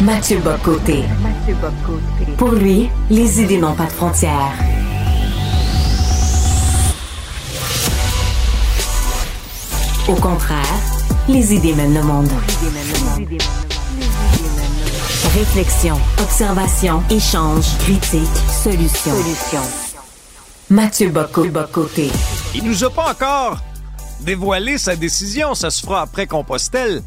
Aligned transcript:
Mathieu 0.00 0.38
Bocoté. 0.38 1.04
Pour 2.36 2.50
lui, 2.50 2.90
les 3.10 3.40
idées 3.40 3.58
n'ont 3.58 3.74
pas 3.74 3.86
de 3.86 3.92
frontières. 3.92 4.52
Au 10.08 10.14
contraire, 10.14 10.62
les 11.28 11.54
idées 11.54 11.74
mènent 11.74 11.94
le 11.94 12.02
monde. 12.02 12.30
Réflexion, 15.34 15.98
observation, 16.20 17.02
échange, 17.10 17.66
critique, 17.78 18.36
solution. 18.62 19.14
Mathieu 20.70 21.08
Bocoté. 21.10 22.10
Il 22.54 22.64
nous 22.64 22.84
a 22.84 22.90
pas 22.90 23.10
encore 23.12 23.58
dévoilé 24.24 24.78
sa 24.78 24.96
décision. 24.96 25.54
Ça 25.54 25.70
se 25.70 25.82
fera 25.82 26.02
après 26.02 26.26
Compostelle. 26.26 27.02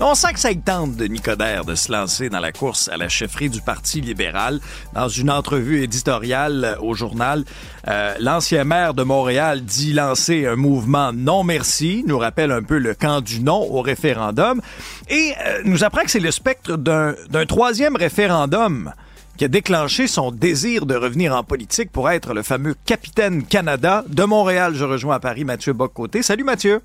On 0.00 0.16
sent 0.16 0.32
que 0.32 0.40
ça 0.40 0.52
tente 0.52 0.96
de 0.96 1.04
Nicodère 1.04 1.64
de 1.64 1.76
se 1.76 1.92
lancer 1.92 2.28
dans 2.28 2.40
la 2.40 2.50
course 2.50 2.88
à 2.88 2.96
la 2.96 3.08
chefferie 3.08 3.48
du 3.48 3.60
Parti 3.60 4.00
libéral. 4.00 4.58
Dans 4.92 5.08
une 5.08 5.30
entrevue 5.30 5.84
éditoriale 5.84 6.76
au 6.80 6.94
journal, 6.94 7.44
euh, 7.86 8.14
l'ancien 8.18 8.64
maire 8.64 8.92
de 8.92 9.04
Montréal 9.04 9.64
dit 9.64 9.92
lancer 9.92 10.46
un 10.46 10.56
mouvement 10.56 11.12
non 11.12 11.44
merci, 11.44 12.04
nous 12.08 12.18
rappelle 12.18 12.50
un 12.50 12.64
peu 12.64 12.78
le 12.78 12.94
camp 12.94 13.20
du 13.20 13.40
non 13.40 13.62
au 13.70 13.82
référendum, 13.82 14.60
et 15.08 15.32
euh, 15.46 15.62
nous 15.64 15.84
apprend 15.84 16.02
que 16.02 16.10
c'est 16.10 16.18
le 16.18 16.32
spectre 16.32 16.76
d'un 16.76 17.46
troisième 17.46 17.94
référendum 17.94 18.92
qui 19.36 19.44
a 19.44 19.48
déclenché 19.48 20.06
son 20.06 20.30
désir 20.30 20.86
de 20.86 20.94
revenir 20.94 21.34
en 21.34 21.42
politique 21.42 21.90
pour 21.90 22.10
être 22.10 22.34
le 22.34 22.42
fameux 22.42 22.74
capitaine 22.84 23.44
Canada 23.44 24.04
de 24.08 24.24
Montréal. 24.24 24.74
Je 24.74 24.84
rejoins 24.84 25.16
à 25.16 25.20
Paris 25.20 25.44
Mathieu 25.44 25.72
Bocoté. 25.72 26.22
Salut 26.22 26.44
Mathieu. 26.44 26.80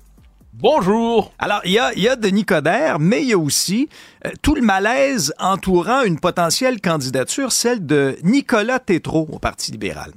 Bonjour. 0.52 1.32
Alors, 1.38 1.60
il 1.64 1.70
y 1.70 1.78
a, 1.78 1.94
y 1.94 2.08
a 2.08 2.16
Denis 2.16 2.44
Coderre, 2.44 2.98
mais 2.98 3.22
il 3.22 3.28
y 3.28 3.32
a 3.32 3.38
aussi 3.38 3.88
euh, 4.26 4.30
tout 4.42 4.56
le 4.56 4.62
malaise 4.62 5.32
entourant 5.38 6.02
une 6.02 6.18
potentielle 6.18 6.80
candidature, 6.80 7.52
celle 7.52 7.86
de 7.86 8.16
Nicolas 8.24 8.80
Tétrault 8.80 9.28
au 9.30 9.38
Parti 9.38 9.70
libéral. 9.70 10.12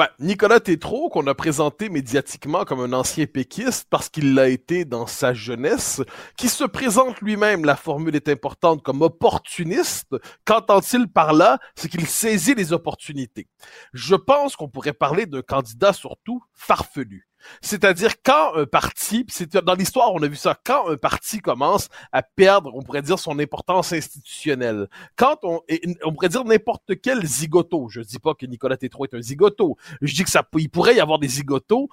Ouais, 0.00 0.08
Nicolas 0.18 0.60
Tétrault, 0.60 1.10
qu'on 1.10 1.26
a 1.26 1.34
présenté 1.34 1.90
médiatiquement 1.90 2.64
comme 2.64 2.80
un 2.80 2.94
ancien 2.94 3.26
péquiste 3.26 3.86
parce 3.90 4.08
qu'il 4.08 4.32
l'a 4.32 4.48
été 4.48 4.86
dans 4.86 5.06
sa 5.06 5.34
jeunesse, 5.34 6.00
qui 6.38 6.48
se 6.48 6.64
présente 6.64 7.20
lui-même, 7.20 7.66
la 7.66 7.76
formule 7.76 8.16
est 8.16 8.30
importante, 8.30 8.82
comme 8.82 9.02
opportuniste. 9.02 10.16
Qu'entend-il 10.46 11.06
par 11.06 11.34
là? 11.34 11.58
C'est 11.74 11.90
qu'il 11.90 12.06
saisit 12.06 12.54
les 12.54 12.72
opportunités. 12.72 13.46
Je 13.92 14.14
pense 14.14 14.56
qu'on 14.56 14.70
pourrait 14.70 14.94
parler 14.94 15.26
d'un 15.26 15.42
candidat 15.42 15.92
surtout 15.92 16.42
farfelu. 16.54 17.29
C'est-à-dire 17.60 18.22
quand 18.22 18.54
un 18.54 18.66
parti, 18.66 19.24
c'est 19.28 19.56
dans 19.56 19.74
l'histoire 19.74 20.12
on 20.12 20.22
a 20.22 20.28
vu 20.28 20.36
ça, 20.36 20.58
quand 20.64 20.88
un 20.88 20.96
parti 20.96 21.40
commence 21.40 21.88
à 22.12 22.22
perdre, 22.22 22.70
on 22.74 22.82
pourrait 22.82 23.02
dire 23.02 23.18
son 23.18 23.38
importance 23.38 23.92
institutionnelle, 23.92 24.88
quand 25.16 25.38
on, 25.42 25.60
on 26.04 26.12
pourrait 26.12 26.28
dire 26.28 26.44
n'importe 26.44 27.00
quel 27.02 27.24
zigoto, 27.24 27.88
je 27.88 28.00
dis 28.00 28.18
pas 28.18 28.34
que 28.34 28.46
Nicolas 28.46 28.76
Tétrault 28.76 29.06
est 29.06 29.14
un 29.14 29.22
zigoto, 29.22 29.76
je 30.02 30.14
dis 30.14 30.24
que 30.24 30.30
ça, 30.30 30.46
il 30.56 30.70
pourrait 30.70 30.96
y 30.96 31.00
avoir 31.00 31.18
des 31.18 31.28
zigotos 31.28 31.88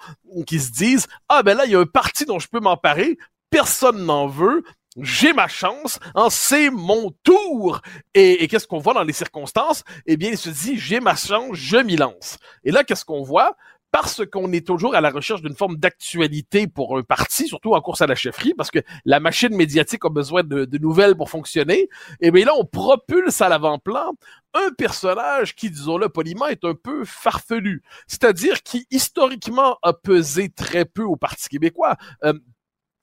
qui 0.46 0.60
se 0.60 0.70
disent 0.70 1.06
ah 1.28 1.42
ben 1.42 1.56
là 1.56 1.64
il 1.66 1.72
y 1.72 1.76
a 1.76 1.80
un 1.80 1.86
parti 1.86 2.24
dont 2.24 2.38
je 2.38 2.48
peux 2.48 2.60
m'emparer, 2.60 3.18
personne 3.50 4.04
n'en 4.04 4.26
veut, 4.26 4.62
j'ai 5.00 5.32
ma 5.32 5.48
chance, 5.48 5.98
hein, 6.14 6.28
c'est 6.30 6.70
mon 6.70 7.12
tour. 7.22 7.80
Et 8.14 8.48
qu'est-ce 8.48 8.66
qu'on 8.66 8.78
voit 8.78 8.94
dans 8.94 9.04
les 9.04 9.12
circonstances? 9.12 9.84
Eh 10.06 10.16
bien, 10.16 10.30
il 10.30 10.38
se 10.38 10.50
dit, 10.50 10.78
j'ai 10.78 11.00
ma 11.00 11.14
chance, 11.14 11.50
je 11.52 11.76
m'y 11.76 11.96
lance. 11.96 12.38
Et 12.64 12.70
là, 12.70 12.84
qu'est-ce 12.84 13.04
qu'on 13.04 13.22
voit? 13.22 13.56
Parce 13.90 14.22
qu'on 14.26 14.52
est 14.52 14.66
toujours 14.66 14.94
à 14.94 15.00
la 15.00 15.10
recherche 15.10 15.40
d'une 15.40 15.54
forme 15.54 15.76
d'actualité 15.76 16.66
pour 16.66 16.98
un 16.98 17.02
parti, 17.02 17.46
surtout 17.46 17.74
en 17.74 17.80
course 17.80 18.02
à 18.02 18.06
la 18.06 18.14
chefferie, 18.14 18.52
parce 18.54 18.70
que 18.70 18.80
la 19.06 19.18
machine 19.18 19.54
médiatique 19.54 20.04
a 20.04 20.10
besoin 20.10 20.42
de, 20.42 20.68
nouvelles 20.78 21.16
pour 21.16 21.30
fonctionner. 21.30 21.88
Et 22.20 22.30
bien 22.30 22.44
là, 22.44 22.52
on 22.56 22.64
propulse 22.64 23.40
à 23.40 23.48
l'avant-plan 23.48 24.12
un 24.54 24.70
personnage 24.76 25.54
qui, 25.54 25.70
disons-le 25.70 26.08
poliment, 26.08 26.46
est 26.46 26.64
un 26.64 26.74
peu 26.74 27.04
farfelu. 27.04 27.82
C'est-à-dire 28.06 28.62
qui, 28.62 28.86
historiquement, 28.90 29.78
a 29.82 29.92
pesé 29.92 30.50
très 30.50 30.84
peu 30.84 31.02
au 31.02 31.16
Parti 31.16 31.48
québécois. 31.48 31.96
Euh, 32.24 32.34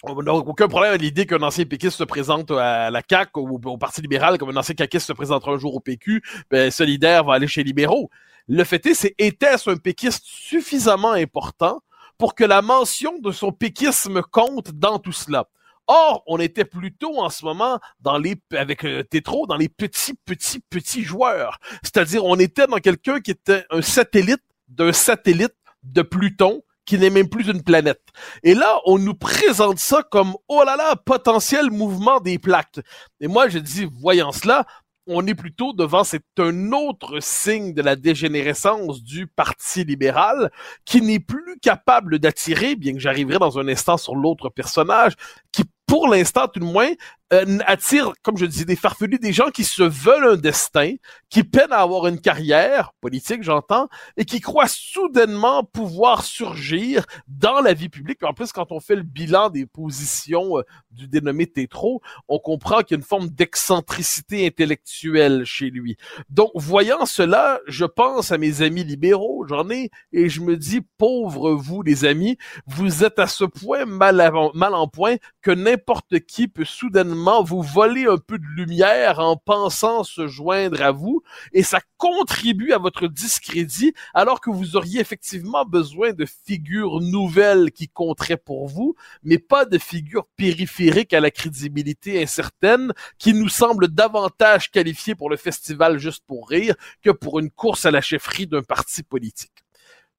on 0.03 0.21
n'a 0.21 0.33
aucun 0.33 0.67
problème 0.67 0.93
à 0.93 0.97
l'idée 0.97 1.25
qu'un 1.25 1.41
ancien 1.41 1.65
péquiste 1.65 1.97
se 1.97 2.03
présente 2.03 2.51
à 2.51 2.91
la 2.91 3.01
CAQ 3.07 3.39
ou 3.39 3.59
au 3.63 3.77
Parti 3.77 4.01
libéral 4.01 4.37
comme 4.37 4.49
un 4.49 4.57
ancien 4.57 4.75
caquiste 4.75 5.07
se 5.07 5.13
présentera 5.13 5.53
un 5.53 5.57
jour 5.57 5.75
au 5.75 5.79
PQ, 5.79 6.21
ben, 6.51 6.69
solidaire 6.69 7.23
va 7.23 7.33
aller 7.33 7.47
chez 7.47 7.61
les 7.61 7.69
libéraux. 7.69 8.09
Le 8.47 8.63
fait 8.63 8.85
est, 8.85 8.93
c'est 8.93 9.15
était-ce 9.17 9.69
un 9.69 9.77
péquiste 9.77 10.23
suffisamment 10.25 11.11
important 11.11 11.81
pour 12.17 12.35
que 12.35 12.43
la 12.43 12.61
mention 12.61 13.17
de 13.19 13.31
son 13.31 13.51
péquisme 13.51 14.21
compte 14.21 14.71
dans 14.71 14.99
tout 14.99 15.11
cela? 15.11 15.47
Or, 15.87 16.23
on 16.25 16.39
était 16.39 16.65
plutôt 16.65 17.19
en 17.19 17.29
ce 17.29 17.45
moment 17.45 17.79
dans 17.99 18.17
les 18.17 18.35
avec 18.53 18.85
euh, 18.85 19.03
Tétro 19.03 19.45
dans 19.45 19.57
les 19.57 19.69
petits 19.69 20.15
petits 20.25 20.59
petits 20.59 21.03
joueurs, 21.03 21.59
c'est-à-dire 21.83 22.25
on 22.25 22.39
était 22.39 22.65
dans 22.65 22.77
quelqu'un 22.77 23.19
qui 23.19 23.31
était 23.31 23.63
un 23.69 23.83
satellite 23.83 24.41
d'un 24.67 24.93
satellite 24.93 25.53
de 25.83 26.01
Pluton 26.01 26.63
qui 26.85 26.97
n'est 26.99 27.09
même 27.09 27.29
plus 27.29 27.47
une 27.47 27.63
planète. 27.63 28.01
Et 28.43 28.53
là, 28.53 28.79
on 28.85 28.99
nous 28.99 29.15
présente 29.15 29.79
ça 29.79 30.03
comme 30.03 30.35
oh 30.47 30.63
là 30.63 30.75
là, 30.75 30.95
potentiel 30.95 31.71
mouvement 31.71 32.19
des 32.19 32.37
plaques. 32.37 32.79
Et 33.19 33.27
moi, 33.27 33.49
je 33.49 33.57
dis, 33.57 33.85
voyant 33.99 34.31
cela, 34.31 34.65
on 35.07 35.25
est 35.27 35.35
plutôt 35.35 35.73
devant, 35.73 36.03
c'est 36.03 36.23
un 36.39 36.71
autre 36.71 37.19
signe 37.19 37.73
de 37.73 37.81
la 37.81 37.95
dégénérescence 37.95 39.03
du 39.03 39.27
Parti 39.27 39.83
libéral 39.83 40.51
qui 40.85 41.01
n'est 41.01 41.19
plus 41.19 41.57
capable 41.61 42.19
d'attirer, 42.19 42.75
bien 42.75 42.93
que 42.93 42.99
j'arriverai 42.99 43.39
dans 43.39 43.59
un 43.59 43.67
instant 43.67 43.97
sur 43.97 44.15
l'autre 44.15 44.49
personnage, 44.49 45.13
qui 45.51 45.63
pour 45.87 46.07
l'instant, 46.07 46.47
tout 46.47 46.59
le 46.59 46.65
moins, 46.65 46.89
euh, 47.33 47.57
attire, 47.65 48.13
comme 48.21 48.37
je 48.37 48.45
dis, 48.45 48.65
des 48.65 48.75
farfelus, 48.75 49.17
des 49.17 49.33
gens 49.33 49.49
qui 49.49 49.63
se 49.63 49.81
veulent 49.81 50.33
un 50.33 50.35
destin, 50.35 50.93
qui 51.29 51.43
peinent 51.43 51.71
à 51.71 51.79
avoir 51.79 52.05
une 52.05 52.21
carrière 52.21 52.91
politique, 53.01 53.41
j'entends, 53.41 53.89
et 54.15 54.25
qui 54.25 54.41
croient 54.41 54.67
soudainement 54.67 55.63
pouvoir 55.63 56.23
surgir 56.23 57.03
dans 57.27 57.61
la 57.61 57.73
vie 57.73 57.89
publique. 57.89 58.21
En 58.23 58.33
plus, 58.33 58.51
quand 58.51 58.71
on 58.71 58.79
fait 58.79 58.95
le 58.95 59.01
bilan 59.01 59.49
des 59.49 59.65
positions 59.65 60.59
euh, 60.59 60.61
du 60.91 61.07
dénommé 61.07 61.47
Tétro, 61.47 62.01
on 62.27 62.37
comprend 62.37 62.81
qu'il 62.81 62.91
y 62.91 62.93
a 62.93 63.01
une 63.01 63.03
forme 63.03 63.29
d'excentricité 63.29 64.45
intellectuelle 64.45 65.45
chez 65.45 65.71
lui. 65.71 65.97
Donc, 66.29 66.51
voyant 66.53 67.07
cela, 67.07 67.59
je 67.67 67.85
pense 67.85 68.31
à 68.31 68.37
mes 68.37 68.61
amis 68.61 68.83
libéraux, 68.83 69.45
j'en 69.47 69.67
ai, 69.71 69.89
et 70.13 70.29
je 70.29 70.41
me 70.41 70.55
dis, 70.57 70.81
pauvres 70.99 71.53
vous, 71.53 71.81
les 71.81 72.05
amis, 72.05 72.37
vous 72.67 73.03
êtes 73.03 73.17
à 73.17 73.25
ce 73.25 73.45
point 73.45 73.85
mal 73.85 74.21
en 74.21 74.87
point 74.87 75.15
que 75.41 75.51
n'importe 75.51 76.19
qui 76.19 76.47
peut 76.47 76.65
soudainement 76.65 77.14
vous 77.43 77.61
voler 77.61 78.05
un 78.05 78.17
peu 78.17 78.37
de 78.37 78.45
lumière 78.45 79.19
en 79.19 79.37
pensant 79.37 80.03
se 80.03 80.27
joindre 80.27 80.81
à 80.81 80.91
vous, 80.91 81.21
et 81.53 81.63
ça 81.63 81.79
contribue 81.97 82.71
à 82.71 82.77
votre 82.77 83.07
discrédit, 83.07 83.93
alors 84.13 84.41
que 84.41 84.49
vous 84.49 84.75
auriez 84.75 84.99
effectivement 84.99 85.65
besoin 85.65 86.13
de 86.13 86.25
figures 86.25 87.01
nouvelles 87.01 87.71
qui 87.71 87.87
compteraient 87.87 88.37
pour 88.37 88.67
vous, 88.67 88.95
mais 89.23 89.37
pas 89.37 89.65
de 89.65 89.77
figures 89.77 90.27
périphériques 90.37 91.13
à 91.13 91.19
la 91.19 91.31
crédibilité 91.31 92.21
incertaine, 92.21 92.93
qui 93.17 93.33
nous 93.33 93.49
semblent 93.49 93.87
davantage 93.87 94.71
qualifiées 94.71 95.15
pour 95.15 95.29
le 95.29 95.37
festival 95.37 95.97
juste 95.97 96.23
pour 96.27 96.49
rire 96.49 96.75
que 97.01 97.11
pour 97.11 97.39
une 97.39 97.49
course 97.49 97.85
à 97.85 97.91
la 97.91 98.01
chefferie 98.01 98.47
d'un 98.47 98.63
parti 98.63 99.03
politique. 99.03 99.51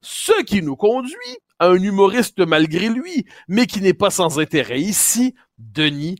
Ce 0.01 0.43
qui 0.43 0.61
nous 0.61 0.75
conduit 0.75 1.15
à 1.59 1.67
un 1.67 1.81
humoriste 1.81 2.39
malgré 2.45 2.89
lui, 2.89 3.25
mais 3.47 3.65
qui 3.65 3.81
n'est 3.81 3.93
pas 3.93 4.11
sans 4.11 4.39
intérêt 4.39 4.79
ici, 4.79 5.33
Denis 5.57 6.17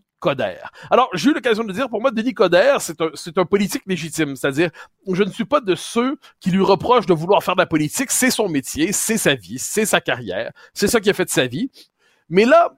Alors, 0.90 1.10
j'ai 1.14 1.30
eu 1.30 1.34
l'occasion 1.34 1.64
de 1.64 1.72
dire, 1.72 1.90
pour 1.90 2.02
moi, 2.02 2.12
Denis 2.12 2.34
Coderre, 2.34 2.82
c'est 2.82 3.00
un, 3.02 3.10
c'est 3.14 3.38
un 3.38 3.46
politique 3.46 3.84
légitime. 3.86 4.36
C'est-à-dire, 4.36 4.70
je 5.12 5.24
ne 5.24 5.30
suis 5.30 5.46
pas 5.46 5.62
de 5.62 5.76
ceux 5.76 6.18
qui 6.40 6.52
lui 6.52 6.64
reprochent 6.64 7.06
de 7.06 7.14
vouloir 7.14 7.44
faire 7.44 7.56
de 7.56 7.62
la 7.62 7.68
politique. 7.68 8.12
C'est 8.12 8.32
son 8.32 8.50
métier, 8.50 8.92
c'est 8.92 9.18
sa 9.18 9.36
vie, 9.36 9.60
c'est 9.60 9.86
sa 9.86 10.02
carrière, 10.02 10.52
c'est 10.74 10.88
ça 10.88 11.00
qui 11.00 11.10
a 11.10 11.14
fait 11.14 11.26
de 11.26 11.30
sa 11.30 11.48
vie. 11.48 11.70
Mais 12.30 12.46
là, 12.46 12.76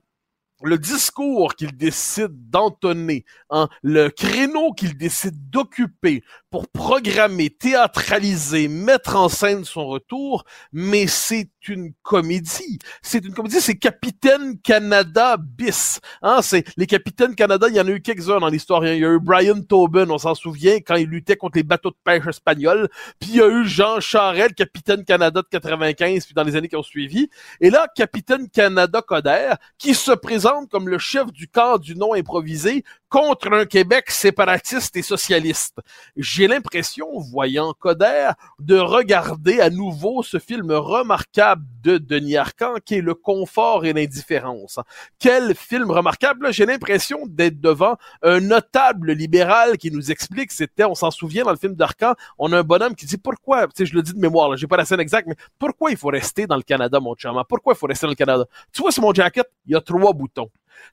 le 0.64 0.78
discours 0.78 1.56
qu'il 1.56 1.76
décide 1.76 2.50
d'entonner, 2.50 3.26
hein, 3.50 3.70
le 3.82 4.10
créneau 4.10 4.74
qu'il 4.74 4.98
décide 4.98 5.50
d'occuper 5.50 6.24
pour 6.50 6.68
programmer, 6.68 7.50
théâtraliser, 7.50 8.68
mettre 8.68 9.16
en 9.16 9.30
scène 9.30 9.64
son 9.64 9.88
retour, 9.88 10.44
mais 10.74 11.08
c'est 11.08 11.50
une 11.68 11.94
comédie. 12.02 12.80
C'est 13.02 13.24
une 13.24 13.34
comédie, 13.34 13.62
c'est 13.62 13.78
Capitaine 13.78 14.60
Canada 14.60 15.38
bis. 15.38 16.00
Hein, 16.22 16.42
c'est 16.42 16.66
les 16.76 16.88
Capitaines 16.88 17.36
Canada, 17.36 17.68
il 17.70 17.76
y 17.76 17.82
en 17.82 17.88
a 17.88 17.92
eu 17.92 18.02
quelques-uns 18.02 18.40
dans 18.40 18.50
l'histoire. 18.50 18.86
Il 18.86 19.00
y 19.00 19.06
a 19.06 19.10
eu 19.10 19.20
Brian 19.20 19.62
Tobin, 19.62 20.10
on 20.10 20.18
s'en 20.18 20.36
souvient, 20.36 20.78
quand 20.78 20.96
il 20.96 21.08
luttait 21.08 21.38
contre 21.38 21.58
les 21.58 21.64
bateaux 21.64 21.92
de 21.92 21.98
pêche 22.04 22.28
espagnols. 22.28 22.90
Puis 23.20 23.30
il 23.32 23.36
y 23.38 23.42
a 23.42 23.48
eu 23.48 23.66
Jean 23.66 24.00
Charest, 24.00 24.56
Capitaine 24.56 25.06
Canada 25.06 25.42
de 25.42 25.48
95, 25.48 26.26
puis 26.26 26.34
dans 26.34 26.44
les 26.44 26.56
années 26.56 26.68
qui 26.68 26.76
ont 26.76 26.84
suivi. 26.84 27.30
Et 27.62 27.70
là, 27.70 27.88
Capitaine 27.96 28.50
Canada 28.50 29.02
Coder, 29.02 29.54
qui 29.78 29.94
se 29.94 30.12
présente 30.12 30.49
comme 30.70 30.90
le 30.90 30.98
chef 30.98 31.32
du 31.32 31.48
camp 31.48 31.78
du 31.78 31.96
non 31.96 32.14
improvisé 32.14 32.84
contre 33.10 33.52
un 33.52 33.66
Québec 33.66 34.12
séparatiste 34.12 34.96
et 34.96 35.02
socialiste. 35.02 35.80
J'ai 36.16 36.48
l'impression, 36.48 37.08
voyant 37.20 37.74
Coder, 37.74 38.32
de 38.60 38.78
regarder 38.78 39.60
à 39.60 39.72
nouveau 39.72 40.22
ce 40.22 40.38
film 40.38 40.72
remarquable 40.72 41.64
de 41.82 41.98
Denis 41.98 42.38
Arcand 42.38 42.76
qui 42.86 42.96
est 42.96 43.02
Le 43.02 43.16
confort 43.16 43.86
et 43.86 43.94
l'indifférence. 43.94 44.80
Quel 45.18 45.56
film 45.56 45.90
remarquable! 45.90 46.54
J'ai 46.54 46.68
l'impression 46.68 47.22
d'être 47.28 47.60
devant 47.60 47.98
un 48.22 48.40
notable 48.40 49.14
libéral 49.14 49.78
qui 49.78 49.90
nous 49.90 50.12
explique, 50.12 50.52
c'était, 50.52 50.84
on 50.84 50.96
s'en 50.96 51.10
souvient 51.10 51.44
dans 51.44 51.52
le 51.52 51.58
film 51.58 51.74
d'Arcand, 51.74 52.14
on 52.38 52.52
a 52.54 52.60
un 52.60 52.64
bonhomme 52.64 52.96
qui 52.96 53.08
dit 53.08 53.18
pourquoi, 53.18 53.68
tu 53.68 53.74
sais, 53.78 53.86
je 53.88 53.96
le 53.96 54.04
dis 54.04 54.14
de 54.14 54.20
mémoire, 54.20 54.56
j'ai 54.56 54.68
pas 54.68 54.78
la 54.78 54.86
scène 54.86 55.00
exacte, 55.00 55.28
mais 55.28 55.36
pourquoi 55.58 55.90
il 55.90 55.98
faut 55.98 56.10
rester 56.10 56.46
dans 56.46 56.58
le 56.58 56.62
Canada, 56.62 57.00
mon 57.00 57.16
chama? 57.18 57.44
Pourquoi 57.44 57.74
il 57.74 57.78
faut 57.78 57.88
rester 57.88 58.06
dans 58.06 58.12
le 58.12 58.16
Canada? 58.16 58.46
Tu 58.72 58.82
vois, 58.82 58.92
sur 58.92 59.02
mon 59.02 59.14
jacket, 59.14 59.50
il 59.66 59.74
y 59.74 59.76
a 59.76 59.82
trois 59.82 60.14
boutons. 60.14 60.39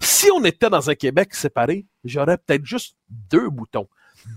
Si 0.01 0.31
on 0.31 0.45
était 0.45 0.71
dans 0.71 0.91
un 0.91 0.95
Québec 0.95 1.35
séparé, 1.35 1.87
j'aurais 2.05 2.39
peut-être 2.39 2.65
juste 2.65 2.97
deux 3.09 3.49
boutons 3.51 3.89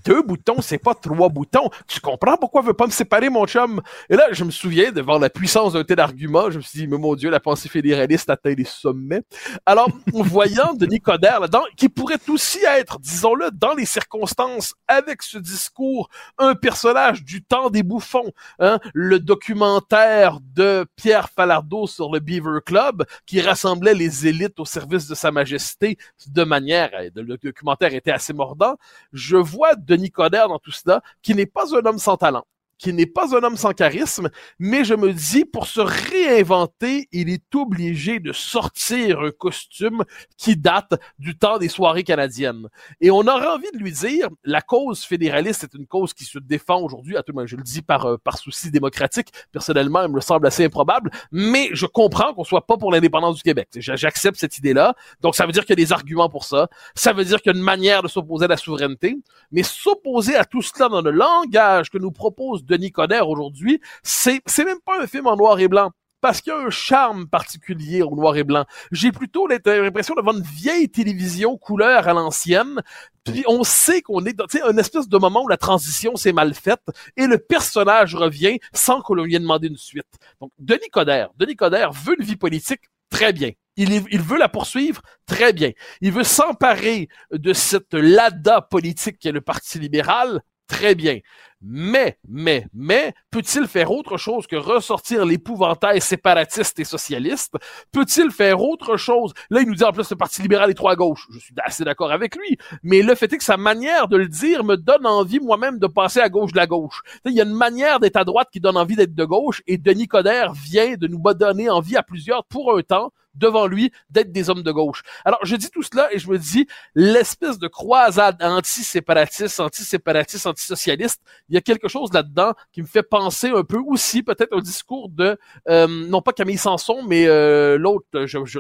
deux 0.06 0.22
boutons, 0.22 0.62
c'est 0.62 0.78
pas 0.78 0.96
trois 0.96 1.30
boutons. 1.30 1.70
Tu 1.88 2.00
comprends 2.00 2.38
pourquoi 2.38 2.62
je 2.62 2.68
veux 2.68 2.74
pas 2.74 2.86
me 2.86 2.92
séparer, 2.92 3.30
mon 3.30 3.46
chum? 3.46 3.82
Et 4.10 4.16
là, 4.16 4.28
je 4.32 4.44
me 4.44 4.52
souviens, 4.52 4.92
devant 4.92 5.20
la 5.20 5.30
puissance 5.30 5.74
d'un 5.74 5.84
tel 5.84 6.00
argument, 6.00 6.50
je 6.50 6.58
me 6.58 6.62
suis 6.62 6.80
dit, 6.80 6.88
mais 6.88 6.98
mon 6.98 7.16
Dieu, 7.16 7.30
la 7.30 7.40
pensée 7.40 7.70
fédéraliste 7.70 8.30
atteint 8.30 8.54
les 8.54 8.66
sommets. 8.66 9.24
Alors, 9.66 9.90
voyant 10.14 10.74
Denis 10.74 11.02
Coderre 11.02 11.42
là-dedans, 11.42 11.64
qui 11.76 11.90
pourrait 11.90 12.20
aussi 12.30 12.60
être, 12.66 13.00
disons-le, 13.00 13.52
dans 13.52 13.74
les 13.74 13.86
circonstances, 13.86 14.76
avec 14.88 15.22
ce 15.22 15.38
discours, 15.38 16.10
un 16.38 16.56
personnage 16.56 17.24
du 17.24 17.44
temps 17.44 17.70
des 17.70 17.84
bouffons, 17.84 18.32
hein, 18.60 18.80
le 18.94 19.20
documentaire 19.20 20.40
de 20.56 20.86
Pierre 20.96 21.30
Falardeau 21.30 21.88
sur 21.88 22.12
le 22.12 22.20
Beaver 22.20 22.60
Club, 22.66 23.06
qui 23.26 23.42
rassemblait 23.42 23.94
les 23.94 24.28
élites 24.28 24.60
au 24.60 24.66
service 24.66 25.08
de 25.08 25.16
Sa 25.16 25.32
Majesté 25.32 25.98
de 26.28 26.44
manière, 26.44 26.92
le 27.16 27.38
documentaire 27.38 27.94
était 27.94 28.12
assez 28.12 28.34
mordant, 28.34 28.76
je 29.14 29.38
vois 29.38 29.76
Denis 29.80 30.12
Coderre 30.12 30.48
dans 30.48 30.60
tout 30.60 30.72
cela, 30.72 31.02
qui 31.22 31.36
n'est 31.36 31.46
pas 31.46 31.76
un 31.76 31.86
homme 31.86 32.00
sans 32.00 32.18
talent 32.18 32.46
qui 32.80 32.94
n'est 32.94 33.06
pas 33.06 33.36
un 33.36 33.44
homme 33.44 33.58
sans 33.58 33.74
charisme, 33.74 34.30
mais 34.58 34.84
je 34.84 34.96
me 34.96 35.14
dis, 35.14 35.46
pour 35.46 35.68
se 35.68 35.82
réinventer, 35.82 37.08
il 37.12 37.30
est 37.30 37.54
obligé 37.54 38.20
de 38.20 38.32
sortir 38.32 39.20
un 39.20 39.32
costume 39.32 40.04
qui 40.38 40.56
date 40.56 40.94
du 41.20 41.38
temps 41.38 41.58
des 41.58 41.68
soirées 41.68 42.04
canadiennes. 42.04 42.70
Et 43.02 43.12
on 43.12 43.20
aurait 43.20 43.48
envie 43.48 43.72
de 43.74 43.78
lui 43.78 43.92
dire, 43.92 44.30
la 44.44 44.62
cause 44.62 45.04
fédéraliste 45.04 45.66
est 45.66 45.74
une 45.76 45.86
cause 45.86 46.14
qui 46.14 46.24
se 46.24 46.40
défend 46.40 46.82
aujourd'hui, 46.82 47.18
à 47.18 47.24
tout 47.24 47.34
le 47.38 47.46
je 47.46 47.56
le 47.56 47.64
dis 47.64 47.82
par, 47.82 48.06
euh, 48.06 48.18
par 48.18 48.38
souci 48.38 48.72
démocratique, 48.72 49.28
personnellement, 49.52 50.04
il 50.04 50.12
me 50.12 50.22
semble 50.22 50.48
assez 50.48 50.64
improbable, 50.64 51.12
mais 51.32 51.70
je 51.74 51.86
comprends 51.86 52.34
qu'on 52.34 52.44
soit 52.44 52.66
pas 52.66 52.78
pour 52.78 52.92
l'indépendance 52.92 53.36
du 53.36 53.44
Québec. 53.44 53.68
J'accepte 53.76 54.38
cette 54.38 54.58
idée-là, 54.58 54.96
donc 55.22 55.36
ça 55.36 55.46
veut 55.46 55.52
dire 55.52 55.64
qu'il 55.64 55.72
y 55.72 55.82
a 55.82 55.84
des 55.84 55.92
arguments 55.92 56.30
pour 56.30 56.46
ça, 56.46 56.70
ça 56.96 57.12
veut 57.12 57.26
dire 57.26 57.42
qu'il 57.42 57.52
y 57.52 57.56
a 57.56 57.58
une 57.58 57.64
manière 57.64 58.04
de 58.04 58.08
s'opposer 58.08 58.46
à 58.46 58.48
la 58.48 58.58
souveraineté, 58.58 59.18
mais 59.52 59.64
s'opposer 59.64 60.36
à 60.36 60.46
tout 60.46 60.62
cela 60.62 60.88
dans 60.88 61.02
le 61.02 61.12
langage 61.12 61.90
que 61.90 61.98
nous 61.98 62.12
propose 62.12 62.64
Denis 62.70 62.92
Coderre 62.92 63.28
aujourd'hui, 63.28 63.82
c'est, 64.04 64.42
c'est 64.46 64.64
même 64.64 64.80
pas 64.86 65.02
un 65.02 65.08
film 65.08 65.28
en 65.28 65.36
noir 65.36 65.60
et 65.60 65.68
blanc 65.68 65.92
parce 66.22 66.42
qu'il 66.42 66.52
y 66.52 66.56
a 66.56 66.60
un 66.60 66.70
charme 66.70 67.28
particulier 67.28 68.02
au 68.02 68.16
noir 68.16 68.36
et 68.38 68.44
blanc. 68.44 68.66
J'ai 68.92 69.12
plutôt 69.12 69.48
l'impression 69.48 70.16
d'avoir 70.16 70.36
une 70.36 70.44
vieille 70.44 70.90
télévision 70.90 71.58
couleur 71.58 72.08
à 72.08 72.14
l'ancienne. 72.14 72.82
Puis 73.24 73.44
on 73.48 73.64
sait 73.64 74.02
qu'on 74.02 74.26
est 74.26 74.34
dans 74.34 74.46
un 74.66 74.78
espèce 74.78 75.08
de 75.08 75.18
moment 75.18 75.44
où 75.44 75.48
la 75.48 75.58
transition 75.58 76.16
s'est 76.16 76.34
mal 76.34 76.54
faite 76.54 76.84
et 77.16 77.28
le 77.28 77.38
personnage 77.38 78.16
revient 78.16 78.60
sans 78.74 79.02
qu'on 79.02 79.16
lui 79.16 79.36
ait 79.36 79.40
demandé 79.40 79.68
une 79.68 79.78
suite. 79.78 80.08
Donc 80.42 80.52
Denis 80.58 80.90
Coderre, 80.92 81.30
Denis 81.38 81.56
Coderre 81.56 81.92
veut 81.92 82.16
une 82.20 82.26
vie 82.26 82.36
politique 82.36 82.82
très 83.10 83.34
bien. 83.34 83.52
Il, 83.76 83.94
il, 84.12 84.22
veut 84.22 84.38
la 84.38 84.50
poursuivre 84.50 85.02
très 85.26 85.54
bien. 85.54 85.72
Il 86.02 86.12
veut 86.12 86.26
s'emparer 86.26 87.08
de 87.32 87.54
cette 87.54 87.94
lada 87.94 88.62
politique 88.62 89.20
qui 89.20 89.30
est 89.30 89.32
le 89.32 89.40
Parti 89.40 89.80
libéral 89.80 90.42
très 90.70 90.96
bien. 90.96 91.20
Mais, 91.62 92.18
mais, 92.26 92.68
mais, 92.74 93.14
peut-il 93.32 93.68
faire 93.68 93.92
autre 93.92 94.16
chose 94.16 94.48
que 94.48 94.56
ressortir 94.56 95.26
l'épouvantail 95.26 96.00
séparatiste 96.00 96.80
et 96.80 96.86
socialiste? 96.86 97.56
Peut-il 97.92 98.32
faire 98.32 98.62
autre 98.62 98.96
chose? 98.96 99.34
Là, 99.50 99.60
il 99.60 99.68
nous 99.68 99.76
dit 99.76 99.84
en 99.84 99.92
plus 99.92 100.10
le 100.10 100.16
Parti 100.16 100.42
libéral 100.42 100.72
est 100.72 100.76
trop 100.76 100.88
à 100.88 100.96
gauche. 100.96 101.28
Je 101.34 101.40
suis 101.40 101.54
assez 101.62 101.84
d'accord 101.84 102.14
avec 102.14 102.38
lui. 102.38 102.58
Mais 102.82 103.02
le 103.02 103.14
fait 103.14 103.34
est 103.34 103.38
que 103.38 103.44
sa 103.44 103.58
manière 103.58 104.08
de 104.08 104.16
le 104.16 104.30
dire 104.30 104.64
me 104.64 104.78
donne 104.78 105.06
envie 105.06 105.42
moi-même 105.42 105.80
de 105.80 105.88
passer 105.88 106.22
à 106.22 106.30
gauche 106.30 106.54
de 106.54 106.58
la 106.58 106.68
gauche. 106.68 107.02
Il 107.26 107.34
y 107.34 107.42
a 107.42 107.44
une 107.44 107.54
manière 107.54 108.00
d'être 108.00 108.16
à 108.16 108.24
droite 108.24 108.48
qui 108.54 108.62
donne 108.62 108.78
envie 108.78 108.96
d'être 108.96 109.16
de 109.16 109.26
gauche 109.26 109.62
et 109.68 109.78
Denis 109.78 110.08
Coderre 110.08 110.54
vient 110.54 110.96
de 110.96 111.08
nous 111.08 111.22
donner 111.34 111.70
envie 111.70 111.98
à 111.98 112.04
plusieurs 112.04 112.46
pour 112.46 112.78
un 112.78 112.82
temps 112.82 113.12
devant 113.36 113.68
lui 113.68 113.92
d'être 114.10 114.32
des 114.32 114.50
hommes 114.50 114.64
de 114.64 114.72
gauche. 114.72 115.04
Alors, 115.26 115.40
je 115.44 115.56
dis 115.56 115.70
tout 115.70 115.84
cela 115.84 116.14
et 116.14 116.20
je 116.20 116.30
me 116.30 116.38
dis, 116.38 116.68
l'espèce 116.96 117.60
de 117.60 117.68
croisade 117.68 118.42
anti-séparatiste, 118.42 119.60
anti-séparatiste, 119.60 120.48
anti-socialiste, 120.48 121.22
il 121.50 121.56
y 121.56 121.58
a 121.58 121.62
quelque 121.62 121.88
chose 121.88 122.12
là-dedans 122.14 122.54
qui 122.72 122.82
me 122.82 122.88
fait 122.88 123.04
penser 123.04 123.50
un 123.50 123.64
peu 123.64 123.80
aussi 123.86 124.24
peut-être 124.24 124.56
au 124.56 124.62
discours 124.62 125.10
de, 125.10 125.38
euh, 125.70 125.88
non 125.88 126.22
pas 126.22 126.34
Camille 126.34 126.58
Sanson, 126.58 127.04
mais 127.08 127.28
euh, 127.28 127.78
l'autre, 127.78 128.06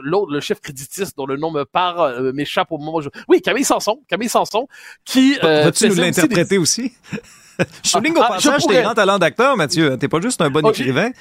l'autre, 0.03 0.31
le 0.31 0.39
chef 0.39 0.59
créditiste 0.59 1.17
dont 1.17 1.25
le 1.25 1.37
nom 1.37 1.51
me 1.51 1.65
parle, 1.65 2.13
euh, 2.13 2.33
m'échappe 2.33 2.71
au 2.71 2.77
moment 2.77 2.95
où 2.95 3.01
je... 3.01 3.09
Oui, 3.27 3.41
Camille 3.41 3.65
Sanson, 3.65 4.01
Camille 4.07 4.29
Sanson, 4.29 4.67
qui... 5.05 5.35
Vas-tu 5.35 5.89
nous 5.89 5.95
l'interpréter 5.95 6.57
aussi? 6.57 6.93
je 7.83 7.89
souligne 7.89 8.17
au 8.17 8.21
ah, 8.21 8.29
passage 8.29 8.65
tes 8.65 8.81
grands 8.81 8.93
talents 8.93 9.19
d'acteur, 9.19 9.57
Mathieu. 9.57 9.97
T'es 9.97 10.07
pas 10.07 10.21
juste 10.21 10.41
un 10.41 10.49
bon 10.49 10.67
écrivain 10.67 11.11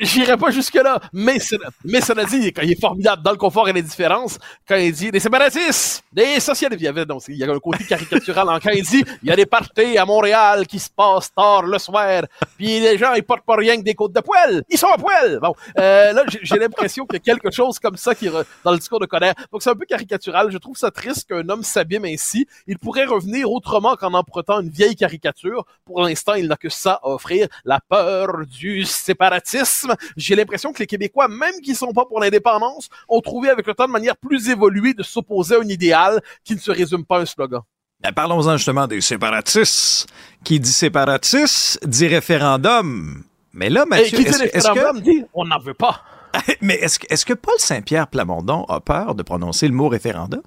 j'irai 0.00 0.36
pas 0.36 0.50
jusque-là, 0.50 1.00
mais, 1.12 1.38
mais 1.84 2.00
cela 2.00 2.24
dit, 2.24 2.52
quand 2.52 2.62
il 2.62 2.72
est 2.72 2.80
formidable 2.80 3.22
dans 3.22 3.30
le 3.30 3.36
confort 3.36 3.68
et 3.68 3.72
les 3.72 3.82
différences, 3.82 4.38
quand 4.68 4.76
il 4.76 4.92
dit 4.92 5.10
des 5.10 5.20
séparatistes, 5.20 6.02
des 6.12 6.40
socialistes, 6.40 6.80
il 6.80 6.84
y 6.84 6.88
avait, 6.88 7.06
donc, 7.06 7.22
il 7.28 7.36
y 7.36 7.44
a 7.44 7.50
un 7.50 7.58
côté 7.58 7.84
caricatural 7.84 8.46
quand 8.62 8.70
il 8.70 8.84
dit, 8.84 9.04
il 9.22 9.28
y 9.28 9.32
a 9.32 9.36
des 9.36 9.46
parties 9.46 9.96
à 9.98 10.04
Montréal 10.04 10.66
qui 10.66 10.78
se 10.78 10.90
passent 10.90 11.32
tard 11.32 11.62
le 11.62 11.78
soir, 11.78 12.22
puis 12.56 12.80
les 12.80 12.98
gens, 12.98 13.14
ils 13.14 13.22
portent 13.22 13.46
pas 13.46 13.56
rien 13.56 13.76
que 13.76 13.82
des 13.82 13.94
côtes 13.94 14.12
de 14.12 14.20
poêle, 14.20 14.62
ils 14.68 14.78
sont 14.78 14.88
à 14.88 14.98
poêle! 14.98 15.38
Bon, 15.40 15.54
euh, 15.78 16.12
là, 16.12 16.24
j'ai 16.42 16.58
l'impression 16.58 17.06
qu'il 17.06 17.20
y 17.24 17.30
a 17.30 17.34
quelque 17.34 17.50
chose 17.50 17.78
comme 17.78 17.96
ça 17.96 18.14
qui, 18.14 18.28
dans 18.64 18.72
le 18.72 18.78
discours 18.78 19.00
de 19.00 19.06
Coder. 19.06 19.32
Donc, 19.52 19.62
c'est 19.62 19.70
un 19.70 19.74
peu 19.74 19.84
caricatural. 19.84 20.50
Je 20.50 20.58
trouve 20.58 20.76
ça 20.76 20.90
triste 20.90 21.28
qu'un 21.28 21.48
homme 21.48 21.62
s'abîme 21.62 22.04
ainsi. 22.04 22.46
Il 22.66 22.78
pourrait 22.78 23.04
revenir 23.04 23.50
autrement 23.50 23.96
qu'en 23.96 24.14
empruntant 24.14 24.60
une 24.60 24.70
vieille 24.70 24.96
caricature. 24.96 25.64
Pour 25.84 26.02
l'instant, 26.02 26.34
il 26.34 26.48
n'a 26.48 26.56
que 26.56 26.68
ça 26.68 27.00
à 27.02 27.08
offrir. 27.08 27.48
La 27.64 27.80
peur 27.80 28.46
du 28.46 28.84
séparatisme 28.84 29.75
j'ai 30.16 30.34
l'impression 30.34 30.72
que 30.72 30.78
les 30.78 30.86
Québécois, 30.86 31.28
même 31.28 31.60
qui 31.62 31.74
sont 31.74 31.92
pas 31.92 32.04
pour 32.04 32.20
l'indépendance, 32.20 32.88
ont 33.08 33.20
trouvé 33.20 33.50
avec 33.50 33.66
le 33.66 33.74
temps 33.74 33.86
de 33.86 33.92
manière 33.92 34.16
plus 34.16 34.48
évoluée 34.48 34.94
de 34.94 35.02
s'opposer 35.02 35.56
à 35.56 35.58
un 35.60 35.68
idéal 35.68 36.20
qui 36.44 36.54
ne 36.54 36.60
se 36.60 36.70
résume 36.70 37.04
pas 37.04 37.18
à 37.18 37.20
un 37.22 37.26
slogan. 37.26 37.62
Ben, 38.00 38.12
parlons-en 38.12 38.56
justement 38.56 38.86
des 38.86 39.00
séparatistes. 39.00 40.06
Qui 40.44 40.60
dit 40.60 40.72
séparatiste 40.72 41.84
dit 41.86 42.06
référendum. 42.06 43.24
Mais 43.52 43.70
là, 43.70 43.86
Mathieu, 43.86 44.20
est-ce, 44.20 44.68
que... 44.68 45.00
dit 45.00 45.24
on 45.34 45.46
n'en 45.46 45.58
veut 45.58 45.74
pas. 45.74 46.02
Mais 46.60 46.74
est-ce, 46.74 46.98
est-ce 47.08 47.24
que 47.24 47.32
Paul 47.32 47.58
Saint-Pierre 47.58 48.08
Plamondon 48.08 48.64
a 48.64 48.80
peur 48.80 49.14
de 49.14 49.22
prononcer 49.22 49.66
le 49.66 49.74
mot 49.74 49.88
référendum? 49.88 50.42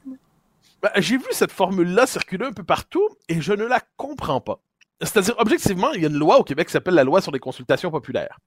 Ben, 0.81 0.91
j'ai 0.97 1.17
vu 1.17 1.25
cette 1.31 1.51
formule-là 1.51 2.05
circuler 2.05 2.45
un 2.45 2.53
peu 2.53 2.63
partout 2.63 3.07
et 3.27 3.41
je 3.41 3.51
ne 3.51 3.65
la 3.65 3.81
comprends 3.97 4.39
pas. 4.39 4.59
C'est-à-dire, 5.01 5.35
objectivement, 5.37 5.91
il 5.93 6.01
y 6.01 6.05
a 6.05 6.09
une 6.09 6.17
loi 6.17 6.39
au 6.39 6.43
Québec 6.43 6.67
qui 6.67 6.73
s'appelle 6.73 6.93
la 6.93 7.05
loi 7.05 7.21
sur 7.21 7.31
les 7.31 7.39
consultations 7.39 7.89
populaires. 7.89 8.37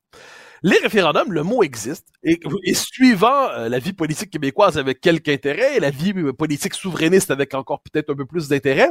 Les 0.62 0.78
référendums, 0.78 1.32
le 1.32 1.42
mot 1.42 1.62
existe, 1.62 2.08
et, 2.22 2.38
suivant 2.74 3.48
euh, 3.50 3.68
la 3.68 3.78
vie 3.78 3.92
politique 3.92 4.30
québécoise 4.30 4.78
avec 4.78 5.00
quelque 5.00 5.30
intérêt, 5.30 5.80
la 5.80 5.90
vie 5.90 6.12
euh, 6.16 6.32
politique 6.32 6.74
souverainiste 6.74 7.30
avec 7.30 7.54
encore 7.54 7.80
peut-être 7.82 8.10
un 8.10 8.14
peu 8.14 8.26
plus 8.26 8.48
d'intérêt, 8.48 8.90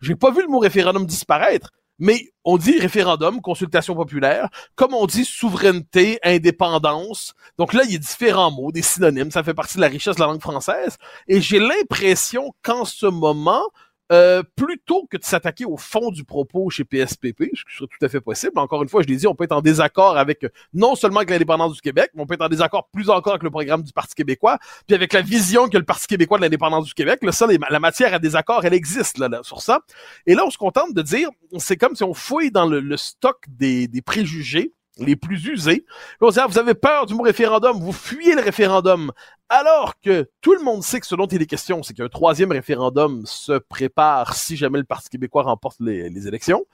j'ai 0.00 0.14
pas 0.14 0.30
vu 0.30 0.42
le 0.42 0.48
mot 0.48 0.60
référendum 0.60 1.06
disparaître, 1.06 1.72
mais 1.98 2.30
on 2.44 2.56
dit 2.56 2.78
référendum, 2.78 3.40
consultation 3.40 3.96
populaire, 3.96 4.48
comme 4.76 4.94
on 4.94 5.06
dit 5.06 5.24
souveraineté, 5.24 6.20
indépendance. 6.22 7.34
Donc 7.58 7.72
là, 7.72 7.82
il 7.84 7.92
y 7.92 7.96
a 7.96 7.98
différents 7.98 8.52
mots, 8.52 8.70
des 8.70 8.82
synonymes, 8.82 9.32
ça 9.32 9.42
fait 9.42 9.54
partie 9.54 9.76
de 9.76 9.80
la 9.80 9.88
richesse 9.88 10.14
de 10.16 10.20
la 10.20 10.26
langue 10.26 10.40
française, 10.40 10.98
et 11.26 11.40
j'ai 11.40 11.58
l'impression 11.58 12.52
qu'en 12.62 12.84
ce 12.84 13.06
moment, 13.06 13.64
euh, 14.10 14.42
plutôt 14.56 15.06
que 15.10 15.16
de 15.16 15.24
s'attaquer 15.24 15.64
au 15.64 15.76
fond 15.76 16.10
du 16.10 16.24
propos 16.24 16.70
chez 16.70 16.84
PSPP, 16.84 17.50
ce 17.54 17.64
qui 17.64 17.76
serait 17.76 17.86
tout 17.86 18.04
à 18.04 18.08
fait 18.08 18.20
possible. 18.20 18.58
Encore 18.58 18.82
une 18.82 18.88
fois, 18.88 19.02
je 19.02 19.08
l'ai 19.08 19.16
dit, 19.16 19.26
on 19.26 19.34
peut 19.34 19.44
être 19.44 19.52
en 19.52 19.60
désaccord 19.60 20.16
avec 20.16 20.46
non 20.72 20.94
seulement 20.94 21.18
avec 21.18 21.30
l'indépendance 21.30 21.74
du 21.74 21.80
Québec, 21.80 22.10
mais 22.14 22.22
on 22.22 22.26
peut 22.26 22.34
être 22.34 22.44
en 22.44 22.48
désaccord 22.48 22.88
plus 22.90 23.10
encore 23.10 23.34
avec 23.34 23.42
le 23.42 23.50
programme 23.50 23.82
du 23.82 23.92
Parti 23.92 24.14
québécois, 24.14 24.58
puis 24.86 24.94
avec 24.94 25.12
la 25.12 25.20
vision 25.20 25.68
que 25.68 25.76
le 25.76 25.84
Parti 25.84 26.06
québécois 26.06 26.38
de 26.38 26.42
l'indépendance 26.42 26.86
du 26.86 26.94
Québec. 26.94 27.20
Là, 27.22 27.32
ça, 27.32 27.46
la 27.46 27.80
matière 27.80 28.14
à 28.14 28.18
désaccord, 28.18 28.64
elle 28.64 28.74
existe 28.74 29.18
là, 29.18 29.28
sur 29.42 29.60
ça. 29.60 29.80
Et 30.26 30.34
là, 30.34 30.44
on 30.46 30.50
se 30.50 30.58
contente 30.58 30.94
de 30.94 31.02
dire, 31.02 31.28
c'est 31.58 31.76
comme 31.76 31.94
si 31.94 32.04
on 32.04 32.14
fouille 32.14 32.50
dans 32.50 32.66
le, 32.66 32.96
stock 32.96 33.44
des, 33.48 33.88
des 33.88 34.02
préjugés 34.02 34.72
les 34.98 35.16
plus 35.16 35.46
usés. 35.46 35.84
Ah, 36.20 36.46
vous 36.46 36.58
avez 36.58 36.74
peur 36.74 37.06
du 37.06 37.14
mot 37.14 37.22
référendum, 37.22 37.78
vous 37.78 37.92
fuyez 37.92 38.34
le 38.34 38.42
référendum. 38.42 39.12
Alors 39.48 39.98
que 40.00 40.28
tout 40.40 40.54
le 40.54 40.62
monde 40.62 40.82
sait 40.82 41.00
que 41.00 41.06
ce 41.06 41.14
dont 41.14 41.26
il 41.26 41.40
est 41.40 41.46
question, 41.46 41.82
c'est 41.82 41.94
qu'un 41.94 42.08
troisième 42.08 42.52
référendum 42.52 43.22
se 43.24 43.52
prépare 43.52 44.34
si 44.34 44.56
jamais 44.56 44.78
le 44.78 44.84
Parti 44.84 45.08
québécois 45.08 45.44
remporte 45.44 45.78
les, 45.80 46.28
élections. 46.28 46.66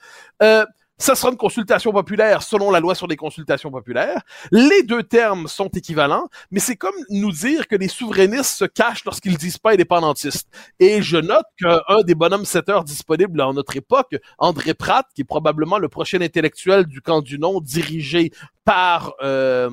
Euh, 0.43 0.67
ça 0.99 1.15
sera 1.15 1.31
une 1.31 1.37
consultation 1.37 1.93
populaire 1.93 2.43
selon 2.43 2.71
la 2.71 2.81
loi 2.81 2.95
sur 2.95 3.07
les 3.07 3.17
consultations 3.17 3.71
populaires. 3.71 4.23
Les 4.53 4.83
deux 4.83 5.03
termes 5.03 5.49
sont 5.49 5.69
équivalents, 5.69 6.29
mais 6.51 6.61
c'est 6.61 6.77
comme 6.77 6.95
nous 7.11 7.33
dire 7.33 7.67
que 7.67 7.77
les 7.77 7.89
souverainistes 7.89 8.57
se 8.57 8.65
cachent 8.65 9.05
lorsqu'ils 9.05 9.37
disent 9.37 9.59
pas 9.59 9.73
indépendantistes. 9.73 10.49
Et 10.79 11.03
je 11.03 11.17
note 11.17 11.47
qu'un 11.59 12.03
des 12.05 12.15
bonhommes 12.15 12.45
setteurs 12.45 12.85
disponibles 12.85 13.41
en 13.41 13.55
notre 13.55 13.77
époque, 13.77 14.17
André 14.39 14.75
Pratt, 14.75 15.07
qui 15.15 15.23
est 15.23 15.25
probablement 15.25 15.79
le 15.79 15.89
prochain 15.89 16.21
intellectuel 16.21 16.87
du 16.87 17.01
camp 17.01 17.23
du 17.23 17.39
nom, 17.39 17.61
dirigé 17.61 18.31
par 18.65 19.15
euh, 19.23 19.71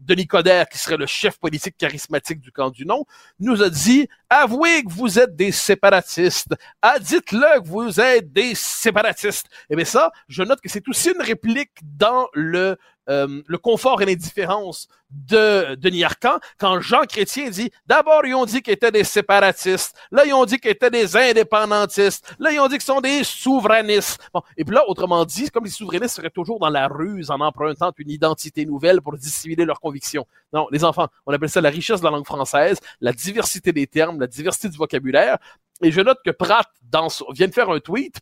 Denis 0.00 0.26
Coderre, 0.26 0.68
qui 0.68 0.78
serait 0.78 0.96
le 0.96 1.06
chef 1.06 1.38
politique 1.38 1.76
charismatique 1.76 2.40
du 2.40 2.52
camp 2.52 2.70
du 2.70 2.84
non, 2.84 3.04
nous 3.38 3.62
a 3.62 3.70
dit 3.70 4.08
avouez 4.28 4.82
que 4.82 4.90
vous 4.90 5.18
êtes 5.18 5.36
des 5.36 5.52
séparatistes. 5.52 6.54
Ah, 6.82 6.98
dites-le 6.98 7.60
que 7.60 7.66
vous 7.66 8.00
êtes 8.00 8.32
des 8.32 8.54
séparatistes. 8.54 9.46
Eh 9.70 9.76
bien 9.76 9.84
ça, 9.84 10.10
je 10.28 10.42
note 10.42 10.60
que 10.60 10.68
c'est 10.68 10.86
aussi 10.88 11.10
une 11.10 11.22
réplique 11.22 11.78
dans 11.82 12.28
le 12.32 12.76
euh, 13.08 13.42
le 13.46 13.58
confort 13.58 14.02
et 14.02 14.06
l'indifférence 14.06 14.88
de 15.10 15.76
Denis 15.76 16.02
Arcan 16.02 16.38
quand 16.58 16.80
Jean 16.80 17.04
Chrétien 17.08 17.48
dit 17.48 17.70
d'abord 17.86 18.26
ils 18.26 18.34
ont 18.34 18.44
dit 18.44 18.60
qu'ils 18.60 18.74
étaient 18.74 18.90
des 18.90 19.04
séparatistes, 19.04 19.96
là 20.10 20.24
ils 20.26 20.32
ont 20.32 20.44
dit 20.44 20.58
qu'ils 20.58 20.72
étaient 20.72 20.90
des 20.90 21.16
indépendantistes, 21.16 22.34
là 22.38 22.50
ils 22.52 22.58
ont 22.58 22.66
dit 22.66 22.74
qu'ils 22.74 22.82
sont 22.82 23.00
des 23.00 23.22
souverainistes. 23.22 24.18
Bon, 24.34 24.42
et 24.56 24.64
puis 24.64 24.74
là 24.74 24.82
autrement 24.88 25.24
dit, 25.24 25.50
comme 25.50 25.64
les 25.64 25.70
souverainistes 25.70 26.16
seraient 26.16 26.30
toujours 26.30 26.58
dans 26.58 26.68
la 26.68 26.88
ruse 26.88 27.30
en 27.30 27.40
empruntant 27.40 27.92
une 27.98 28.10
identité 28.10 28.66
nouvelle 28.66 29.00
pour 29.00 29.16
dissimuler 29.16 29.64
leurs 29.64 29.80
convictions. 29.80 30.26
Non, 30.52 30.66
les 30.70 30.84
enfants, 30.84 31.08
on 31.26 31.32
appelle 31.32 31.50
ça 31.50 31.60
la 31.60 31.70
richesse 31.70 32.00
de 32.00 32.04
la 32.04 32.10
langue 32.10 32.26
française, 32.26 32.78
la 33.00 33.12
diversité 33.12 33.72
des 33.72 33.86
termes, 33.86 34.20
la 34.20 34.26
diversité 34.26 34.68
du 34.68 34.76
vocabulaire. 34.76 35.38
Et 35.82 35.92
je 35.92 36.00
note 36.00 36.18
que 36.24 36.30
Pratt 36.30 36.66
dans, 36.82 37.08
vient 37.30 37.48
de 37.48 37.54
faire 37.54 37.70
un 37.70 37.80
tweet 37.80 38.16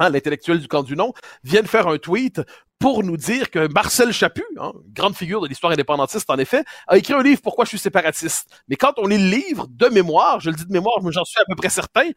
Hein, 0.00 0.10
l'intellectuel 0.10 0.58
du 0.58 0.66
camp 0.66 0.82
du 0.82 0.96
nom, 0.96 1.12
vient 1.44 1.62
de 1.62 1.68
faire 1.68 1.86
un 1.86 1.98
tweet 1.98 2.40
pour 2.80 3.04
nous 3.04 3.16
dire 3.16 3.50
que 3.50 3.72
Marcel 3.72 4.12
Chaput, 4.12 4.44
hein, 4.58 4.72
grande 4.92 5.14
figure 5.14 5.40
de 5.40 5.46
l'histoire 5.46 5.72
indépendantiste 5.72 6.28
en 6.28 6.36
effet, 6.36 6.64
a 6.88 6.98
écrit 6.98 7.14
un 7.14 7.22
livre 7.22 7.40
Pourquoi 7.42 7.64
je 7.64 7.70
suis 7.70 7.78
séparatiste. 7.78 8.50
Mais 8.68 8.74
quand 8.74 8.94
on 8.98 9.06
lit 9.06 9.18
le 9.18 9.36
livre 9.36 9.68
de 9.70 9.86
mémoire, 9.86 10.40
je 10.40 10.50
le 10.50 10.56
dis 10.56 10.66
de 10.66 10.72
mémoire, 10.72 11.00
mais 11.02 11.12
j'en 11.12 11.24
suis 11.24 11.40
à 11.40 11.44
peu 11.46 11.54
près 11.54 11.70
certain, 11.70 12.10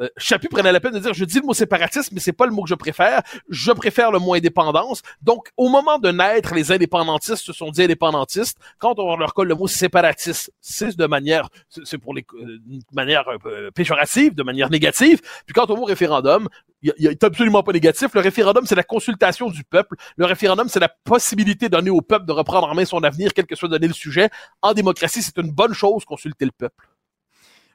euh, 0.00 0.08
Chaput 0.16 0.48
prenait 0.48 0.72
la 0.72 0.80
peine 0.80 0.92
de 0.92 0.98
dire 0.98 1.12
je 1.12 1.24
dis 1.24 1.40
le 1.40 1.46
mot 1.46 1.54
séparatisme, 1.54 2.14
mais 2.14 2.20
c'est 2.20 2.32
pas 2.32 2.46
le 2.46 2.52
mot 2.52 2.62
que 2.62 2.68
je 2.68 2.74
préfère. 2.74 3.22
Je 3.48 3.72
préfère 3.72 4.10
le 4.10 4.18
mot 4.18 4.34
indépendance. 4.34 5.02
Donc, 5.22 5.50
au 5.56 5.68
moment 5.68 5.98
de 5.98 6.10
naître, 6.10 6.54
les 6.54 6.72
indépendantistes 6.72 7.44
se 7.44 7.52
sont 7.52 7.70
dit 7.70 7.82
indépendantistes. 7.82 8.58
Quand 8.78 8.98
on 8.98 9.16
leur 9.16 9.34
colle 9.34 9.48
le 9.48 9.54
mot 9.54 9.66
séparatiste, 9.66 10.52
c'est 10.60 10.96
de 10.96 11.06
manière, 11.06 11.48
c'est 11.84 11.98
pour 11.98 12.14
les, 12.14 12.24
euh, 12.34 12.58
manière 12.92 13.24
euh, 13.46 13.70
péjorative, 13.70 14.34
de 14.34 14.42
manière 14.42 14.70
négative. 14.70 15.20
Puis 15.46 15.54
quand 15.54 15.70
on 15.70 15.76
mot 15.76 15.84
référendum, 15.84 16.48
il 16.82 17.06
est 17.06 17.24
absolument 17.24 17.62
pas 17.62 17.72
négatif. 17.72 18.14
Le 18.14 18.20
référendum, 18.20 18.64
c'est 18.66 18.76
la 18.76 18.84
consultation 18.84 19.50
du 19.50 19.64
peuple. 19.64 19.96
Le 20.16 20.24
référendum, 20.26 20.68
c'est 20.68 20.80
la 20.80 20.88
possibilité 20.88 21.68
donnée 21.68 21.90
au 21.90 22.00
peuple 22.00 22.24
de 22.24 22.32
reprendre 22.32 22.68
en 22.68 22.74
main 22.74 22.84
son 22.84 23.02
avenir, 23.02 23.34
quel 23.34 23.46
que 23.46 23.56
soit 23.56 23.68
donné 23.68 23.88
le 23.88 23.94
sujet. 23.94 24.30
En 24.62 24.74
démocratie, 24.74 25.22
c'est 25.22 25.36
une 25.38 25.50
bonne 25.50 25.74
chose 25.74 26.04
consulter 26.04 26.44
le 26.44 26.52
peuple. 26.52 26.86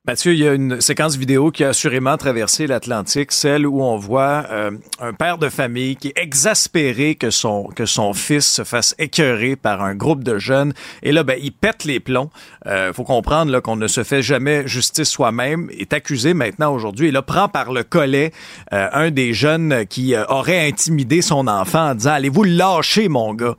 Mathieu, 0.05 0.33
il 0.33 0.39
y 0.39 0.45
a 0.45 0.53
une 0.53 0.81
séquence 0.81 1.15
vidéo 1.15 1.49
qui 1.49 1.63
a 1.63 1.69
assurément 1.69 2.17
traversé 2.17 2.67
l'Atlantique, 2.67 3.31
celle 3.31 3.65
où 3.65 3.81
on 3.81 3.95
voit 3.95 4.45
euh, 4.51 4.71
un 4.99 5.13
père 5.13 5.37
de 5.37 5.47
famille 5.47 5.95
qui 5.95 6.09
est 6.09 6.17
exaspéré 6.17 7.15
que 7.15 7.29
son 7.29 7.69
que 7.73 7.85
son 7.85 8.13
fils 8.13 8.45
se 8.45 8.65
fasse 8.65 8.95
écœurer 8.99 9.55
par 9.55 9.81
un 9.81 9.95
groupe 9.95 10.21
de 10.21 10.37
jeunes. 10.37 10.73
Et 11.03 11.13
là, 11.13 11.23
ben, 11.23 11.39
il 11.41 11.53
pète 11.53 11.85
les 11.85 12.01
plombs. 12.01 12.29
Euh, 12.65 12.91
faut 12.91 13.05
comprendre 13.05 13.49
là 13.49 13.61
qu'on 13.61 13.77
ne 13.77 13.87
se 13.87 14.03
fait 14.03 14.21
jamais 14.21 14.67
justice 14.67 15.07
soi-même. 15.07 15.69
Est 15.71 15.93
accusé 15.93 16.33
maintenant 16.33 16.73
aujourd'hui. 16.73 17.07
Et 17.07 17.11
là, 17.11 17.21
prend 17.21 17.47
par 17.47 17.71
le 17.71 17.83
collet 17.83 18.33
euh, 18.73 18.89
un 18.91 19.09
des 19.09 19.33
jeunes 19.33 19.85
qui 19.87 20.15
euh, 20.15 20.25
aurait 20.25 20.67
intimidé 20.67 21.21
son 21.21 21.47
enfant 21.47 21.91
en 21.91 21.95
disant 21.95 22.11
allez-vous 22.11 22.43
lâcher, 22.43 23.07
mon 23.07 23.33
gars? 23.33 23.55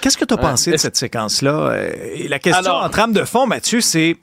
Qu'est-ce 0.00 0.16
que 0.16 0.24
tu 0.24 0.32
as 0.32 0.38
pensé 0.38 0.70
de 0.70 0.78
cette 0.78 0.96
séquence-là? 0.96 1.74
Et 2.14 2.28
la 2.28 2.38
question 2.38 2.72
en 2.72 2.88
trame 2.88 3.12
de 3.12 3.24
fond, 3.24 3.46
Mathieu, 3.46 3.82
c'est 3.82 4.16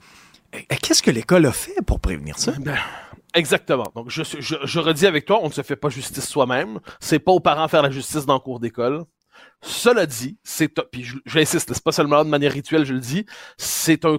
Qu'est-ce 0.50 1.02
que 1.02 1.10
l'école 1.10 1.46
a 1.46 1.52
fait 1.52 1.82
pour 1.86 2.00
prévenir 2.00 2.38
ça? 2.38 2.52
Ben, 2.58 2.76
exactement. 3.34 3.86
Donc, 3.94 4.10
je, 4.10 4.22
je, 4.22 4.78
redis 4.78 5.06
avec 5.06 5.24
toi, 5.26 5.40
on 5.42 5.48
ne 5.48 5.52
se 5.52 5.62
fait 5.62 5.76
pas 5.76 5.88
justice 5.88 6.26
soi-même. 6.26 6.80
C'est 7.00 7.18
pas 7.18 7.32
aux 7.32 7.40
parents 7.40 7.68
faire 7.68 7.82
la 7.82 7.90
justice 7.90 8.24
dans 8.24 8.34
le 8.34 8.40
cours 8.40 8.60
d'école. 8.60 9.04
Cela 9.60 10.06
dit, 10.06 10.38
c'est 10.44 10.68
puis 10.90 11.06
j'insiste, 11.26 11.72
c'est 11.72 11.82
pas 11.82 11.92
seulement 11.92 12.24
de 12.24 12.30
manière 12.30 12.52
rituelle, 12.52 12.84
je 12.84 12.94
le 12.94 13.00
dis, 13.00 13.24
c'est 13.56 14.04
un 14.04 14.16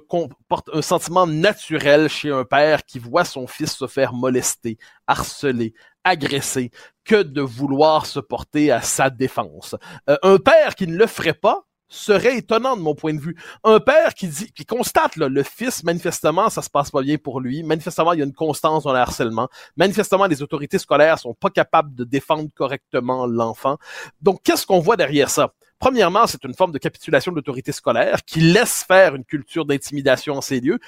un 0.73 0.81
sentiment 0.81 1.27
naturel 1.27 2.09
chez 2.09 2.31
un 2.31 2.43
père 2.43 2.83
qui 2.85 2.99
voit 2.99 3.25
son 3.25 3.47
fils 3.47 3.75
se 3.75 3.87
faire 3.87 4.13
molester, 4.13 4.77
harceler, 5.07 5.73
agresser, 6.03 6.71
que 7.05 7.23
de 7.23 7.41
vouloir 7.41 8.05
se 8.05 8.19
porter 8.19 8.71
à 8.71 8.81
sa 8.81 9.09
défense. 9.09 9.75
Euh, 10.09 10.17
un 10.23 10.37
père 10.37 10.75
qui 10.75 10.87
ne 10.87 10.97
le 10.97 11.07
ferait 11.07 11.33
pas, 11.33 11.65
serait 11.89 12.37
étonnant 12.37 12.77
de 12.77 12.81
mon 12.81 12.95
point 12.95 13.13
de 13.13 13.19
vue. 13.19 13.35
Un 13.63 13.79
père 13.79 14.13
qui 14.13 14.27
dit, 14.27 14.51
qui 14.51 14.65
constate 14.65 15.15
là, 15.15 15.27
le 15.27 15.43
fils, 15.43 15.83
manifestement, 15.83 16.49
ça 16.49 16.61
se 16.61 16.69
passe 16.69 16.91
pas 16.91 17.01
bien 17.01 17.17
pour 17.17 17.41
lui. 17.41 17.63
Manifestement, 17.63 18.13
il 18.13 18.19
y 18.19 18.21
a 18.21 18.25
une 18.25 18.33
constance 18.33 18.83
dans 18.83 18.93
le 18.93 18.99
harcèlement. 18.99 19.49
Manifestement, 19.75 20.27
les 20.27 20.41
autorités 20.41 20.77
scolaires 20.77 21.19
sont 21.19 21.33
pas 21.33 21.49
capables 21.49 21.95
de 21.95 22.03
défendre 22.03 22.49
correctement 22.55 23.25
l'enfant. 23.25 23.77
Donc, 24.21 24.41
qu'est-ce 24.43 24.65
qu'on 24.65 24.79
voit 24.79 24.95
derrière 24.95 25.29
ça? 25.29 25.53
Premièrement, 25.79 26.27
c'est 26.27 26.43
une 26.43 26.53
forme 26.53 26.73
de 26.73 26.77
capitulation 26.77 27.31
de 27.31 27.37
l'autorité 27.37 27.71
scolaire 27.71 28.23
qui 28.25 28.41
laisse 28.41 28.83
faire 28.83 29.15
une 29.15 29.23
culture 29.23 29.65
d'intimidation 29.65 30.35
en 30.35 30.41
ces 30.41 30.59
lieux, 30.59 30.79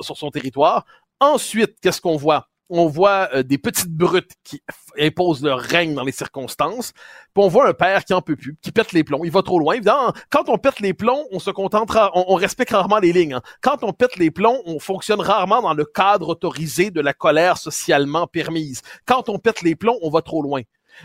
sur 0.00 0.16
son 0.16 0.30
territoire. 0.30 0.84
Ensuite, 1.18 1.78
qu'est-ce 1.80 2.00
qu'on 2.00 2.16
voit? 2.16 2.49
On 2.70 2.86
voit 2.86 3.28
euh, 3.34 3.42
des 3.42 3.58
petites 3.58 3.92
brutes 3.92 4.32
qui 4.44 4.62
imposent 4.98 5.42
leur 5.42 5.58
règne 5.58 5.94
dans 5.94 6.04
les 6.04 6.12
circonstances, 6.12 6.92
puis 7.34 7.44
on 7.44 7.48
voit 7.48 7.68
un 7.68 7.74
père 7.74 8.04
qui 8.04 8.14
en 8.14 8.22
peut 8.22 8.36
plus, 8.36 8.56
qui 8.62 8.72
pète 8.72 8.92
les 8.92 9.04
plombs, 9.04 9.24
il 9.24 9.30
va 9.30 9.42
trop 9.42 9.58
loin. 9.58 9.74
Évidemment, 9.74 10.12
quand 10.30 10.48
on 10.48 10.56
pète 10.56 10.80
les 10.80 10.94
plombs, 10.94 11.24
on 11.32 11.38
se 11.38 11.50
contentera, 11.50 12.12
on, 12.14 12.34
respecte 12.34 12.70
rarement 12.70 12.98
les 12.98 13.12
lignes. 13.12 13.34
Hein. 13.34 13.42
Quand 13.60 13.82
on 13.82 13.92
pète 13.92 14.16
les 14.16 14.30
plombs, 14.30 14.60
on 14.64 14.78
fonctionne 14.78 15.20
rarement 15.20 15.60
dans 15.60 15.74
le 15.74 15.84
cadre 15.84 16.30
autorisé 16.30 16.90
de 16.90 17.00
la 17.00 17.12
colère 17.12 17.58
socialement 17.58 18.26
permise. 18.26 18.82
Quand 19.04 19.28
on 19.28 19.38
pète 19.38 19.62
les 19.62 19.74
plombs, 19.76 19.98
on 20.02 20.10
va 20.10 20.22
trop 20.22 20.42
loin. 20.42 20.62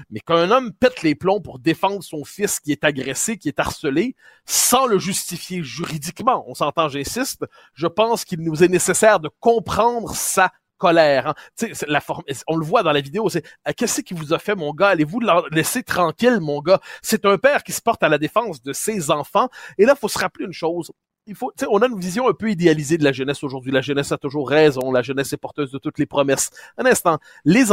Mais 0.10 0.20
qu'un 0.20 0.52
homme 0.52 0.74
pète 0.74 1.04
les 1.04 1.16
plombs 1.16 1.42
pour 1.42 1.60
défendre 1.60 2.04
son 2.04 2.24
fils 2.24 2.60
qui 2.60 2.72
est 2.72 2.84
agressé, 2.84 3.38
qui 3.38 3.48
est 3.48 3.60
harcelé, 3.60 4.16
sans 4.46 4.86
le 4.86 4.98
justifier 4.98 5.64
juridiquement, 5.64 6.44
on 6.48 6.54
s'entend, 6.54 6.90
j'insiste, 6.90 7.46
je 7.74 7.88
pense 7.88 8.26
qu'il 8.26 8.42
nous 8.42 8.64
est 8.64 8.68
nécessaire 8.68 9.20
de 9.20 9.30
comprendre 9.40 10.16
sa 10.16 10.52
Hein. 10.94 11.34
On 12.48 12.58
le 12.58 12.65
voit 12.65 12.84
dans 12.84 12.92
la 12.92 13.01
vidéo, 13.01 13.30
c'est 13.30 13.46
euh, 13.68 13.72
qu'est-ce 13.75 14.01
qui 14.01 14.13
vous 14.13 14.34
a 14.34 14.39
fait, 14.39 14.56
mon 14.56 14.74
gars? 14.74 14.89
Allez-vous 14.89 15.20
le 15.20 15.56
laisser 15.56 15.84
tranquille, 15.84 16.39
mon 16.42 16.62
gars? 16.62 16.80
C'est 17.01 17.25
un 17.25 17.38
père 17.38 17.63
qui 17.63 17.72
se 17.72 17.82
porte 17.82 18.04
à 18.04 18.10
la 18.10 18.18
défense 18.18 18.62
de 18.62 18.74
ses 18.74 19.12
enfants. 19.12 19.50
Et 19.77 19.86
là, 19.86 19.96
faut 19.96 20.08
se 20.08 20.20
rappeler 20.20 20.46
une 20.46 20.54
chose 20.54 20.92
il 21.27 21.36
faut, 21.36 21.51
on 21.70 21.82
a 21.82 21.88
une 21.88 22.00
vision 22.00 22.29
un 22.29 22.34
peu 22.34 22.51
idéalisée 22.51 22.98
de 22.98 23.03
la 23.03 23.12
jeunesse 23.12 23.44
aujourd'hui. 23.44 23.72
La 23.72 23.82
jeunesse 23.82 24.12
a 24.12 24.17
toujours 24.17 24.50
raison. 24.50 24.91
La 24.91 25.01
jeunesse 25.01 25.34
est 25.34 25.38
porteuse 25.38 25.72
de 25.72 25.77
toutes 25.77 25.98
les 25.98 26.05
promesses. 26.05 26.51
Un 26.77 26.86
instant. 26.86 27.17
Les 27.44 27.65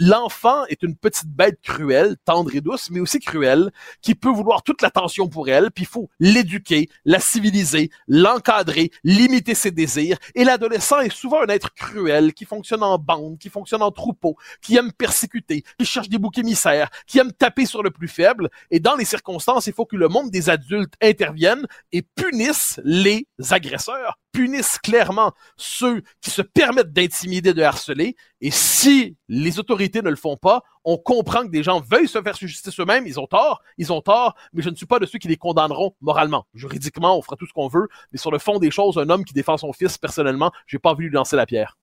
l'enfant 0.00 0.66
est 0.66 0.82
une 0.82 0.96
petite 0.96 1.28
bête 1.28 1.60
cruelle, 1.62 2.16
tendre 2.24 2.54
et 2.54 2.60
douce, 2.60 2.90
mais 2.90 3.00
aussi 3.00 3.20
cruelle, 3.20 3.70
qui 4.02 4.14
peut 4.14 4.28
vouloir 4.28 4.62
toute 4.62 4.82
l'attention 4.82 5.28
pour 5.28 5.48
elle. 5.48 5.70
Puis 5.70 5.84
il 5.84 5.88
faut 5.88 6.10
l'éduquer, 6.20 6.88
la 7.04 7.20
civiliser, 7.20 7.90
l'encadrer, 8.06 8.90
limiter 9.02 9.54
ses 9.54 9.70
désirs. 9.70 10.18
Et 10.34 10.44
l'adolescent 10.44 11.00
est 11.00 11.12
souvent 11.12 11.42
un 11.42 11.46
être 11.46 11.72
cruel, 11.74 12.34
qui 12.34 12.44
fonctionne 12.44 12.82
en 12.82 12.98
bande, 12.98 13.38
qui 13.38 13.48
fonctionne 13.48 13.82
en 13.82 13.90
troupeau, 13.90 14.36
qui 14.60 14.76
aime 14.76 14.92
persécuter, 14.92 15.64
qui 15.78 15.86
cherche 15.86 16.08
des 16.08 16.18
boucs 16.18 16.38
émissaires, 16.38 16.90
qui 17.06 17.18
aime 17.18 17.32
taper 17.32 17.64
sur 17.64 17.82
le 17.82 17.90
plus 17.90 18.08
faible. 18.08 18.50
Et 18.70 18.80
dans 18.80 18.96
les 18.96 19.06
circonstances, 19.06 19.66
il 19.66 19.72
faut 19.72 19.86
que 19.86 19.96
le 19.96 20.08
monde 20.08 20.30
des 20.30 20.50
adultes 20.50 20.94
intervienne 21.02 21.66
et 21.92 22.02
punissent 22.02 22.80
les 22.84 23.26
agresseurs, 23.50 24.18
punissent 24.32 24.78
clairement 24.78 25.32
ceux 25.56 26.02
qui 26.20 26.30
se 26.30 26.42
permettent 26.42 26.92
d'intimider, 26.92 27.54
de 27.54 27.62
harceler. 27.62 28.16
Et 28.40 28.50
si 28.50 29.16
les 29.28 29.58
autorités 29.58 30.02
ne 30.02 30.10
le 30.10 30.16
font 30.16 30.36
pas, 30.36 30.62
on 30.84 30.96
comprend 30.96 31.42
que 31.42 31.50
des 31.50 31.62
gens 31.62 31.80
veuillent 31.80 32.08
se 32.08 32.20
faire 32.22 32.36
justice 32.36 32.78
eux-mêmes. 32.80 33.06
Ils 33.06 33.18
ont 33.20 33.26
tort, 33.26 33.62
ils 33.76 33.92
ont 33.92 34.00
tort, 34.00 34.34
mais 34.52 34.62
je 34.62 34.70
ne 34.70 34.74
suis 34.74 34.86
pas 34.86 34.98
de 34.98 35.06
ceux 35.06 35.18
qui 35.18 35.28
les 35.28 35.36
condamneront 35.36 35.94
moralement. 36.00 36.46
Juridiquement, 36.54 37.18
on 37.18 37.22
fera 37.22 37.36
tout 37.36 37.46
ce 37.46 37.52
qu'on 37.52 37.68
veut, 37.68 37.88
mais 38.12 38.18
sur 38.18 38.30
le 38.30 38.38
fond 38.38 38.58
des 38.58 38.70
choses, 38.70 38.98
un 38.98 39.10
homme 39.10 39.24
qui 39.24 39.34
défend 39.34 39.56
son 39.56 39.72
fils, 39.72 39.98
personnellement, 39.98 40.52
j'ai 40.66 40.78
pas 40.78 40.94
voulu 40.94 41.08
lui 41.08 41.14
lancer 41.14 41.36
la 41.36 41.46
pierre. 41.46 41.76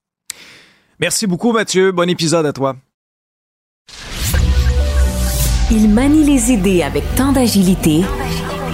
Merci 1.00 1.28
beaucoup, 1.28 1.52
Mathieu. 1.52 1.92
Bon 1.92 2.10
épisode 2.10 2.46
à 2.46 2.54
toi. 2.54 2.75
Il 5.72 5.90
manie 5.90 6.24
les 6.24 6.52
idées 6.52 6.84
avec 6.84 7.04
tant 7.16 7.32
d'agilité 7.32 8.04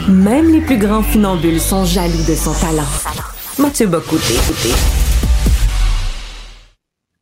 même 0.10 0.52
les 0.52 0.62
plus 0.62 0.78
grands 0.78 1.04
funambules 1.04 1.60
sont 1.60 1.86
jaloux 1.86 2.24
de 2.28 2.36
son 2.36 2.54
talent. 2.54 2.88
Mathieu 3.60 3.88
Bocoté. 3.88 4.36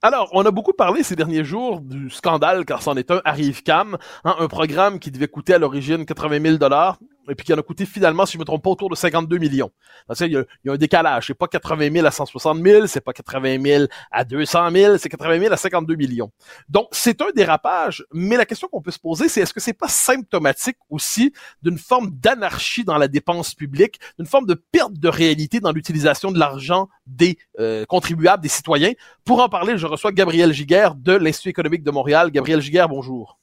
Alors, 0.01 0.29
on 0.31 0.45
a 0.45 0.51
beaucoup 0.51 0.71
parlé 0.71 1.03
ces 1.03 1.17
derniers 1.17 1.43
jours 1.43 1.81
du 1.81 2.09
scandale, 2.09 2.63
car 2.63 2.81
c'en 2.81 2.95
est 2.95 3.11
un, 3.11 3.21
Arrive 3.25 3.63
Cam, 3.63 3.97
hein, 4.23 4.35
un 4.39 4.47
programme 4.47 4.99
qui 4.99 5.11
devait 5.11 5.27
coûter 5.27 5.55
à 5.55 5.57
l'origine 5.57 6.05
80 6.05 6.41
000 6.41 6.57
dollars, 6.57 6.99
et 7.29 7.35
puis 7.35 7.45
qui 7.45 7.53
en 7.53 7.57
a 7.57 7.61
coûté 7.61 7.85
finalement, 7.85 8.25
si 8.25 8.33
je 8.33 8.37
me 8.39 8.45
trompe 8.45 8.63
pas, 8.63 8.69
autour 8.69 8.89
de 8.89 8.95
52 8.95 9.37
millions. 9.37 9.71
Donc, 10.07 10.19
il, 10.19 10.31
y 10.31 10.37
a, 10.37 10.43
il 10.63 10.67
y 10.67 10.69
a 10.69 10.73
un 10.73 10.77
décalage. 10.77 11.27
C'est 11.27 11.33
pas 11.33 11.47
80 11.47 11.91
000 11.91 12.05
à 12.05 12.11
160 12.11 12.63
000, 12.63 12.87
c'est 12.87 13.01
pas 13.01 13.13
80 13.13 13.61
000 13.61 13.85
à 14.11 14.23
200 14.23 14.71
000, 14.71 14.97
c'est 14.97 15.09
80 15.09 15.39
000 15.39 15.53
à 15.53 15.57
52 15.57 15.95
millions. 15.95 16.31
Donc, 16.67 16.87
c'est 16.91 17.21
un 17.21 17.29
dérapage, 17.35 18.05
mais 18.13 18.37
la 18.37 18.45
question 18.45 18.67
qu'on 18.67 18.81
peut 18.81 18.91
se 18.91 18.99
poser, 18.99 19.29
c'est 19.29 19.41
est-ce 19.41 19.53
que 19.53 19.59
c'est 19.59 19.73
pas 19.73 19.87
symptomatique 19.87 20.77
aussi 20.89 21.33
d'une 21.61 21.77
forme 21.77 22.11
d'anarchie 22.11 22.83
dans 22.83 22.97
la 22.97 23.07
dépense 23.07 23.53
publique, 23.55 23.99
d'une 24.17 24.27
forme 24.27 24.45
de 24.45 24.53
perte 24.53 24.93
de 24.93 25.07
réalité 25.07 25.59
dans 25.59 25.71
l'utilisation 25.71 26.31
de 26.31 26.39
l'argent 26.39 26.89
des 27.05 27.37
euh, 27.59 27.85
contribuables, 27.85 28.43
des 28.43 28.49
citoyens? 28.49 28.93
Pour 29.25 29.41
en 29.41 29.49
parler, 29.49 29.77
je 29.77 29.87
reçois 29.87 30.11
Gabriel 30.11 30.53
Giguère 30.53 30.95
de 30.95 31.13
l'Institut 31.13 31.49
économique 31.49 31.83
de 31.83 31.91
Montréal. 31.91 32.31
Gabriel 32.31 32.61
Giguère, 32.61 32.89
bonjour. 32.89 33.39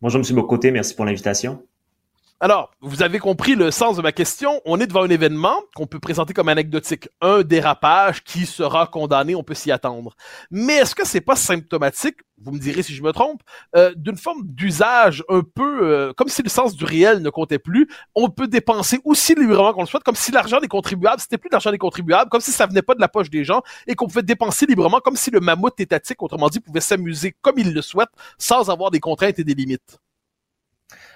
Bonjour, 0.00 0.20
M. 0.20 0.34
Bocoté. 0.34 0.72
Merci 0.72 0.96
pour 0.96 1.04
l'invitation. 1.04 1.62
Alors, 2.44 2.72
vous 2.80 3.04
avez 3.04 3.20
compris 3.20 3.54
le 3.54 3.70
sens 3.70 3.96
de 3.96 4.02
ma 4.02 4.10
question. 4.10 4.60
On 4.64 4.80
est 4.80 4.88
devant 4.88 5.04
un 5.04 5.10
événement 5.10 5.62
qu'on 5.76 5.86
peut 5.86 6.00
présenter 6.00 6.34
comme 6.34 6.48
anecdotique, 6.48 7.08
un 7.20 7.42
dérapage 7.42 8.24
qui 8.24 8.46
sera 8.46 8.88
condamné, 8.88 9.36
on 9.36 9.44
peut 9.44 9.54
s'y 9.54 9.70
attendre. 9.70 10.16
Mais 10.50 10.72
est-ce 10.78 10.96
que 10.96 11.06
c'est 11.06 11.20
pas 11.20 11.36
symptomatique, 11.36 12.16
vous 12.42 12.50
me 12.50 12.58
direz 12.58 12.82
si 12.82 12.96
je 12.96 13.02
me 13.04 13.12
trompe, 13.12 13.42
euh, 13.76 13.92
d'une 13.94 14.16
forme 14.16 14.42
d'usage 14.42 15.22
un 15.28 15.42
peu 15.42 15.84
euh, 15.84 16.12
comme 16.14 16.26
si 16.26 16.42
le 16.42 16.48
sens 16.48 16.74
du 16.74 16.84
réel 16.84 17.22
ne 17.22 17.30
comptait 17.30 17.60
plus. 17.60 17.88
On 18.16 18.28
peut 18.28 18.48
dépenser 18.48 18.98
aussi 19.04 19.36
librement 19.36 19.72
qu'on 19.72 19.82
le 19.82 19.86
souhaite, 19.86 20.02
comme 20.02 20.16
si 20.16 20.32
l'argent 20.32 20.58
des 20.58 20.66
contribuables, 20.66 21.20
c'était 21.20 21.38
plus 21.38 21.50
l'argent 21.52 21.70
des 21.70 21.78
contribuables, 21.78 22.28
comme 22.28 22.40
si 22.40 22.50
ça 22.50 22.66
venait 22.66 22.82
pas 22.82 22.96
de 22.96 23.00
la 23.00 23.06
poche 23.06 23.30
des 23.30 23.44
gens 23.44 23.62
et 23.86 23.94
qu'on 23.94 24.08
pouvait 24.08 24.24
dépenser 24.24 24.66
librement, 24.66 24.98
comme 24.98 25.14
si 25.14 25.30
le 25.30 25.38
mammouth 25.38 25.78
étatique, 25.78 26.20
autrement 26.20 26.48
dit, 26.48 26.58
pouvait 26.58 26.80
s'amuser 26.80 27.36
comme 27.40 27.60
il 27.60 27.72
le 27.72 27.82
souhaite, 27.82 28.10
sans 28.36 28.68
avoir 28.68 28.90
des 28.90 28.98
contraintes 28.98 29.38
et 29.38 29.44
des 29.44 29.54
limites. 29.54 30.01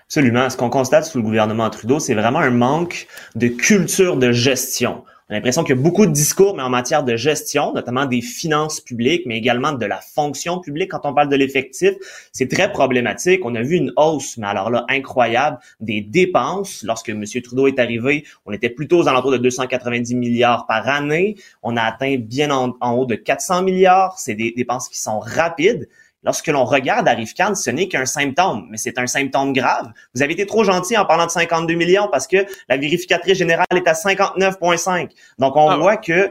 Absolument. 0.09 0.49
Ce 0.49 0.57
qu'on 0.57 0.71
constate 0.71 1.05
sous 1.05 1.19
le 1.19 1.25
gouvernement 1.25 1.69
Trudeau, 1.69 1.99
c'est 1.99 2.15
vraiment 2.15 2.39
un 2.39 2.51
manque 2.51 3.09
de 3.35 3.49
culture 3.49 4.17
de 4.17 4.31
gestion. 4.31 5.03
On 5.29 5.33
a 5.33 5.35
l'impression 5.35 5.65
qu'il 5.65 5.75
y 5.75 5.79
a 5.81 5.83
beaucoup 5.83 6.07
de 6.07 6.13
discours, 6.13 6.55
mais 6.55 6.63
en 6.63 6.71
matière 6.71 7.03
de 7.03 7.17
gestion, 7.17 7.73
notamment 7.73 8.07
des 8.07 8.21
finances 8.21 8.81
publiques, 8.81 9.23
mais 9.27 9.37
également 9.37 9.73
de 9.73 9.85
la 9.85 10.01
fonction 10.01 10.61
publique 10.61 10.93
quand 10.93 11.01
on 11.03 11.13
parle 11.13 11.29
de 11.29 11.35
l'effectif, 11.35 11.95
c'est 12.31 12.49
très 12.49 12.71
problématique. 12.71 13.45
On 13.45 13.57
a 13.57 13.63
vu 13.63 13.75
une 13.75 13.93
hausse, 13.97 14.37
mais 14.37 14.47
alors 14.47 14.71
là, 14.71 14.85
incroyable, 14.89 15.59
des 15.81 16.03
dépenses. 16.03 16.85
Lorsque 16.85 17.09
M. 17.09 17.25
Trudeau 17.43 17.67
est 17.67 17.81
arrivé, 17.81 18.25
on 18.47 18.53
était 18.53 18.71
plutôt 18.71 19.01
aux 19.01 19.09
alentours 19.09 19.33
de 19.33 19.39
290 19.39 20.15
milliards 20.15 20.67
par 20.67 20.87
année. 20.87 21.35
On 21.65 21.77
a 21.77 21.83
atteint 21.83 22.17
bien 22.17 22.53
en, 22.53 22.77
en 22.81 22.93
haut 22.93 23.07
de 23.07 23.17
400 23.17 23.65
milliards. 23.65 24.17
C'est 24.21 24.37
des 24.37 24.53
dépenses 24.57 24.89
qui 24.89 25.01
sont 25.01 25.19
rapides. 25.19 25.89
Lorsque 26.27 26.49
l'on 26.49 26.65
regarde 26.65 27.07
Arifkan, 27.07 27.55
ce 27.55 27.71
n'est 27.71 27.87
qu'un 27.87 28.05
symptôme, 28.05 28.67
mais 28.69 28.79
c'est 28.79 28.99
un 28.99 29.07
symptôme 29.07 29.53
grave. 29.53 29.93
Vous 30.13 30.23
avez 30.23 30.33
été 30.33 30.45
trop 30.45 30.65
gentil 30.65 30.99
en 30.99 31.07
parlant 31.07 31.27
de 31.27 31.31
52 31.31 31.75
millions 31.75 32.09
parce 32.11 32.27
que 32.27 32.39
la 32.69 32.77
vérificatrice 32.77 33.39
générale 33.39 33.65
est 33.77 33.87
à 33.87 33.93
59,5. 33.93 35.11
Donc 35.39 35.55
on 35.55 35.69
ah 35.69 35.77
voit 35.77 35.97
que 35.97 36.13
euh, 36.13 36.31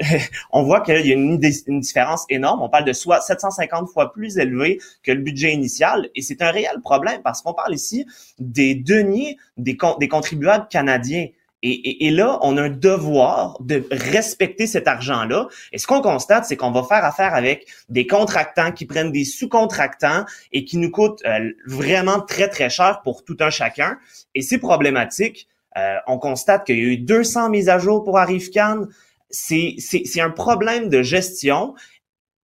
on 0.52 0.62
voit 0.62 0.80
qu'il 0.80 1.06
y 1.06 1.10
a 1.10 1.14
une, 1.14 1.38
une, 1.66 1.80
différence 1.80 2.24
énorme. 2.30 2.62
On 2.62 2.70
parle 2.70 2.86
de 2.86 2.94
soit 2.94 3.20
750 3.20 3.90
fois 3.90 4.10
plus 4.10 4.38
élevé 4.38 4.80
que 5.02 5.12
le 5.12 5.20
budget 5.20 5.52
initial, 5.52 6.08
et 6.14 6.22
c'est 6.22 6.40
un 6.40 6.50
réel 6.50 6.80
problème 6.82 7.20
parce 7.22 7.42
qu'on 7.42 7.52
parle 7.52 7.74
ici 7.74 8.06
des 8.38 8.74
deniers 8.74 9.36
des, 9.58 9.76
des 10.00 10.08
contribuables 10.08 10.68
canadiens. 10.68 11.26
Et, 11.62 12.10
là, 12.10 12.38
on 12.42 12.56
a 12.58 12.62
un 12.62 12.68
devoir 12.68 13.56
de 13.60 13.84
respecter 13.90 14.66
cet 14.66 14.86
argent-là. 14.86 15.48
Et 15.72 15.78
ce 15.78 15.86
qu'on 15.86 16.02
constate, 16.02 16.44
c'est 16.44 16.56
qu'on 16.56 16.70
va 16.70 16.82
faire 16.84 17.04
affaire 17.04 17.34
avec 17.34 17.66
des 17.88 18.06
contractants 18.06 18.72
qui 18.72 18.84
prennent 18.84 19.10
des 19.10 19.24
sous-contractants 19.24 20.26
et 20.52 20.64
qui 20.64 20.76
nous 20.76 20.90
coûtent 20.90 21.24
euh, 21.24 21.50
vraiment 21.66 22.20
très, 22.20 22.48
très 22.48 22.68
cher 22.68 23.00
pour 23.02 23.24
tout 23.24 23.38
un 23.40 23.50
chacun. 23.50 23.98
Et 24.34 24.42
c'est 24.42 24.58
problématique. 24.58 25.48
Euh, 25.76 25.96
on 26.06 26.18
constate 26.18 26.66
qu'il 26.66 26.76
y 26.76 26.80
a 26.80 26.84
eu 26.84 26.98
200 26.98 27.50
mises 27.50 27.68
à 27.68 27.78
jour 27.78 28.04
pour 28.04 28.18
Arifcan. 28.18 28.86
C'est, 29.30 29.76
un 30.20 30.30
problème 30.30 30.88
de 30.88 31.02
gestion. 31.02 31.74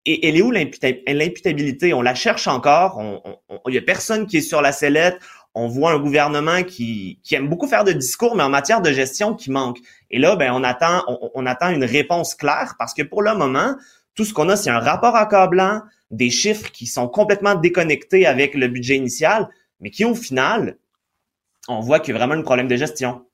Et 0.04 0.26
elle 0.26 0.36
est 0.36 0.42
où 0.42 0.50
l'imputabilité? 0.50 1.94
On 1.94 2.02
la 2.02 2.14
cherche 2.14 2.48
encore. 2.48 3.00
Il 3.68 3.74
y 3.74 3.78
a 3.78 3.82
personne 3.82 4.26
qui 4.26 4.38
est 4.38 4.42
sur 4.42 4.60
la 4.62 4.72
sellette 4.72 5.20
on 5.54 5.68
voit 5.68 5.92
un 5.92 5.98
gouvernement 5.98 6.62
qui, 6.62 7.20
aime 7.30 7.48
beaucoup 7.48 7.66
faire 7.66 7.84
de 7.84 7.92
discours, 7.92 8.36
mais 8.36 8.42
en 8.42 8.48
matière 8.48 8.80
de 8.80 8.90
gestion 8.90 9.34
qui 9.34 9.50
manque. 9.50 9.78
Et 10.10 10.18
là, 10.18 10.36
ben, 10.36 10.52
on 10.54 10.64
attend, 10.64 11.04
on, 11.34 11.46
attend 11.46 11.70
une 11.70 11.84
réponse 11.84 12.34
claire 12.34 12.74
parce 12.78 12.94
que 12.94 13.02
pour 13.02 13.22
le 13.22 13.34
moment, 13.34 13.74
tout 14.14 14.24
ce 14.24 14.32
qu'on 14.32 14.48
a, 14.48 14.56
c'est 14.56 14.70
un 14.70 14.78
rapport 14.78 15.16
accablant, 15.16 15.82
des 16.10 16.30
chiffres 16.30 16.70
qui 16.70 16.86
sont 16.86 17.08
complètement 17.08 17.54
déconnectés 17.54 18.26
avec 18.26 18.54
le 18.54 18.68
budget 18.68 18.96
initial, 18.96 19.48
mais 19.80 19.90
qui, 19.90 20.04
au 20.04 20.14
final, 20.14 20.78
on 21.68 21.80
voit 21.80 22.00
qu'il 22.00 22.12
y 22.12 22.16
a 22.16 22.18
vraiment 22.18 22.38
un 22.38 22.42
problème 22.42 22.68
de 22.68 22.76
gestion. 22.76 23.24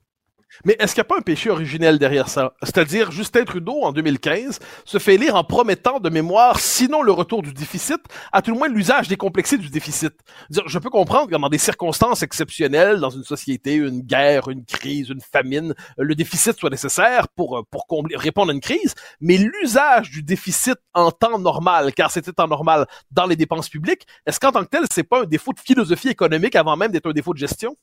Mais 0.65 0.77
est-ce 0.79 0.95
qu'il 0.95 1.01
n'y 1.01 1.07
a 1.07 1.09
pas 1.09 1.19
un 1.19 1.23
péché 1.23 1.51
originel 1.51 1.99
derrière 1.99 2.29
ça? 2.29 2.55
C'est-à-dire, 2.63 3.11
Justin 3.11 3.45
Trudeau, 3.45 3.83
en 3.83 3.93
2015, 3.93 4.59
se 4.85 4.99
fait 4.99 5.17
lire 5.17 5.37
en 5.37 5.45
promettant 5.45 6.01
de 6.01 6.09
mémoire, 6.11 6.59
sinon 6.59 7.03
le 7.03 7.13
retour 7.13 7.43
du 7.43 7.53
déficit, 7.53 8.01
à 8.33 8.43
tout 8.43 8.53
le 8.53 8.59
moins 8.59 8.69
l'usage 8.69 9.09
décomplexé 9.09 9.59
du 9.59 9.69
déficit. 9.71 10.15
je 10.51 10.79
peux 10.79 10.91
comprendre 10.91 11.31
que 11.31 11.37
dans 11.37 11.49
des 11.49 11.59
circonstances 11.59 12.23
exceptionnelles, 12.23 13.01
dans 13.01 13.11
une 13.11 13.25
société, 13.25 13.75
une 13.75 14.01
guerre, 14.01 14.49
une 14.49 14.65
crise, 14.65 15.11
une 15.11 15.21
famine, 15.21 15.75
le 15.97 16.15
déficit 16.15 16.59
soit 16.59 16.71
nécessaire 16.71 17.29
pour, 17.29 17.65
pour 17.71 17.87
combler, 17.87 18.17
répondre 18.17 18.51
à 18.51 18.55
une 18.55 18.61
crise, 18.61 18.95
mais 19.21 19.37
l'usage 19.37 20.11
du 20.11 20.23
déficit 20.23 20.77
en 20.95 21.11
temps 21.11 21.39
normal, 21.39 21.93
car 21.95 22.11
c'était 22.11 22.33
temps 22.33 22.49
normal 22.49 22.87
dans 23.11 23.27
les 23.27 23.37
dépenses 23.37 23.69
publiques, 23.69 24.07
est-ce 24.27 24.41
qu'en 24.41 24.53
tant 24.53 24.65
que 24.65 24.71
tel, 24.71 24.85
c'est 24.93 25.05
pas 25.05 25.23
un 25.23 25.27
défaut 25.27 25.53
de 25.53 25.61
philosophie 25.61 26.09
économique 26.09 26.57
avant 26.57 26.77
même 26.77 26.93
d'être 26.93 27.09
un 27.09 27.13
défaut 27.13 27.33
de 27.33 27.39
gestion? 27.39 27.77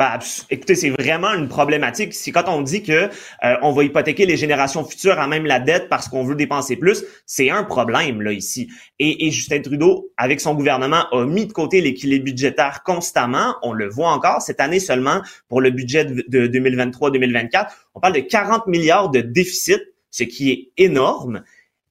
Ben, 0.00 0.18
écoutez, 0.48 0.76
c'est 0.76 0.88
vraiment 0.88 1.34
une 1.34 1.46
problématique. 1.46 2.14
C'est 2.14 2.32
quand 2.32 2.48
on 2.48 2.62
dit 2.62 2.82
que 2.82 3.10
euh, 3.44 3.56
on 3.60 3.72
va 3.72 3.84
hypothéquer 3.84 4.24
les 4.24 4.38
générations 4.38 4.82
futures 4.82 5.20
à 5.20 5.26
même 5.26 5.44
la 5.44 5.60
dette 5.60 5.90
parce 5.90 6.08
qu'on 6.08 6.24
veut 6.24 6.36
dépenser 6.36 6.76
plus, 6.76 7.04
c'est 7.26 7.50
un 7.50 7.64
problème 7.64 8.22
là 8.22 8.32
ici. 8.32 8.70
Et, 8.98 9.30
Justin 9.30 9.60
Trudeau, 9.60 10.10
avec 10.16 10.40
son 10.40 10.54
gouvernement, 10.54 11.04
a 11.12 11.26
mis 11.26 11.44
de 11.44 11.52
côté 11.52 11.82
l'équilibre 11.82 12.24
budgétaire 12.24 12.82
constamment. 12.82 13.56
On 13.62 13.74
le 13.74 13.90
voit 13.90 14.08
encore 14.08 14.40
cette 14.40 14.60
année 14.60 14.80
seulement 14.80 15.20
pour 15.50 15.60
le 15.60 15.68
budget 15.68 16.06
de 16.06 16.46
2023-2024. 16.46 17.66
On 17.94 18.00
parle 18.00 18.14
de 18.14 18.20
40 18.20 18.68
milliards 18.68 19.10
de 19.10 19.20
déficit, 19.20 19.82
ce 20.10 20.24
qui 20.24 20.50
est 20.50 20.70
énorme. 20.82 21.42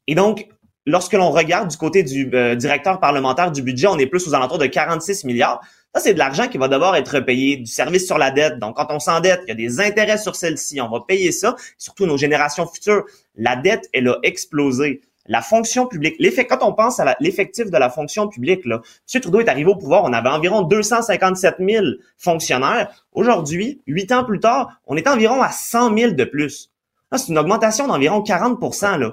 Et 0.08 0.15
donc, 0.15 0.48
lorsque 0.88 1.13
l'on 1.13 1.30
regarde 1.30 1.69
du 1.69 1.78
côté 1.78 2.02
du 2.02 2.28
euh, 2.34 2.56
directeur 2.56 3.00
parlementaire 3.00 3.52
du 3.52 3.62
budget, 3.62 3.86
on 3.86 4.00
est 4.00 4.08
plus 4.08 4.28
aux 4.28 4.34
alentours 4.34 4.58
de 4.58 4.65
46 4.65 5.26
milliards. 5.26 5.62
Ça, 5.95 6.02
c'est 6.02 6.13
de 6.13 6.19
l'argent 6.19 6.47
qui 6.47 6.60
va 6.60 6.67
devoir 6.67 6.95
être 6.95 7.19
payé, 7.19 7.58
du 7.58 7.65
service 7.65 8.06
sur 8.06 8.19
la 8.19 8.30
dette. 8.30 8.60
Donc, 8.60 8.75
quand 8.75 8.88
on 8.91 8.99
s'endette, 8.99 9.41
il 9.47 9.49
y 9.49 9.52
a 9.52 9.56
des 9.56 9.80
intérêts 9.80 10.19
sur 10.19 10.36
celle-ci. 10.36 10.80
On 10.82 10.89
va 10.89 10.99
payer 11.08 11.32
ça, 11.32 11.56
surtout 11.78 12.06
nos 12.06 12.17
générations 12.17 12.67
futures. 12.67 13.06
La 13.36 13.56
dette, 13.56 13.89
elle 13.93 14.08
a 14.08 14.17
explosé. 14.21 15.02
La 15.25 15.41
fonction 15.41 15.86
publique, 15.86 16.15
l'effet, 16.19 16.45
quand 16.45 16.63
on 16.63 16.73
pense 16.73 16.99
à 16.99 17.15
l'effectif 17.19 17.69
de 17.69 17.78
la 17.78 17.89
fonction 17.89 18.28
publique, 18.28 18.65
là, 18.65 18.82
M. 19.13 19.21
Trudeau 19.21 19.39
est 19.39 19.49
arrivé 19.49 19.69
au 19.69 19.75
pouvoir, 19.75 20.04
on 20.04 20.13
avait 20.13 20.30
environ 20.30 20.63
257 20.63 21.56
000 21.60 21.86
fonctionnaires. 22.17 23.06
Aujourd'hui, 23.13 23.82
huit 23.86 24.12
ans 24.12 24.23
plus 24.23 24.39
tard, 24.39 24.80
on 24.88 24.97
est 24.97 25.08
environ 25.08 25.41
à 25.41 25.52
100 25.52 25.95
000 25.95 26.12
de 26.13 26.23
plus. 26.23 26.71
C'est 27.15 27.30
une 27.30 27.38
augmentation 27.38 27.88
d'environ 27.88 28.21
40% 28.21 28.97
là. 28.97 29.12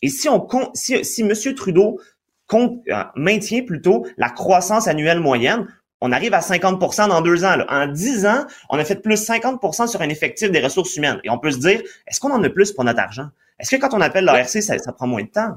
Et 0.00 0.08
si 0.08 0.28
on 0.28 0.46
si, 0.74 1.04
si 1.04 1.22
M. 1.22 1.32
Trudeau 1.54 2.00
euh, 2.54 3.04
maintient 3.14 3.62
plutôt 3.62 4.06
la 4.16 4.30
croissance 4.30 4.88
annuelle 4.88 5.20
moyenne, 5.20 5.66
on 6.00 6.12
arrive 6.12 6.34
à 6.34 6.40
50% 6.40 7.08
dans 7.08 7.20
deux 7.20 7.44
ans. 7.44 7.56
En 7.68 7.86
dix 7.86 8.26
ans, 8.26 8.46
on 8.70 8.78
a 8.78 8.84
fait 8.84 8.96
plus 8.96 9.28
50% 9.28 9.88
sur 9.88 10.00
un 10.00 10.08
effectif 10.08 10.50
des 10.50 10.60
ressources 10.60 10.96
humaines. 10.96 11.20
Et 11.24 11.30
on 11.30 11.38
peut 11.38 11.50
se 11.50 11.58
dire, 11.58 11.82
est-ce 12.06 12.20
qu'on 12.20 12.32
en 12.32 12.42
a 12.42 12.50
plus 12.50 12.72
pour 12.72 12.84
notre 12.84 13.00
argent? 13.00 13.28
Est-ce 13.58 13.74
que 13.74 13.80
quand 13.80 13.94
on 13.94 14.00
appelle 14.00 14.24
l'ARC, 14.24 14.62
ça 14.62 14.92
prend 14.92 15.06
moins 15.06 15.22
de 15.22 15.28
temps? 15.28 15.56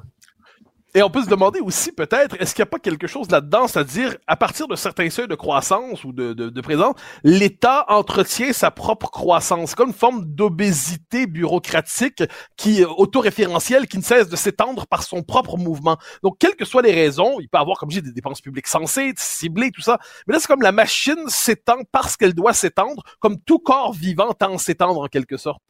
Et 0.93 1.01
on 1.04 1.10
peut 1.10 1.23
se 1.23 1.30
demander 1.30 1.62
aussi 1.62 1.93
peut-être, 1.93 2.36
est-ce 2.41 2.54
qu'il 2.54 2.63
n'y 2.63 2.67
a 2.67 2.71
pas 2.71 2.80
quelque 2.80 3.08
chose 3.08 3.32
là-dedans, 3.32 3.65
c'est-à-dire 3.67 4.17
à 4.27 4.36
partir 4.36 4.67
de 4.67 4.75
certains 4.75 5.10
seuils 5.10 5.30
de 5.30 5.36
croissance 5.36 6.04
ou 6.04 6.12
de, 6.12 6.34
de, 6.34 6.49
de 6.49 6.62
présence, 6.62 6.95
l'État 7.23 7.86
entretient 7.88 8.51
sa 8.51 8.71
propre 8.71 9.10
croissance, 9.10 9.73
comme 9.73 9.89
une 9.89 9.93
forme 9.93 10.25
d'obésité 10.25 11.27
bureaucratique 11.27 12.23
qui 12.58 12.84
autoréférentielle 12.84 13.88
qui 13.88 13.97
ne 13.97 14.04
cesse 14.04 14.27
de 14.27 14.36
s'étendre 14.36 14.86
par 14.86 15.04
son 15.04 15.23
propre 15.23 15.58
mouvement. 15.58 15.97
Donc, 16.23 16.38
quelles 16.39 16.58
que 16.58 16.65
soient 16.65 16.82
les 16.82 16.93
raisons, 16.93 17.39
il 17.39 17.47
peut 17.47 17.58
avoir, 17.58 17.77
comme 17.77 17.89
dis, 17.89 18.01
des 18.01 18.12
dépenses 18.12 18.41
publiques 18.41 18.67
sensées, 18.67 19.13
ciblées, 19.15 19.71
tout 19.71 19.82
ça, 19.82 19.97
mais 20.27 20.34
là, 20.34 20.39
c'est 20.41 20.47
comme 20.47 20.62
la 20.62 20.73
machine 20.73 21.23
s'étend 21.27 21.84
parce 21.93 22.17
qu'elle 22.17 22.34
doit 22.34 22.54
s'étendre, 22.54 23.04
comme 23.19 23.39
tout 23.39 23.60
corps 23.60 23.93
vivant 23.93 24.34
tend 24.34 24.56
à 24.56 24.58
s'étendre 24.58 24.99
en 24.99 25.08
quelque 25.08 25.38
sorte. 25.38 25.62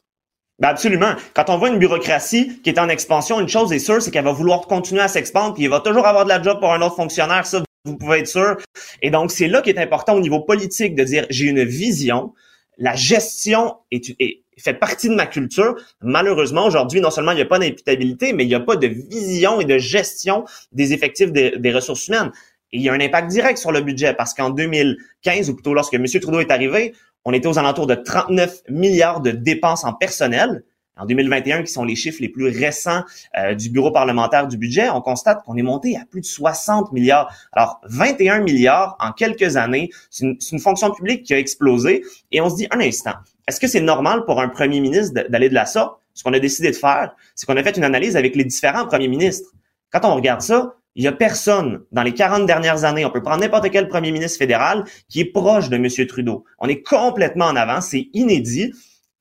Ben 0.61 0.67
absolument. 0.67 1.15
Quand 1.33 1.49
on 1.49 1.57
voit 1.57 1.69
une 1.69 1.79
bureaucratie 1.79 2.61
qui 2.61 2.69
est 2.69 2.77
en 2.77 2.87
expansion, 2.87 3.39
une 3.39 3.49
chose 3.49 3.73
est 3.73 3.79
sûre, 3.79 3.99
c'est 3.99 4.11
qu'elle 4.11 4.25
va 4.25 4.31
vouloir 4.31 4.61
continuer 4.67 5.01
à 5.01 5.07
s'expandre, 5.07 5.55
puis 5.55 5.63
il 5.63 5.69
va 5.69 5.79
toujours 5.79 6.05
avoir 6.05 6.23
de 6.23 6.29
la 6.29 6.39
job 6.39 6.59
pour 6.59 6.71
un 6.71 6.83
autre 6.83 6.95
fonctionnaire, 6.95 7.47
ça, 7.47 7.63
vous 7.83 7.97
pouvez 7.97 8.19
être 8.19 8.27
sûr. 8.27 8.57
Et 9.01 9.09
donc, 9.09 9.31
c'est 9.31 9.47
là 9.47 9.63
qui 9.63 9.71
est 9.71 9.79
important 9.79 10.13
au 10.13 10.19
niveau 10.19 10.41
politique 10.41 10.93
de 10.93 11.03
dire, 11.03 11.25
j'ai 11.31 11.47
une 11.47 11.63
vision, 11.63 12.33
la 12.77 12.95
gestion 12.95 13.77
est, 13.89 14.43
fait 14.59 14.75
partie 14.75 15.09
de 15.09 15.15
ma 15.15 15.25
culture. 15.25 15.73
Malheureusement, 16.01 16.67
aujourd'hui, 16.67 17.01
non 17.01 17.09
seulement 17.09 17.31
il 17.31 17.37
n'y 17.37 17.41
a 17.41 17.47
pas 17.47 17.57
d'imputabilité, 17.57 18.31
mais 18.31 18.43
il 18.43 18.47
n'y 18.47 18.53
a 18.53 18.59
pas 18.59 18.75
de 18.75 18.85
vision 18.85 19.61
et 19.61 19.65
de 19.65 19.79
gestion 19.79 20.45
des 20.73 20.93
effectifs 20.93 21.31
des, 21.31 21.57
des 21.57 21.71
ressources 21.71 22.07
humaines. 22.07 22.31
Et 22.71 22.77
il 22.77 22.83
y 22.83 22.89
a 22.89 22.93
un 22.93 22.99
impact 22.99 23.31
direct 23.31 23.57
sur 23.57 23.71
le 23.71 23.81
budget 23.81 24.13
parce 24.13 24.35
qu'en 24.35 24.51
2015, 24.51 25.49
ou 25.49 25.55
plutôt 25.55 25.73
lorsque 25.73 25.95
M. 25.95 26.05
Trudeau 26.05 26.39
est 26.39 26.51
arrivé, 26.51 26.93
on 27.25 27.33
était 27.33 27.47
aux 27.47 27.59
alentours 27.59 27.87
de 27.87 27.95
39 27.95 28.63
milliards 28.69 29.21
de 29.21 29.31
dépenses 29.31 29.83
en 29.83 29.93
personnel. 29.93 30.63
En 30.97 31.05
2021, 31.05 31.63
qui 31.63 31.71
sont 31.71 31.85
les 31.85 31.95
chiffres 31.95 32.21
les 32.21 32.29
plus 32.29 32.49
récents 32.49 33.03
euh, 33.37 33.55
du 33.55 33.69
Bureau 33.69 33.91
parlementaire 33.91 34.47
du 34.47 34.57
budget, 34.57 34.89
on 34.89 35.01
constate 35.01 35.43
qu'on 35.43 35.55
est 35.55 35.63
monté 35.63 35.95
à 35.95 36.05
plus 36.05 36.21
de 36.21 36.25
60 36.25 36.91
milliards. 36.91 37.33
Alors, 37.53 37.79
21 37.85 38.41
milliards 38.41 38.97
en 38.99 39.11
quelques 39.11 39.55
années, 39.55 39.89
c'est 40.09 40.25
une, 40.25 40.37
une, 40.51 40.59
fonction 40.59 40.91
publique 40.91 41.23
qui 41.23 41.33
a 41.33 41.39
explosé. 41.39 42.03
Et 42.31 42.41
on 42.41 42.49
se 42.49 42.55
dit, 42.55 42.67
un 42.71 42.81
instant, 42.81 43.13
est-ce 43.47 43.59
que 43.59 43.67
c'est 43.67 43.81
normal 43.81 44.25
pour 44.25 44.41
un 44.41 44.49
premier 44.49 44.79
ministre 44.79 45.23
d'aller 45.29 45.49
de 45.49 45.55
la 45.55 45.65
sorte? 45.65 45.99
Ce 46.13 46.23
qu'on 46.23 46.33
a 46.33 46.39
décidé 46.39 46.69
de 46.69 46.75
faire, 46.75 47.15
c'est 47.35 47.45
qu'on 47.45 47.57
a 47.57 47.63
fait 47.63 47.77
une 47.77 47.85
analyse 47.85 48.17
avec 48.17 48.35
les 48.35 48.43
différents 48.43 48.85
premiers 48.85 49.07
ministres. 49.07 49.49
Quand 49.91 50.01
on 50.03 50.15
regarde 50.15 50.41
ça, 50.41 50.75
il 50.95 51.03
y 51.03 51.07
a 51.07 51.11
personne 51.11 51.83
dans 51.91 52.03
les 52.03 52.13
40 52.13 52.45
dernières 52.45 52.83
années, 52.83 53.05
on 53.05 53.11
peut 53.11 53.23
prendre 53.23 53.41
n'importe 53.41 53.69
quel 53.71 53.87
premier 53.87 54.11
ministre 54.11 54.37
fédéral 54.37 54.83
qui 55.09 55.21
est 55.21 55.31
proche 55.31 55.69
de 55.69 55.77
M. 55.77 55.87
Trudeau. 56.07 56.43
On 56.59 56.67
est 56.67 56.83
complètement 56.83 57.45
en 57.45 57.55
avance, 57.55 57.87
c'est 57.91 58.09
inédit. 58.13 58.73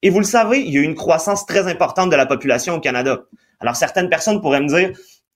Et 0.03 0.11
vous 0.11 0.19
le 0.19 0.25
savez, 0.25 0.61
il 0.61 0.73
y 0.73 0.79
a 0.79 0.83
une 0.83 0.95
croissance 0.95 1.47
très 1.47 1.69
importante 1.69 2.11
de 2.11 2.17
la 2.17 2.27
population 2.27 2.75
au 2.75 2.81
Canada. 2.81 3.25
Alors 3.61 3.77
certaines 3.77 4.09
personnes 4.09 4.41
pourraient 4.41 4.61
me 4.61 4.69
dire, 4.69 4.93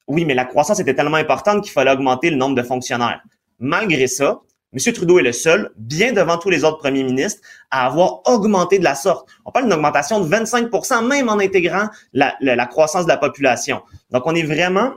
oui, 0.09 0.25
mais 0.25 0.35
la 0.35 0.45
croissance 0.45 0.81
était 0.81 0.95
tellement 0.95 1.17
importante 1.17 1.63
qu'il 1.63 1.73
fallait 1.73 1.93
augmenter 1.93 2.31
le 2.31 2.37
nombre 2.37 2.57
de 2.57 2.63
fonctionnaires. 2.63 3.23
Malgré 3.59 4.07
ça, 4.07 4.41
M. 4.73 4.93
Trudeau 4.93 5.21
est 5.21 5.23
le 5.23 5.33
seul, 5.33 5.71
bien 5.77 6.13
devant 6.13 6.37
tous 6.37 6.51
les 6.51 6.65
autres 6.65 6.79
premiers 6.79 7.05
ministres, 7.05 7.41
à 7.71 7.87
avoir 7.87 8.23
augmenté 8.29 8.81
de 8.81 8.85
la 8.85 8.97
sorte. 8.97 9.29
On 9.45 9.53
parle 9.53 9.67
d'une 9.67 9.75
augmentation 9.75 10.21
de 10.21 10.29
25% 10.29 11.07
même 11.07 11.29
en 11.29 11.39
intégrant 11.39 11.87
la 12.13 12.67
croissance 12.67 13.05
de 13.05 13.11
la 13.11 13.19
population. 13.19 13.83
Donc, 14.11 14.25
on 14.27 14.35
est 14.35 14.43
vraiment 14.43 14.95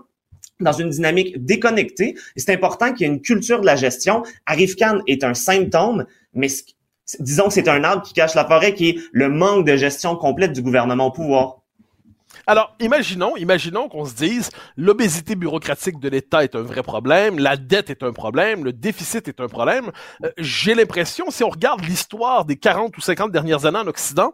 dans 0.60 0.72
une 0.72 0.89
dynamique 0.89 1.43
déconnectée. 1.43 2.15
C'est 2.36 2.54
important 2.54 2.93
qu'il 2.93 3.08
y 3.08 3.10
ait 3.10 3.13
une 3.13 3.22
culture 3.22 3.62
de 3.62 3.65
la 3.65 3.76
gestion. 3.76 4.24
Arifcan 4.46 5.00
est 5.08 5.24
un 5.24 5.34
symptôme, 5.34 6.06
mais 6.34 6.48
disons 7.20 7.48
que 7.48 7.54
c'est 7.54 7.67
un 7.67 7.84
arbre 7.84 8.04
qui 8.04 8.13
cache 8.13 8.36
la 8.36 8.46
forêt, 8.46 8.74
qui 8.74 8.89
est 8.89 8.98
le 9.12 9.30
manque 9.30 9.65
de 9.65 9.76
gestion 9.76 10.15
complète 10.15 10.54
du 10.54 10.62
gouvernement 10.62 11.08
au 11.08 11.12
pouvoir. 11.12 11.58
Alors, 12.46 12.76
imaginons, 12.80 13.36
imaginons 13.36 13.89
qu'on 13.89 14.06
se 14.06 14.13
dise, 14.13 14.52
l'obésité 14.78 15.36
bureaucratique 15.36 16.00
de 16.00 16.08
l'État 16.08 16.43
est 16.46 16.56
un 16.56 16.62
vrai 16.62 16.82
problème, 16.82 17.39
la 17.39 17.58
dette 17.58 17.89
est 17.89 18.04
un 18.04 18.13
problème, 18.13 18.63
le 18.63 18.72
déficit 18.72 19.28
est 19.28 19.41
un 19.41 19.48
problème. 19.48 19.91
Euh, 20.24 20.32
j'ai 20.38 20.74
l'impression, 20.74 21.30
si 21.30 21.43
on 21.43 21.50
regarde 21.50 21.84
l'histoire 21.84 22.46
des 22.46 22.56
40 22.56 22.98
ou 22.98 23.02
50 23.02 23.32
dernières 23.32 23.65
années 23.65 23.80
en 23.80 23.88
Occident, 23.88 24.34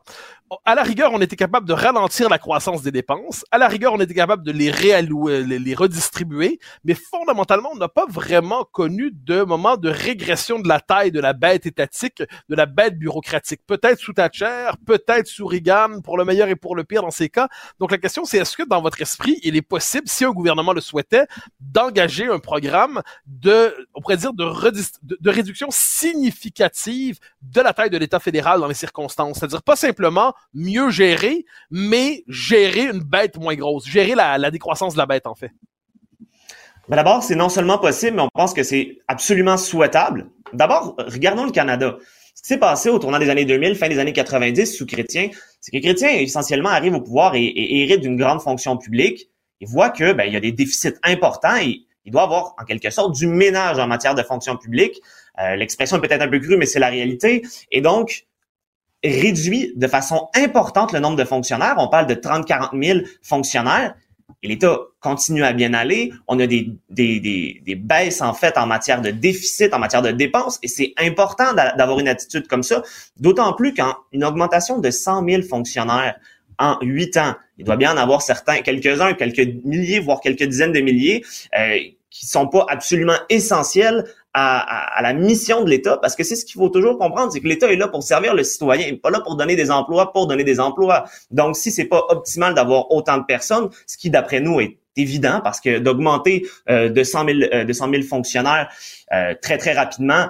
à 0.65 0.75
la 0.75 0.83
rigueur, 0.83 1.11
on 1.13 1.21
était 1.21 1.35
capable 1.35 1.67
de 1.67 1.73
ralentir 1.73 2.29
la 2.29 2.37
croissance 2.37 2.81
des 2.81 2.91
dépenses. 2.91 3.45
À 3.51 3.57
la 3.57 3.67
rigueur, 3.67 3.93
on 3.93 3.99
était 3.99 4.13
capable 4.13 4.43
de 4.43 4.51
les 4.51 4.71
réallouer, 4.71 5.43
les, 5.43 5.73
redistribuer. 5.73 6.59
Mais 6.83 6.93
fondamentalement, 6.93 7.69
on 7.73 7.77
n'a 7.77 7.87
pas 7.87 8.05
vraiment 8.07 8.63
connu 8.65 9.11
de 9.11 9.43
moment 9.43 9.77
de 9.77 9.89
régression 9.89 10.59
de 10.59 10.67
la 10.67 10.79
taille 10.79 11.11
de 11.11 11.19
la 11.19 11.33
bête 11.33 11.65
étatique, 11.65 12.21
de 12.49 12.55
la 12.55 12.65
bête 12.65 12.97
bureaucratique. 12.97 13.61
Peut-être 13.65 13.99
sous 13.99 14.13
Thatcher, 14.13 14.71
peut-être 14.85 15.27
sous 15.27 15.45
Reagan, 15.45 16.01
pour 16.01 16.17
le 16.17 16.25
meilleur 16.25 16.47
et 16.49 16.55
pour 16.55 16.75
le 16.75 16.83
pire 16.83 17.01
dans 17.01 17.11
ces 17.11 17.29
cas. 17.29 17.47
Donc 17.79 17.91
la 17.91 17.97
question, 17.97 18.25
c'est 18.25 18.37
est-ce 18.37 18.57
que 18.57 18.63
dans 18.63 18.81
votre 18.81 19.01
esprit, 19.01 19.39
il 19.43 19.55
est 19.55 19.61
possible, 19.61 20.07
si 20.07 20.25
un 20.25 20.31
gouvernement 20.31 20.73
le 20.73 20.81
souhaitait, 20.81 21.25
d'engager 21.59 22.27
un 22.27 22.39
programme 22.39 23.01
de, 23.25 23.75
on 23.93 24.01
pourrait 24.01 24.17
dire, 24.17 24.33
de 24.33 25.29
réduction 25.29 25.67
significative 25.71 27.19
de 27.41 27.61
la 27.61 27.73
taille 27.73 27.89
de 27.89 27.97
l'État 27.97 28.19
fédéral 28.19 28.59
dans 28.59 28.67
les 28.67 28.73
circonstances? 28.73 29.39
C'est-à-dire 29.39 29.63
pas 29.63 29.75
simplement 29.75 30.32
mieux 30.53 30.89
gérer, 30.89 31.45
mais 31.71 32.23
gérer 32.27 32.87
une 32.87 32.99
bête 32.99 33.37
moins 33.37 33.55
grosse, 33.55 33.87
gérer 33.87 34.15
la, 34.15 34.51
décroissance 34.51 34.93
de 34.93 34.97
la 34.97 35.05
bête 35.05 35.27
en 35.27 35.35
fait. 35.35 35.51
Ben 36.89 36.97
d'abord, 36.97 37.23
c'est 37.23 37.35
non 37.35 37.49
seulement 37.49 37.77
possible, 37.77 38.17
mais 38.17 38.23
on 38.23 38.29
pense 38.33 38.53
que 38.53 38.63
c'est 38.63 38.97
absolument 39.07 39.57
souhaitable. 39.57 40.29
D'abord, 40.51 40.95
regardons 40.97 41.45
le 41.45 41.51
Canada. 41.51 41.97
Ce 42.35 42.41
qui 42.41 42.47
s'est 42.47 42.57
passé 42.57 42.89
au 42.89 42.99
tournant 42.99 43.19
des 43.19 43.29
années 43.29 43.45
2000, 43.45 43.75
fin 43.75 43.87
des 43.87 43.99
années 43.99 44.11
90 44.11 44.75
sous 44.75 44.85
Chrétien, 44.85 45.29
c'est 45.61 45.71
que 45.71 45.81
Chrétien 45.81 46.09
essentiellement 46.09 46.69
arrive 46.69 46.93
au 46.93 47.01
pouvoir 47.01 47.35
et, 47.35 47.53
hérite 47.55 48.01
d'une 48.01 48.17
grande 48.17 48.41
fonction 48.41 48.75
publique. 48.75 49.29
Il 49.61 49.67
voit 49.67 49.91
que 49.91 50.11
ben, 50.11 50.25
il 50.25 50.33
y 50.33 50.35
a 50.35 50.41
des 50.41 50.51
déficits 50.51 50.95
importants 51.03 51.55
et 51.55 51.85
il 52.05 52.11
doit 52.11 52.23
avoir 52.23 52.55
en 52.59 52.65
quelque 52.65 52.89
sorte 52.89 53.15
du 53.15 53.27
ménage 53.27 53.79
en 53.79 53.87
matière 53.87 54.13
de 54.13 54.23
fonction 54.23 54.57
publique. 54.57 54.99
Euh, 55.39 55.55
l'expression 55.55 55.97
est 55.97 56.01
peut-être 56.01 56.21
un 56.21 56.27
peu 56.27 56.39
crue, 56.39 56.57
mais 56.57 56.65
c'est 56.65 56.79
la 56.79 56.89
réalité. 56.89 57.43
Et 57.71 57.81
donc, 57.81 58.25
réduit 59.09 59.73
de 59.75 59.87
façon 59.87 60.29
importante 60.35 60.93
le 60.93 60.99
nombre 60.99 61.17
de 61.17 61.23
fonctionnaires. 61.23 61.75
On 61.77 61.87
parle 61.87 62.07
de 62.07 62.15
30-40 62.15 62.83
000 62.83 62.99
fonctionnaires. 63.21 63.95
Et 64.41 64.47
l'État 64.47 64.77
continue 64.99 65.43
à 65.43 65.53
bien 65.53 65.73
aller. 65.73 66.11
On 66.27 66.39
a 66.39 66.47
des, 66.47 66.69
des, 66.89 67.19
des, 67.19 67.61
des, 67.65 67.75
baisses, 67.75 68.21
en 68.21 68.33
fait, 68.33 68.57
en 68.57 68.65
matière 68.65 69.01
de 69.01 69.09
déficit, 69.09 69.73
en 69.73 69.79
matière 69.79 70.01
de 70.01 70.11
dépenses. 70.11 70.59
Et 70.63 70.67
c'est 70.67 70.93
important 70.97 71.53
d'avoir 71.53 71.99
une 71.99 72.07
attitude 72.07 72.47
comme 72.47 72.63
ça. 72.63 72.83
D'autant 73.19 73.53
plus 73.53 73.73
qu'en 73.73 73.93
une 74.11 74.23
augmentation 74.23 74.79
de 74.79 74.89
100 74.89 75.27
000 75.27 75.41
fonctionnaires 75.43 76.15
en 76.59 76.77
huit 76.81 77.15
ans, 77.17 77.35
il 77.57 77.65
doit 77.65 77.77
bien 77.77 77.93
en 77.93 77.97
avoir 77.97 78.21
certains, 78.21 78.61
quelques-uns, 78.61 79.13
quelques 79.13 79.63
milliers, 79.63 79.99
voire 79.99 80.19
quelques 80.19 80.43
dizaines 80.43 80.73
de 80.73 80.81
milliers, 80.81 81.23
euh, 81.57 81.77
qui 82.09 82.25
sont 82.27 82.47
pas 82.47 82.65
absolument 82.69 83.17
essentiels 83.29 84.05
à, 84.33 84.99
la 85.01 85.13
mission 85.13 85.63
de 85.63 85.69
l'État, 85.69 85.97
parce 85.97 86.15
que 86.15 86.23
c'est 86.23 86.35
ce 86.35 86.45
qu'il 86.45 86.55
faut 86.55 86.69
toujours 86.69 86.97
comprendre, 86.97 87.31
c'est 87.31 87.39
que 87.39 87.47
l'État 87.47 87.71
est 87.71 87.75
là 87.75 87.87
pour 87.87 88.03
servir 88.03 88.33
le 88.33 88.43
citoyen, 88.43 88.95
pas 88.95 89.11
là 89.11 89.21
pour 89.21 89.35
donner 89.35 89.55
des 89.55 89.69
emplois, 89.69 90.11
pour 90.11 90.27
donner 90.27 90.43
des 90.43 90.59
emplois. 90.59 91.05
Donc, 91.31 91.55
si 91.55 91.71
c'est 91.71 91.85
pas 91.85 92.03
optimal 92.09 92.55
d'avoir 92.55 92.91
autant 92.91 93.17
de 93.17 93.23
personnes, 93.23 93.69
ce 93.85 93.97
qui 93.97 94.09
d'après 94.09 94.39
nous 94.39 94.59
est 94.59 94.77
évident, 94.95 95.41
parce 95.43 95.59
que 95.59 95.79
d'augmenter 95.79 96.47
euh, 96.69 96.89
de 96.89 97.03
100 97.03 97.25
000, 97.25 97.39
euh, 97.53 97.63
de 97.63 97.73
100 97.73 97.89
000 97.89 98.03
fonctionnaires 98.03 98.69
euh, 99.11 99.33
très 99.41 99.57
très 99.57 99.73
rapidement, 99.73 100.27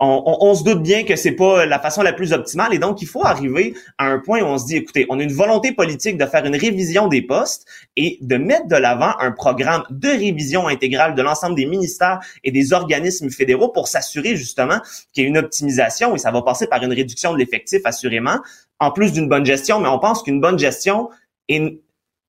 on, 0.00 0.54
se 0.54 0.62
doute 0.62 0.82
bien 0.82 1.04
que 1.04 1.16
c'est 1.16 1.32
pas 1.32 1.66
la 1.66 1.80
façon 1.80 2.02
la 2.02 2.12
plus 2.12 2.32
optimale 2.32 2.72
et 2.72 2.78
donc 2.78 3.02
il 3.02 3.08
faut 3.08 3.24
arriver 3.24 3.74
à 3.98 4.06
un 4.06 4.20
point 4.20 4.40
où 4.42 4.44
on 4.44 4.58
se 4.58 4.66
dit 4.66 4.76
écoutez, 4.76 5.06
on 5.08 5.18
a 5.18 5.22
une 5.22 5.32
volonté 5.32 5.72
politique 5.72 6.16
de 6.16 6.24
faire 6.24 6.44
une 6.44 6.54
révision 6.54 7.08
des 7.08 7.22
postes 7.22 7.66
et 7.96 8.18
de 8.20 8.36
mettre 8.36 8.68
de 8.68 8.76
l'avant 8.76 9.12
un 9.18 9.32
programme 9.32 9.82
de 9.90 10.08
révision 10.08 10.68
intégrale 10.68 11.16
de 11.16 11.22
l'ensemble 11.22 11.56
des 11.56 11.66
ministères 11.66 12.20
et 12.44 12.52
des 12.52 12.72
organismes 12.72 13.30
fédéraux 13.30 13.70
pour 13.70 13.88
s'assurer 13.88 14.36
justement 14.36 14.78
qu'il 15.12 15.24
y 15.24 15.26
ait 15.26 15.30
une 15.30 15.38
optimisation 15.38 16.14
et 16.14 16.18
ça 16.18 16.30
va 16.30 16.42
passer 16.42 16.68
par 16.68 16.82
une 16.84 16.92
réduction 16.92 17.32
de 17.32 17.38
l'effectif 17.38 17.80
assurément 17.84 18.38
en 18.80 18.92
plus 18.92 19.12
d'une 19.12 19.28
bonne 19.28 19.44
gestion, 19.44 19.80
mais 19.80 19.88
on 19.88 19.98
pense 19.98 20.22
qu'une 20.22 20.40
bonne 20.40 20.58
gestion 20.58 21.08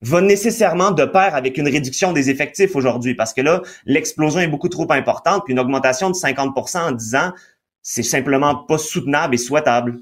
va 0.01 0.21
nécessairement 0.21 0.91
de 0.91 1.05
pair 1.05 1.35
avec 1.35 1.57
une 1.57 1.67
réduction 1.67 2.13
des 2.13 2.29
effectifs 2.29 2.75
aujourd'hui 2.75 3.15
parce 3.15 3.33
que 3.33 3.41
là, 3.41 3.61
l'explosion 3.85 4.39
est 4.39 4.47
beaucoup 4.47 4.69
trop 4.69 4.91
importante, 4.91 5.43
puis 5.45 5.53
une 5.53 5.59
augmentation 5.59 6.09
de 6.09 6.15
50% 6.15 6.79
en 6.79 6.91
10 6.93 7.15
ans, 7.15 7.33
c'est 7.81 8.03
simplement 8.03 8.55
pas 8.55 8.77
soutenable 8.77 9.35
et 9.35 9.37
souhaitable. 9.37 10.01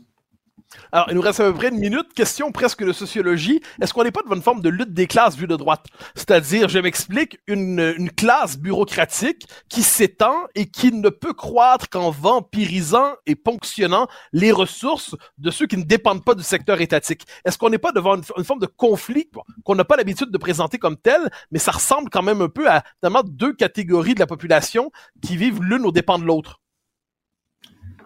Alors, 0.92 1.08
il 1.10 1.16
nous 1.16 1.22
reste 1.22 1.40
à 1.40 1.52
peu 1.52 1.54
près 1.54 1.70
une 1.70 1.80
minute. 1.80 2.14
Question 2.14 2.52
presque 2.52 2.84
de 2.84 2.92
sociologie. 2.92 3.62
Est-ce 3.82 3.94
qu'on 3.94 4.04
n'est 4.04 4.12
pas 4.12 4.22
devant 4.22 4.36
une 4.36 4.42
forme 4.42 4.62
de 4.62 4.70
lutte 4.70 4.94
des 4.94 5.08
classes 5.08 5.38
vue 5.38 5.48
de 5.48 5.56
droite? 5.56 5.86
C'est-à-dire, 6.16 6.68
je 6.70 6.80
m'explique, 6.80 7.40
une, 7.48 8.10
classe 8.18 8.58
bureaucratique 8.58 9.48
qui 9.70 9.84
s'étend 9.84 10.36
et 10.56 10.70
qui 10.70 10.92
ne 10.92 11.10
peut 11.10 11.34
croître 11.34 11.90
qu'en 11.90 12.10
vampirisant 12.10 13.14
et 13.26 13.36
ponctionnant 13.36 14.08
les 14.34 14.52
ressources 14.52 15.16
de 15.38 15.52
ceux 15.52 15.68
qui 15.68 15.78
ne 15.78 15.84
dépendent 15.84 16.26
pas 16.26 16.36
du 16.36 16.44
secteur 16.44 16.82
étatique. 16.82 17.26
Est-ce 17.46 17.58
qu'on 17.58 17.70
n'est 17.70 17.78
pas 17.78 17.92
devant 17.92 18.16
une, 18.16 18.44
forme 18.44 18.60
de 18.60 18.66
conflit 18.66 19.30
qu'on 19.64 19.76
n'a 19.76 19.86
pas 19.86 19.98
l'habitude 19.98 20.32
de 20.32 20.38
présenter 20.38 20.78
comme 20.78 20.98
tel, 20.98 21.30
mais 21.52 21.60
ça 21.60 21.72
ressemble 21.72 22.10
quand 22.10 22.24
même 22.24 22.42
un 22.42 22.50
peu 22.50 22.70
à 22.70 22.84
deux 23.26 23.54
catégories 23.54 24.16
de 24.16 24.20
la 24.20 24.28
population 24.28 24.92
qui 25.22 25.38
vivent 25.38 25.62
l'une 25.62 25.86
aux 25.86 25.92
dépens 25.92 26.20
de 26.20 26.26
l'autre? 26.26 26.62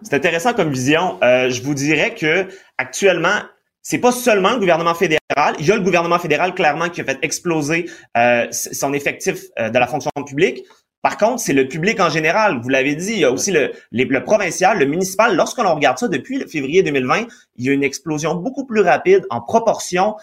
C'est 0.04 0.14
intéressant 0.14 0.52
comme 0.52 0.72
vision. 0.72 1.18
Euh, 1.22 1.48
je 1.50 1.62
vous 1.62 1.74
dirais 1.74 2.14
que 2.14 2.46
actuellement, 2.76 3.40
c'est 3.82 3.98
pas 3.98 4.12
seulement 4.12 4.52
le 4.52 4.58
gouvernement 4.58 4.94
fédéral. 4.94 5.54
Il 5.58 5.66
y 5.66 5.72
a 5.72 5.76
le 5.76 5.82
gouvernement 5.82 6.18
fédéral 6.18 6.54
clairement 6.54 6.88
qui 6.88 7.00
a 7.00 7.04
fait 7.04 7.18
exploser 7.22 7.88
euh, 8.16 8.46
son 8.50 8.92
effectif 8.92 9.44
euh, 9.58 9.70
de 9.70 9.78
la 9.78 9.86
fonction 9.86 10.10
publique. 10.26 10.64
Par 11.02 11.16
contre, 11.16 11.40
c'est 11.40 11.52
le 11.52 11.66
public 11.66 11.98
en 11.98 12.10
général. 12.10 12.60
Vous 12.62 12.68
l'avez 12.68 12.94
dit, 12.94 13.12
il 13.12 13.18
y 13.18 13.24
a 13.24 13.32
aussi 13.32 13.50
le, 13.50 13.72
le 13.90 14.24
provincial, 14.24 14.78
le 14.78 14.86
municipal. 14.86 15.34
Lorsqu'on 15.34 15.74
regarde 15.74 15.98
ça 15.98 16.06
depuis 16.06 16.46
février 16.48 16.84
2020, 16.84 17.26
il 17.56 17.64
y 17.64 17.70
a 17.70 17.72
une 17.72 17.82
explosion 17.82 18.36
beaucoup 18.36 18.66
plus 18.66 18.82
rapide 18.82 19.24
en 19.30 19.40
proportion 19.40 20.14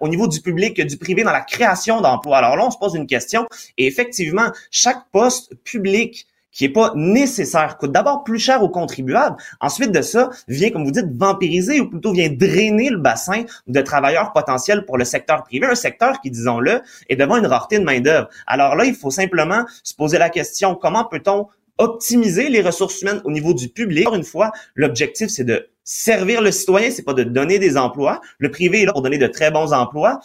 au 0.00 0.08
niveau 0.08 0.26
du 0.26 0.40
public 0.40 0.76
que 0.76 0.82
du 0.82 0.96
privé 0.96 1.24
dans 1.24 1.32
la 1.32 1.42
création 1.42 2.00
d'emplois. 2.00 2.38
Alors 2.38 2.56
là, 2.56 2.64
on 2.64 2.70
se 2.70 2.78
pose 2.78 2.94
une 2.94 3.06
question. 3.06 3.46
Et 3.76 3.86
effectivement, 3.86 4.50
chaque 4.70 5.10
poste 5.12 5.54
public 5.62 6.26
qui 6.54 6.64
est 6.64 6.70
pas 6.70 6.92
nécessaire, 6.94 7.76
coûte 7.76 7.92
d'abord 7.92 8.24
plus 8.24 8.38
cher 8.38 8.62
aux 8.62 8.68
contribuables. 8.68 9.36
Ensuite 9.60 9.90
de 9.90 10.00
ça, 10.00 10.30
vient, 10.48 10.70
comme 10.70 10.84
vous 10.84 10.92
dites, 10.92 11.10
vampiriser 11.16 11.80
ou 11.80 11.90
plutôt 11.90 12.12
vient 12.12 12.30
drainer 12.30 12.90
le 12.90 12.98
bassin 12.98 13.42
de 13.66 13.80
travailleurs 13.80 14.32
potentiels 14.32 14.86
pour 14.86 14.96
le 14.96 15.04
secteur 15.04 15.42
privé, 15.42 15.66
un 15.66 15.74
secteur 15.74 16.20
qui, 16.20 16.30
disons-le, 16.30 16.80
est 17.08 17.16
devant 17.16 17.36
une 17.36 17.46
rareté 17.46 17.78
de 17.78 17.84
main-d'œuvre. 17.84 18.28
Alors 18.46 18.76
là, 18.76 18.84
il 18.84 18.94
faut 18.94 19.10
simplement 19.10 19.64
se 19.82 19.94
poser 19.94 20.18
la 20.18 20.30
question, 20.30 20.76
comment 20.76 21.04
peut-on 21.04 21.48
optimiser 21.76 22.48
les 22.50 22.62
ressources 22.62 23.02
humaines 23.02 23.20
au 23.24 23.32
niveau 23.32 23.52
du 23.52 23.68
public? 23.68 24.06
Encore 24.06 24.16
une 24.16 24.24
fois, 24.24 24.52
l'objectif, 24.76 25.28
c'est 25.28 25.44
de 25.44 25.68
servir 25.82 26.40
le 26.40 26.52
citoyen, 26.52 26.90
c'est 26.90 27.02
pas 27.02 27.14
de 27.14 27.24
donner 27.24 27.58
des 27.58 27.76
emplois. 27.76 28.20
Le 28.38 28.50
privé 28.52 28.82
est 28.82 28.86
là 28.86 28.92
pour 28.92 29.02
donner 29.02 29.18
de 29.18 29.26
très 29.26 29.50
bons 29.50 29.72
emplois. 29.72 30.20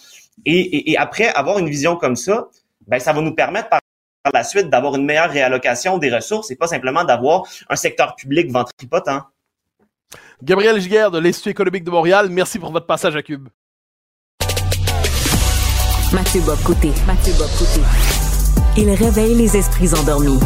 Et, 0.45 0.91
et 0.91 0.97
après, 0.97 1.27
avoir 1.29 1.57
une 1.57 1.67
vision 1.67 1.95
comme 1.95 2.15
ça, 2.15 2.49
ben, 2.87 2.99
ça 2.99 3.13
va 3.13 3.21
nous 3.21 3.33
permettre, 3.33 3.69
par 3.69 3.78
par 4.23 4.33
la 4.33 4.43
suite 4.43 4.69
d'avoir 4.69 4.95
une 4.95 5.05
meilleure 5.05 5.29
réallocation 5.29 5.97
des 5.97 6.13
ressources 6.13 6.51
et 6.51 6.55
pas 6.55 6.67
simplement 6.67 7.03
d'avoir 7.03 7.43
un 7.69 7.75
secteur 7.75 8.15
public 8.15 8.51
ventripotent. 8.51 9.23
Gabriel 10.41 10.79
Giguère 10.79 11.11
de 11.11 11.19
l'Institut 11.19 11.49
économique 11.49 11.83
de 11.83 11.91
Montréal, 11.91 12.29
merci 12.29 12.59
pour 12.59 12.71
votre 12.71 12.85
passage 12.85 13.15
à 13.15 13.21
Cube. 13.21 13.49
Mathieu 16.11 16.41
Bob 16.41 16.57
Côté, 16.63 16.91
Mathieu 17.05 17.33
Bob 17.37 17.49
Côté. 17.57 17.81
Il 18.77 18.89
réveille 18.89 19.35
les 19.35 19.55
esprits 19.55 19.93
endormis. 19.93 20.39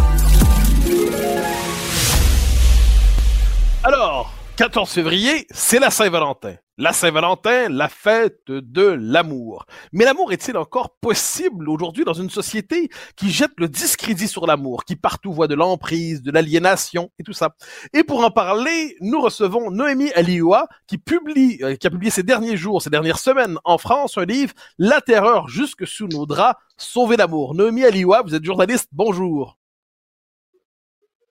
Alors, 3.83 4.33
14 4.57 4.89
février, 4.89 5.47
c'est 5.51 5.79
la 5.79 5.89
Saint-Valentin. 5.89 6.55
La 6.79 6.91
Saint-Valentin, 6.91 7.69
la 7.69 7.87
fête 7.87 8.47
de 8.47 8.81
l'amour. 8.81 9.67
Mais 9.91 10.05
l'amour 10.05 10.33
est-il 10.33 10.57
encore 10.57 10.95
possible 10.99 11.69
aujourd'hui 11.69 12.03
dans 12.03 12.13
une 12.13 12.31
société 12.31 12.89
qui 13.15 13.29
jette 13.29 13.51
le 13.57 13.69
discrédit 13.69 14.27
sur 14.27 14.47
l'amour, 14.47 14.83
qui 14.83 14.95
partout 14.95 15.31
voit 15.31 15.47
de 15.47 15.53
l'emprise, 15.53 16.23
de 16.23 16.31
l'aliénation 16.31 17.11
et 17.19 17.23
tout 17.23 17.31
ça? 17.33 17.55
Et 17.93 18.03
pour 18.03 18.25
en 18.25 18.31
parler, 18.31 18.97
nous 19.01 19.21
recevons 19.21 19.69
Noémie 19.69 20.11
Alioua, 20.13 20.67
qui 20.87 20.97
publie, 20.97 21.59
euh, 21.61 21.75
qui 21.75 21.85
a 21.85 21.91
publié 21.91 22.09
ces 22.09 22.23
derniers 22.23 22.57
jours, 22.57 22.81
ces 22.81 22.89
dernières 22.89 23.19
semaines 23.19 23.59
en 23.65 23.77
France, 23.77 24.17
un 24.17 24.25
livre, 24.25 24.53
La 24.79 24.99
terreur 24.99 25.49
jusque 25.49 25.85
sous 25.85 26.07
nos 26.07 26.25
draps, 26.25 26.59
sauver 26.77 27.17
l'amour. 27.17 27.53
Noémie 27.53 27.85
Alioua, 27.85 28.23
vous 28.23 28.33
êtes 28.33 28.43
journaliste, 28.43 28.89
bonjour. 28.91 29.59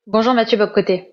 Bonjour 0.07 0.35
Mathieu 0.35 0.57
Bobcoté. 0.57 1.12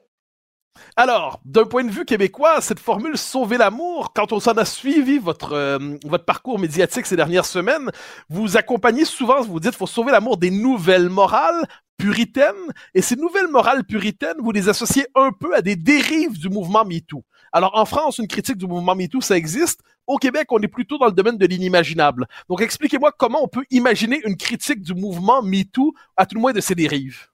Alors, 0.95 1.39
d'un 1.45 1.65
point 1.65 1.83
de 1.83 1.91
vue 1.91 2.05
québécois, 2.05 2.61
cette 2.61 2.79
formule 2.79 3.17
sauver 3.17 3.57
l'amour, 3.57 4.11
quand 4.13 4.33
on 4.33 4.39
s'en 4.39 4.53
a 4.53 4.65
suivi 4.65 5.17
votre 5.17 5.53
euh, 5.53 5.97
votre 6.03 6.25
parcours 6.25 6.59
médiatique 6.59 7.05
ces 7.05 7.15
dernières 7.15 7.45
semaines, 7.45 7.89
vous 8.29 8.57
accompagnez 8.57 9.05
souvent, 9.05 9.41
vous 9.41 9.59
dites, 9.59 9.75
faut 9.75 9.87
sauver 9.87 10.11
l'amour 10.11 10.37
des 10.37 10.51
nouvelles 10.51 11.09
morales 11.09 11.65
puritaines, 11.97 12.53
et 12.93 13.01
ces 13.01 13.15
nouvelles 13.15 13.47
morales 13.47 13.85
puritaines, 13.85 14.37
vous 14.39 14.51
les 14.51 14.69
associez 14.69 15.05
un 15.15 15.31
peu 15.31 15.55
à 15.55 15.61
des 15.61 15.75
dérives 15.75 16.37
du 16.37 16.49
mouvement 16.49 16.85
MeToo. 16.85 17.23
Alors, 17.51 17.77
en 17.77 17.85
France, 17.85 18.17
une 18.19 18.27
critique 18.27 18.57
du 18.57 18.67
mouvement 18.67 18.95
MeToo, 18.95 19.21
ça 19.21 19.37
existe. 19.37 19.81
Au 20.05 20.17
Québec, 20.17 20.47
on 20.51 20.59
est 20.59 20.67
plutôt 20.67 20.97
dans 20.97 21.07
le 21.07 21.11
domaine 21.11 21.37
de 21.37 21.45
l'inimaginable. 21.45 22.27
Donc, 22.47 22.61
expliquez-moi 22.61 23.13
comment 23.17 23.43
on 23.43 23.47
peut 23.47 23.65
imaginer 23.71 24.21
une 24.25 24.37
critique 24.37 24.81
du 24.81 24.93
mouvement 24.93 25.41
MeToo, 25.41 25.93
à 26.15 26.25
tout 26.25 26.35
le 26.35 26.41
moins 26.41 26.53
de 26.53 26.61
ses 26.61 26.75
dérives. 26.75 27.27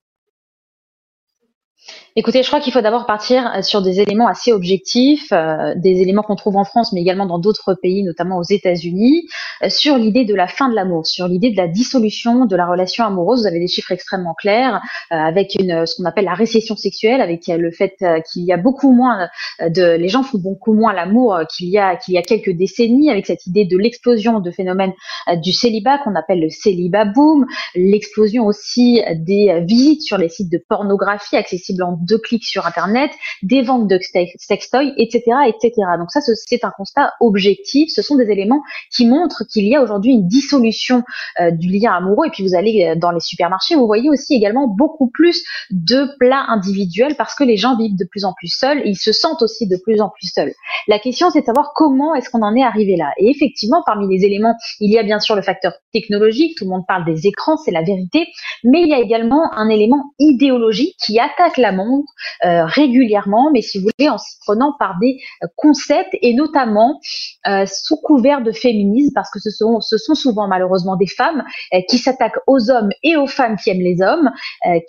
Écoutez, 2.17 2.43
je 2.43 2.47
crois 2.47 2.61
qu'il 2.61 2.71
faut 2.71 2.79
d'abord 2.79 3.05
partir 3.05 3.51
euh, 3.53 3.61
sur 3.61 3.81
des 3.81 3.99
éléments 3.99 4.27
assez 4.27 4.53
objectifs, 4.53 5.33
euh, 5.33 5.73
des 5.75 6.01
éléments 6.01 6.21
qu'on 6.21 6.37
trouve 6.37 6.55
en 6.55 6.63
France, 6.63 6.93
mais 6.93 7.01
également 7.01 7.25
dans 7.25 7.39
d'autres 7.39 7.73
pays, 7.73 8.03
notamment 8.03 8.37
aux 8.37 8.43
États-Unis, 8.43 9.27
euh, 9.63 9.69
sur 9.69 9.97
l'idée 9.97 10.23
de 10.23 10.33
la 10.33 10.47
fin 10.47 10.69
de 10.69 10.75
l'amour, 10.75 11.05
sur 11.05 11.27
l'idée 11.27 11.51
de 11.51 11.57
la 11.57 11.67
dissolution 11.67 12.45
de 12.45 12.55
la 12.55 12.67
relation 12.67 13.03
amoureuse. 13.03 13.41
Vous 13.41 13.47
avez 13.47 13.59
des 13.59 13.67
chiffres 13.67 13.91
extrêmement 13.91 14.33
clairs, 14.33 14.81
avec 15.09 15.51
ce 15.51 15.95
qu'on 15.95 16.05
appelle 16.05 16.25
la 16.25 16.33
récession 16.33 16.77
sexuelle, 16.77 17.19
avec 17.19 17.47
le 17.47 17.71
fait 17.71 17.95
qu'il 18.31 18.43
y 18.43 18.53
a 18.53 18.57
beaucoup 18.57 18.91
moins 18.91 19.27
de, 19.59 19.95
les 19.95 20.07
gens 20.07 20.23
font 20.23 20.37
beaucoup 20.37 20.73
moins 20.73 20.93
l'amour 20.93 21.39
qu'il 21.55 21.67
y 21.69 21.77
a 21.77 21.95
qu'il 21.95 22.13
y 22.13 22.17
a 22.17 22.21
quelques 22.21 22.51
décennies, 22.51 23.09
avec 23.09 23.25
cette 23.25 23.45
idée 23.45 23.65
de 23.65 23.77
l'explosion 23.77 24.39
de 24.39 24.51
phénomènes 24.51 24.93
du 25.41 25.51
célibat 25.51 25.97
qu'on 25.99 26.15
appelle 26.15 26.39
le 26.39 26.49
célibat 26.49 27.05
boom, 27.05 27.45
l'explosion 27.75 28.45
aussi 28.45 29.01
des 29.15 29.63
visites 29.65 30.01
sur 30.01 30.17
les 30.17 30.29
sites 30.29 30.51
de 30.51 30.61
pornographie 30.69 31.35
accessibles 31.35 31.74
en 31.81 31.97
deux 32.01 32.17
clics 32.17 32.45
sur 32.45 32.65
Internet, 32.65 33.11
des 33.43 33.61
ventes 33.61 33.87
de 33.87 33.99
sextoys, 34.37 34.93
etc., 34.97 35.23
etc. 35.47 35.73
Donc 35.97 36.11
ça, 36.11 36.19
c'est 36.21 36.63
un 36.63 36.71
constat 36.75 37.13
objectif. 37.19 37.89
Ce 37.93 38.01
sont 38.01 38.15
des 38.15 38.29
éléments 38.29 38.61
qui 38.91 39.05
montrent 39.05 39.43
qu'il 39.51 39.67
y 39.67 39.75
a 39.75 39.81
aujourd'hui 39.81 40.11
une 40.11 40.27
dissolution 40.27 41.03
euh, 41.39 41.51
du 41.51 41.69
lien 41.69 41.93
amoureux. 41.93 42.27
Et 42.27 42.29
puis 42.29 42.43
vous 42.43 42.55
allez 42.55 42.85
euh, 42.85 42.95
dans 42.95 43.11
les 43.11 43.19
supermarchés, 43.19 43.75
vous 43.75 43.87
voyez 43.87 44.09
aussi 44.09 44.33
également 44.33 44.67
beaucoup 44.67 45.09
plus 45.09 45.43
de 45.71 46.07
plats 46.19 46.45
individuels 46.47 47.15
parce 47.15 47.35
que 47.35 47.43
les 47.43 47.57
gens 47.57 47.77
vivent 47.77 47.97
de 47.97 48.05
plus 48.05 48.25
en 48.25 48.33
plus 48.33 48.47
seuls 48.47 48.79
et 48.79 48.89
ils 48.89 48.97
se 48.97 49.11
sentent 49.11 49.41
aussi 49.41 49.67
de 49.67 49.77
plus 49.77 50.01
en 50.01 50.09
plus 50.09 50.31
seuls. 50.33 50.53
La 50.87 50.99
question, 50.99 51.29
c'est 51.29 51.41
de 51.41 51.45
savoir 51.45 51.71
comment 51.75 52.15
est-ce 52.15 52.29
qu'on 52.29 52.41
en 52.41 52.55
est 52.55 52.63
arrivé 52.63 52.95
là. 52.95 53.11
Et 53.17 53.29
effectivement, 53.29 53.81
parmi 53.85 54.07
les 54.07 54.25
éléments, 54.25 54.55
il 54.79 54.91
y 54.91 54.97
a 54.97 55.03
bien 55.03 55.19
sûr 55.19 55.35
le 55.35 55.41
facteur 55.41 55.73
technologique. 55.93 56.57
Tout 56.57 56.65
le 56.65 56.71
monde 56.71 56.85
parle 56.87 57.05
des 57.05 57.27
écrans, 57.27 57.57
c'est 57.57 57.71
la 57.71 57.81
vérité. 57.81 58.27
Mais 58.63 58.81
il 58.81 58.87
y 58.87 58.93
a 58.93 58.99
également 58.99 59.51
un 59.53 59.69
élément 59.69 60.03
idéologique 60.19 60.95
qui 61.03 61.19
attaque 61.19 61.57
la 61.57 61.64
monde 61.71 62.03
euh, 62.43 62.65
régulièrement, 62.65 63.49
mais 63.51 63.61
si 63.61 63.79
vous 63.79 63.87
voulez, 63.97 64.09
en 64.09 64.17
s'y 64.17 64.37
prenant 64.45 64.73
par 64.77 64.97
des 64.99 65.17
euh, 65.43 65.47
concepts 65.55 66.15
et 66.21 66.33
notamment 66.33 66.99
euh, 67.47 67.65
sous 67.65 67.97
couvert 67.97 68.41
de 68.41 68.51
féminisme, 68.51 69.13
parce 69.13 69.29
que 69.31 69.39
ce 69.39 69.49
sont, 69.49 69.79
ce 69.81 69.97
sont 69.97 70.15
souvent 70.15 70.47
malheureusement 70.47 70.95
des 70.95 71.07
femmes 71.07 71.43
qui 71.89 71.97
s'attaquent 71.97 72.39
aux 72.47 72.71
hommes 72.71 72.89
et 73.03 73.15
aux 73.15 73.27
femmes 73.27 73.55
qui 73.57 73.69
aiment 73.69 73.81
les 73.81 74.01
hommes, 74.01 74.31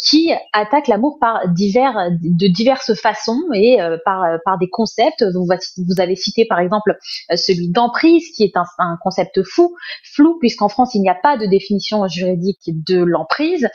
qui 0.05 0.33
attaquent 0.53 0.89
l'amour 0.89 1.19
par 1.21 1.49
divers, 1.49 2.11
de 2.21 2.47
diverses 2.47 2.95
façons 2.95 3.41
et 3.55 3.79
par, 4.05 4.39
par 4.45 4.59
des 4.59 4.69
concepts. 4.69 5.25
Vous, 5.35 5.47
vous 5.47 6.01
avez 6.01 6.17
cité 6.17 6.45
par 6.47 6.61
exemple 6.61 6.97
celui 7.35 7.69
d'emprise, 7.69 8.31
qui 8.35 8.45
est 8.45 8.57
un, 8.57 8.65
un 8.79 8.99
concept 9.03 9.43
fou, 9.43 9.75
flou, 10.03 10.39
puisqu'en 10.39 10.69
France 10.69 10.95
il 10.95 11.01
n'y 11.01 11.11
a 11.11 11.15
pas 11.15 11.37
de 11.37 11.47
définition 11.47 12.07
juridique 12.09 12.61
de 12.67 12.99
l'emprise. 12.99 13.69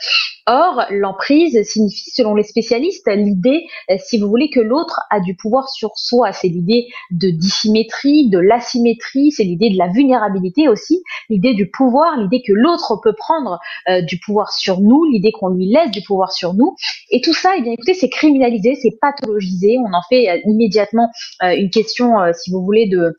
Or, 0.46 0.86
l'emprise 0.90 1.62
signifie, 1.62 2.10
selon 2.10 2.34
les 2.34 2.42
spécialistes, 2.42 2.91
l'idée, 3.06 3.66
euh, 3.90 3.96
si 3.98 4.18
vous 4.18 4.28
voulez, 4.28 4.50
que 4.50 4.60
l'autre 4.60 5.00
a 5.10 5.20
du 5.20 5.34
pouvoir 5.34 5.68
sur 5.68 5.92
soi. 5.96 6.32
C'est 6.32 6.48
l'idée 6.48 6.88
de 7.10 7.30
dissymétrie, 7.30 8.28
de 8.28 8.38
l'asymétrie, 8.38 9.30
c'est 9.32 9.44
l'idée 9.44 9.70
de 9.70 9.78
la 9.78 9.88
vulnérabilité 9.88 10.68
aussi, 10.68 11.02
l'idée 11.28 11.54
du 11.54 11.70
pouvoir, 11.70 12.16
l'idée 12.18 12.42
que 12.46 12.52
l'autre 12.52 13.00
peut 13.02 13.14
prendre 13.16 13.58
euh, 13.88 14.02
du 14.02 14.18
pouvoir 14.18 14.52
sur 14.52 14.80
nous, 14.80 15.04
l'idée 15.04 15.32
qu'on 15.32 15.48
lui 15.48 15.66
laisse 15.66 15.90
du 15.90 16.02
pouvoir 16.02 16.32
sur 16.32 16.54
nous. 16.54 16.74
Et 17.10 17.20
tout 17.20 17.34
ça, 17.34 17.54
eh 17.56 17.62
bien, 17.62 17.72
écoutez, 17.72 17.94
c'est 17.94 18.10
criminalisé, 18.10 18.74
c'est 18.74 18.96
pathologisé. 19.00 19.76
On 19.78 19.92
en 19.92 20.02
fait 20.08 20.28
euh, 20.28 20.38
immédiatement 20.46 21.08
une 21.42 21.70
question, 21.70 22.14
si 22.34 22.50
vous 22.50 22.62
voulez, 22.62 22.86
de 22.86 23.16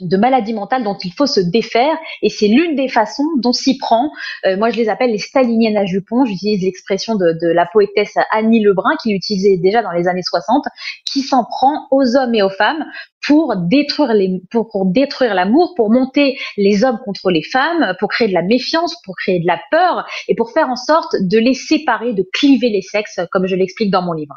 de 0.00 0.16
maladies 0.16 0.52
mentales 0.52 0.84
dont 0.84 0.96
il 1.02 1.12
faut 1.12 1.26
se 1.26 1.40
défaire 1.40 1.96
et 2.22 2.28
c'est 2.28 2.48
l'une 2.48 2.74
des 2.76 2.88
façons 2.88 3.24
dont 3.38 3.52
s'y 3.52 3.78
prend. 3.78 4.10
Euh, 4.44 4.56
moi, 4.56 4.70
je 4.70 4.76
les 4.76 4.88
appelle 4.88 5.10
les 5.10 5.18
staliniennes 5.18 5.76
à 5.76 5.84
jupons. 5.84 6.24
J'utilise 6.24 6.62
l'expression 6.62 7.14
de, 7.14 7.36
la 7.48 7.66
poétesse 7.66 8.14
Annie 8.32 8.62
Lebrun 8.62 8.96
qui 9.02 9.12
l'utilisait 9.12 9.56
déjà 9.56 9.82
dans 9.82 9.92
les 9.92 10.08
années 10.08 10.22
60, 10.22 10.64
qui 11.04 11.22
s'en 11.22 11.44
prend 11.44 11.86
aux 11.90 12.16
hommes 12.16 12.34
et 12.34 12.42
aux 12.42 12.50
femmes 12.50 12.84
pour 13.26 13.56
détruire 13.56 14.12
les, 14.14 14.40
pour, 14.50 14.68
pour 14.68 14.86
détruire 14.86 15.34
l'amour, 15.34 15.74
pour 15.76 15.90
monter 15.90 16.36
les 16.56 16.84
hommes 16.84 16.98
contre 17.04 17.30
les 17.30 17.42
femmes, 17.42 17.94
pour 17.98 18.08
créer 18.08 18.28
de 18.28 18.34
la 18.34 18.42
méfiance, 18.42 18.96
pour 19.04 19.14
créer 19.16 19.40
de 19.40 19.46
la 19.46 19.60
peur 19.70 20.06
et 20.28 20.34
pour 20.34 20.52
faire 20.52 20.68
en 20.68 20.76
sorte 20.76 21.16
de 21.20 21.38
les 21.38 21.54
séparer, 21.54 22.12
de 22.12 22.24
cliver 22.32 22.68
les 22.68 22.82
sexes, 22.82 23.20
comme 23.30 23.46
je 23.46 23.56
l'explique 23.56 23.90
dans 23.90 24.02
mon 24.02 24.12
livre. 24.12 24.34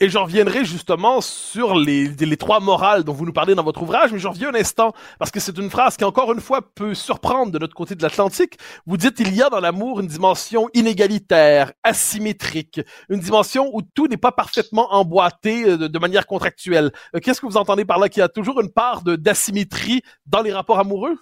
Et 0.00 0.08
j'en 0.08 0.24
reviendrai 0.24 0.64
justement 0.64 1.20
sur 1.20 1.74
les, 1.74 2.14
trois 2.36 2.60
morales 2.60 3.02
dont 3.02 3.12
vous 3.12 3.26
nous 3.26 3.32
parlez 3.32 3.56
dans 3.56 3.64
votre 3.64 3.82
ouvrage, 3.82 4.12
mais 4.12 4.20
j'en 4.20 4.30
reviens 4.30 4.50
un 4.50 4.54
instant, 4.54 4.92
parce 5.18 5.32
que 5.32 5.40
c'est 5.40 5.58
une 5.58 5.70
phrase 5.70 5.96
qui, 5.96 6.04
encore 6.04 6.32
une 6.32 6.40
fois, 6.40 6.62
peut 6.62 6.94
surprendre 6.94 7.50
de 7.50 7.58
notre 7.58 7.74
côté 7.74 7.96
de 7.96 8.02
l'Atlantique. 8.02 8.58
Vous 8.86 8.96
dites, 8.96 9.18
il 9.18 9.34
y 9.34 9.42
a 9.42 9.50
dans 9.50 9.58
l'amour 9.58 9.98
une 9.98 10.06
dimension 10.06 10.68
inégalitaire, 10.72 11.72
asymétrique, 11.82 12.80
une 13.08 13.18
dimension 13.18 13.70
où 13.72 13.82
tout 13.82 14.06
n'est 14.06 14.16
pas 14.16 14.30
parfaitement 14.30 14.94
emboîté 14.94 15.64
euh, 15.64 15.76
de, 15.76 15.88
de 15.88 15.98
manière 15.98 16.28
contractuelle. 16.28 16.92
Euh, 17.16 17.18
qu'est-ce 17.18 17.40
que 17.40 17.46
vous 17.46 17.56
entendez 17.56 17.84
par 17.84 17.98
là? 17.98 18.08
Qu'il 18.08 18.20
y 18.20 18.24
a 18.24 18.28
toujours 18.28 18.60
une 18.60 18.70
part 18.70 19.02
d'asymétrie 19.02 20.02
dans 20.26 20.42
les 20.42 20.52
rapports 20.52 20.78
amoureux? 20.78 21.18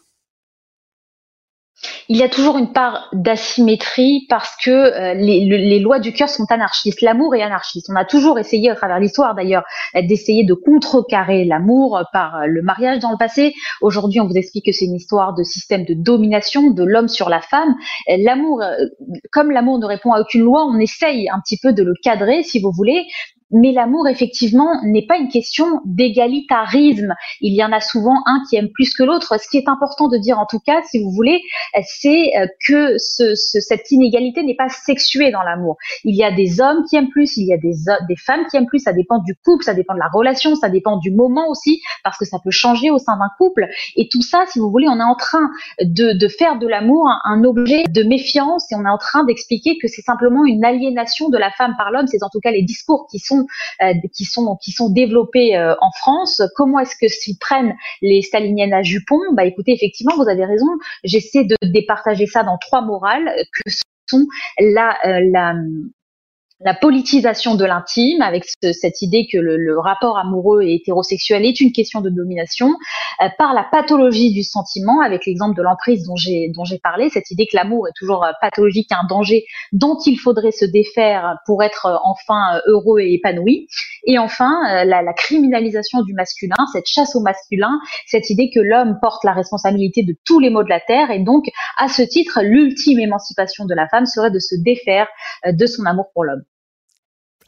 Il 2.09 2.17
y 2.17 2.23
a 2.23 2.29
toujours 2.29 2.57
une 2.57 2.73
part 2.73 3.09
d'asymétrie 3.13 4.27
parce 4.29 4.57
que 4.65 4.71
euh, 4.71 5.15
les, 5.15 5.79
lois 5.79 5.99
du 5.99 6.13
cœur 6.13 6.29
sont 6.29 6.47
anarchistes. 6.51 7.03
L'amour 7.03 7.35
est 7.35 7.43
anarchiste. 7.43 7.89
On 7.91 7.97
a 7.97 8.05
toujours 8.05 8.39
essayé, 8.39 8.71
à 8.71 8.75
travers 8.75 8.99
l'histoire 8.99 9.35
d'ailleurs, 9.35 9.65
d'essayer 9.95 10.45
de 10.45 10.55
contrecarrer 10.55 11.45
l'amour 11.45 12.03
par 12.13 12.47
le 12.47 12.63
mariage 12.63 13.01
dans 13.01 13.11
le 13.11 13.19
passé. 13.19 13.55
Aujourd'hui, 13.81 14.21
on 14.21 14.27
vous 14.27 14.37
explique 14.37 14.67
que 14.67 14.73
c'est 14.73 14.87
une 14.87 14.95
histoire 14.95 15.35
de 15.35 15.43
système 15.43 15.85
de 15.85 15.95
domination 15.95 16.71
de 16.71 16.85
l'homme 16.85 17.09
sur 17.09 17.29
la 17.29 17.41
femme. 17.41 17.75
L'amour, 18.09 18.63
euh, 18.63 18.77
comme 19.33 19.51
l'amour 19.51 19.79
ne 19.79 19.87
répond 19.87 20.13
à 20.13 20.21
aucune 20.21 20.43
loi, 20.43 20.65
on 20.65 20.79
essaye 20.79 21.29
un 21.29 21.41
petit 21.41 21.59
peu 21.63 21.73
de 21.73 21.83
le 21.83 21.93
cadrer, 22.03 22.43
si 22.43 22.61
vous 22.61 22.73
voulez, 22.73 23.07
mais 23.51 23.73
l'amour, 23.73 24.09
effectivement, 24.09 24.69
n'est 24.85 25.07
pas 25.07 25.17
une 25.19 25.29
question 25.29 25.81
d'égalitarisme. 25.85 27.15
Il 27.41 27.55
y 27.55 27.63
en 27.63 27.73
a 27.73 27.81
souvent 27.81 28.17
un 28.27 28.43
qui 28.49 28.57
aime 28.57 28.71
plus 28.71 28.95
que 28.95 29.05
l'autre. 29.05 29.39
Ce 29.41 29.49
qui 29.49 29.57
est 29.57 29.69
important 29.69 30.09
de 30.09 30.19
dire, 30.19 30.39
en 30.39 30.47
tout 30.47 30.59
cas, 30.59 30.83
si 30.91 31.03
vous 31.03 31.11
voulez, 31.11 31.41
c'est 31.85 32.33
euh, 32.37 32.47
que 32.67 32.97
ce, 32.99 33.35
cette 33.35 33.91
inégalité 33.91 34.43
n'est 34.43 34.57
pas 34.57 34.69
sexuée 34.69 35.31
dans 35.31 35.43
l'amour. 35.43 35.77
Il 36.05 36.17
y 36.17 36.25
a 36.25 36.33
des 36.33 36.61
hommes 36.61 36.85
qui 36.89 36.97
aiment 36.97 37.11
plus, 37.11 37.37
il 37.37 37.47
y 37.47 37.55
a 37.55 37.57
des, 37.57 38.17
femmes 38.17 38.47
qui 38.51 38.57
aiment 38.57 38.67
plus. 38.67 38.81
Ça 38.81 38.93
dépend 38.93 39.19
du 39.19 39.35
couple, 39.45 39.65
ça 39.65 39.75
dépend 39.75 39.95
de 39.95 40.01
la 40.01 40.09
relation, 40.13 40.55
ça 40.57 40.69
dépend 40.69 40.97
du 40.97 41.11
moment 41.11 41.49
aussi, 41.49 41.81
parce 42.03 42.19
que 42.19 42.25
ça 42.25 42.39
peut 42.43 42.51
changer 42.51 42.91
au 42.91 42.99
sein 42.99 43.17
d'un 43.17 43.31
couple. 43.39 43.69
Et 43.97 44.09
tout 44.11 44.23
ça, 44.23 44.45
si 44.49 44.59
vous 44.59 44.71
voulez, 44.71 44.89
on 44.89 44.99
est 44.99 45.05
en 45.05 45.15
train 45.15 45.49
de, 45.81 46.19
de 46.19 46.29
faire 46.29 46.59
de 46.59 46.67
l'amour 46.67 47.09
un, 47.25 47.45
objet 47.45 47.85
de 47.85 48.03
méfiance 48.03 48.71
et 48.73 48.75
on 48.75 48.85
est 48.85 48.91
en 48.91 48.99
train 48.99 49.25
d'expliquer 49.25 49.79
que 49.79 49.89
c'est 49.89 50.03
simplement 50.03 50.45
une 50.47 50.65
aliénation 50.65 51.29
de 51.29 51.39
la 51.39 51.51
femme 51.51 51.75
par 51.79 51.91
l'homme. 51.91 52.07
C'est 52.07 52.23
en 52.23 52.29
tout 52.29 52.41
cas 52.41 52.51
les 52.51 52.63
discours 52.63 53.07
qui 53.11 53.19
sont 53.19 53.36
euh, 53.83 53.93
qui 54.15 54.25
sont 54.25 54.57
qui 54.63 54.73
sont 54.73 54.91
développés 54.91 55.57
euh, 55.57 55.75
en 55.81 55.91
France. 55.99 56.43
Comment 56.55 56.79
est-ce 56.79 56.97
que 57.01 57.09
s'y 57.09 57.39
prennent 57.39 57.75
les 58.03 58.23
staliniennes 58.23 58.75
à 58.75 58.83
jupons 58.83 59.21
Bah 59.33 59.45
écoutez, 59.45 59.73
effectivement, 59.73 60.15
vous 60.17 60.29
avez 60.29 60.45
raison. 60.45 60.67
J'essaie 61.05 61.45
de 61.45 61.57
départager 61.63 62.27
ça 62.27 62.43
dans 62.43 62.59
trois 62.59 62.83
morales 62.83 63.31
que 63.53 63.71
sont 64.09 64.27
la, 64.59 64.97
euh, 65.07 65.21
la 65.33 65.55
la 66.61 66.73
politisation 66.73 67.55
de 67.55 67.67
l'intime, 67.67 68.23
avec 68.23 68.45
cette 68.63 69.03
idée 69.03 69.27
que 69.31 69.37
le, 69.37 69.79
rapport 69.79 70.17
amoureux 70.19 70.63
et 70.63 70.75
hétérosexuel 70.75 71.45
est 71.45 71.61
une 71.61 71.71
question 71.71 72.01
de 72.01 72.09
domination, 72.09 72.71
euh, 73.23 73.29
par 73.39 73.53
la 73.53 73.65
pathologie 73.71 74.33
du 74.33 74.43
sentiment, 74.43 75.03
avec 75.03 75.27
l'exemple 75.27 75.55
de 75.55 75.63
l'emprise 75.63 76.05
dont 76.05 76.17
j'ai 76.17 76.79
parlé, 76.83 77.11
cette 77.11 77.31
idée 77.31 77.47
que 77.47 77.57
l'amour 77.57 77.89
est 77.89 77.93
toujours 77.95 78.25
euh, 78.25 78.33
pathologique, 78.41 78.91
un 78.91 79.07
danger 79.07 79.45
dont 79.73 79.99
il 80.07 80.17
faudrait 80.17 80.51
se 80.51 80.65
défaire 80.65 81.37
pour 81.45 81.63
être 81.63 81.87
euh, 81.87 81.97
enfin 82.05 82.61
heureux 82.67 83.01
et 83.01 83.13
épanoui, 83.13 83.69
et 84.07 84.19
enfin 84.19 84.85
la, 84.85 85.03
la 85.03 85.13
criminalisation 85.13 86.03
du 86.03 86.15
masculin, 86.15 86.57
cette 86.73 86.87
chasse 86.87 87.15
au 87.17 87.21
masculin, 87.21 87.79
cette 88.07 88.31
idée 88.31 88.51
que 88.55 88.61
l'homme 88.61 88.99
porte 89.03 89.25
la 89.25 89.33
responsabilité 89.33 90.05
de 90.05 90.15
tous 90.25 90.41
les 90.41 90.49
maux 90.49 90.63
de 90.63 90.71
la 90.71 90.81
terre, 90.81 91.11
et 91.11 91.19
donc 91.19 91.45
à 91.77 91.89
ce 91.89 92.03
titre, 92.03 92.41
l'ultime 92.43 92.99
émancipation 92.99 93.67
de 93.67 93.75
la 93.75 93.89
femme 93.89 94.07
serait 94.07 94.31
de 94.31 94.39
se 94.39 94.55
défaire 94.55 95.07
de 95.47 95.67
son 95.67 95.85
amour 95.85 96.07
pour 96.15 96.25
l'homme. 96.25 96.43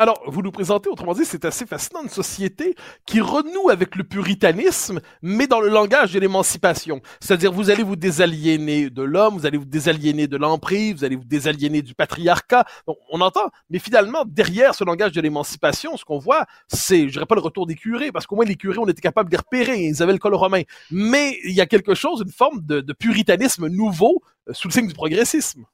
Alors, 0.00 0.22
vous 0.28 0.42
nous 0.42 0.52
présentez, 0.52 0.88
autrement 0.88 1.12
dit, 1.12 1.24
c'est 1.24 1.44
assez 1.44 1.66
fascinant, 1.66 2.04
une 2.04 2.08
société 2.08 2.76
qui 3.04 3.20
renoue 3.20 3.68
avec 3.68 3.96
le 3.96 4.04
puritanisme, 4.04 5.00
mais 5.22 5.48
dans 5.48 5.60
le 5.60 5.68
langage 5.68 6.12
de 6.12 6.20
l'émancipation. 6.20 7.00
C'est-à-dire, 7.18 7.50
vous 7.50 7.68
allez 7.68 7.82
vous 7.82 7.96
désaliéner 7.96 8.90
de 8.90 9.02
l'homme, 9.02 9.34
vous 9.34 9.44
allez 9.46 9.58
vous 9.58 9.64
désaliéner 9.64 10.28
de 10.28 10.36
l'emprise, 10.36 10.94
vous 10.94 11.04
allez 11.04 11.16
vous 11.16 11.24
désaliéner 11.24 11.82
du 11.82 11.96
patriarcat. 11.96 12.64
on 13.10 13.20
entend, 13.20 13.50
mais 13.70 13.80
finalement, 13.80 14.24
derrière 14.24 14.72
ce 14.76 14.84
langage 14.84 15.10
de 15.10 15.20
l'émancipation, 15.20 15.96
ce 15.96 16.04
qu'on 16.04 16.18
voit, 16.18 16.46
c'est, 16.68 17.08
je 17.08 17.14
dirais 17.14 17.26
pas 17.26 17.34
le 17.34 17.40
retour 17.40 17.66
des 17.66 17.74
curés, 17.74 18.12
parce 18.12 18.24
qu'au 18.24 18.36
moins 18.36 18.44
les 18.44 18.54
curés, 18.54 18.78
on 18.78 18.86
était 18.86 19.02
capable 19.02 19.30
de 19.30 19.34
les 19.34 19.38
repérer, 19.38 19.80
ils 19.80 20.00
avaient 20.00 20.12
le 20.12 20.20
col 20.20 20.36
romain. 20.36 20.62
Mais 20.92 21.40
il 21.42 21.54
y 21.54 21.60
a 21.60 21.66
quelque 21.66 21.96
chose, 21.96 22.22
une 22.24 22.30
forme 22.30 22.60
de, 22.64 22.80
de 22.80 22.92
puritanisme 22.92 23.66
nouveau, 23.66 24.22
euh, 24.48 24.52
sous 24.52 24.68
le 24.68 24.72
signe 24.72 24.86
du 24.86 24.94
progressisme. 24.94 25.64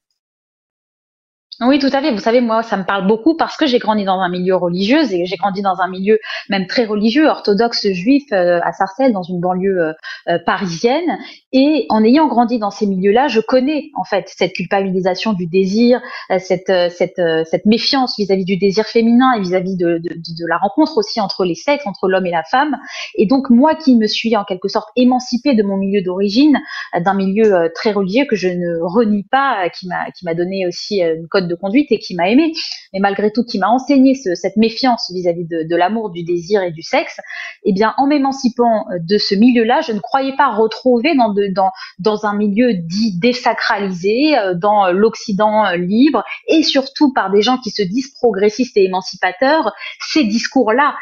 Oui, 1.61 1.79
tout 1.79 1.91
à 1.93 2.01
fait. 2.01 2.11
Vous 2.11 2.19
savez, 2.19 2.41
moi, 2.41 2.65
ça 2.65 2.77
me 2.77 2.83
parle 2.83 3.07
beaucoup 3.07 3.37
parce 3.37 3.57
que 3.57 3.65
j'ai 3.65 3.79
grandi 3.79 4.05
dans 4.05 4.19
un 4.19 4.29
milieu 4.29 4.57
religieux 4.57 5.03
et 5.13 5.25
j'ai 5.25 5.37
grandi 5.37 5.63
dans 5.63 5.81
un 5.81 5.89
milieu 5.89 6.19
même 6.49 6.67
très 6.67 6.85
religieux, 6.85 7.29
orthodoxe 7.29 7.87
juif 7.93 8.25
euh, 8.33 8.59
à 8.65 8.73
Sarcelles, 8.73 9.13
dans 9.13 9.23
une 9.23 9.39
banlieue 9.39 9.81
euh, 9.81 9.93
euh, 10.29 10.39
parisienne. 10.45 11.19
Et 11.53 11.87
en 11.91 12.03
ayant 12.03 12.27
grandi 12.27 12.59
dans 12.59 12.73
ces 12.73 12.87
milieux-là, 12.87 13.29
je 13.29 13.39
connais 13.39 13.91
en 13.95 14.03
fait 14.03 14.25
cette 14.35 14.53
culpabilisation 14.53 15.33
du 15.33 15.47
désir, 15.47 16.01
cette 16.39 16.73
cette 16.91 17.23
cette 17.49 17.65
méfiance 17.65 18.17
vis-à-vis 18.19 18.45
du 18.45 18.57
désir 18.57 18.87
féminin 18.87 19.35
et 19.37 19.41
vis-à-vis 19.41 19.77
de, 19.77 19.99
de, 19.99 20.47
la 20.49 20.57
rencontre 20.57 20.99
aussi 20.99 21.21
entre 21.21 21.45
les 21.45 21.55
sexes, 21.55 21.87
entre 21.87 22.09
l'homme 22.09 22.27
et 22.27 22.33
la 22.33 22.43
femme. 22.43 22.77
Et 23.15 23.27
donc 23.27 23.51
moi, 23.51 23.77
qui 23.77 23.95
me 23.95 24.09
suis 24.09 24.37
en 24.37 24.43
quelque 24.43 24.67
sorte 24.67 24.89
émancipée 24.97 25.55
de 25.55 25.63
mon 25.63 25.77
milieu 25.77 26.03
d'origine, 26.03 26.59
d'un 26.99 27.15
milieu 27.15 27.71
très 27.73 27.93
religieux 27.93 28.25
que 28.29 28.35
je 28.35 28.49
ne 28.49 28.81
renie 28.83 29.25
pas, 29.31 29.69
qui 29.71 29.87
m'a 29.87 30.11
qui 30.11 30.25
m'a 30.25 30.35
donné 30.35 30.67
aussi 30.67 31.01
une 31.03 31.29
code 31.29 31.44
de 31.49 31.55
conduite 31.55 31.91
et 31.91 31.99
qui 31.99 32.15
m'a 32.15 32.29
aimé, 32.29 32.53
mais 32.93 33.01
malgré 33.01 33.31
tout 33.31 33.45
qui 33.45 33.59
m'a 33.59 33.69
enseigné 33.69 34.15
cette 34.15 34.57
méfiance 34.57 35.11
vis-à-vis 35.13 35.47
de, 35.47 35.77
l'amour, 35.77 36.11
du 36.11 36.23
désir 36.23 36.63
et 36.63 36.71
du 36.71 36.83
sexe, 36.83 37.19
eh 37.65 37.73
bien 37.73 37.95
en 37.97 38.07
m'émancipant 38.07 38.87
euh, 38.91 38.99
de 39.01 39.19
ce 39.19 39.35
milieu-là, 39.35 39.81
je 39.81 39.93
ne 39.93 40.01
croyais 40.01 40.35
pas 40.37 40.55
retrouver 40.55 41.15
dans, 41.17 42.27
un 42.27 42.37
milieu 42.37 42.75
dit 42.75 43.19
désacralisé, 43.19 44.39
euh, 44.39 44.55
dans 44.55 44.93
l'Occident 44.93 45.67
euh, 45.67 45.77
libre, 45.77 46.25
et 46.49 46.63
surtout 46.63 47.13
par 47.13 47.31
des 47.31 47.43
gens 47.43 47.59
qui 47.59 47.71
se 47.71 47.83
disent 47.83 48.13
progressistes 48.15 48.77
et 48.77 48.85
émancipateurs, 48.85 49.73
ces 50.01 50.25
discours-là 50.25 50.95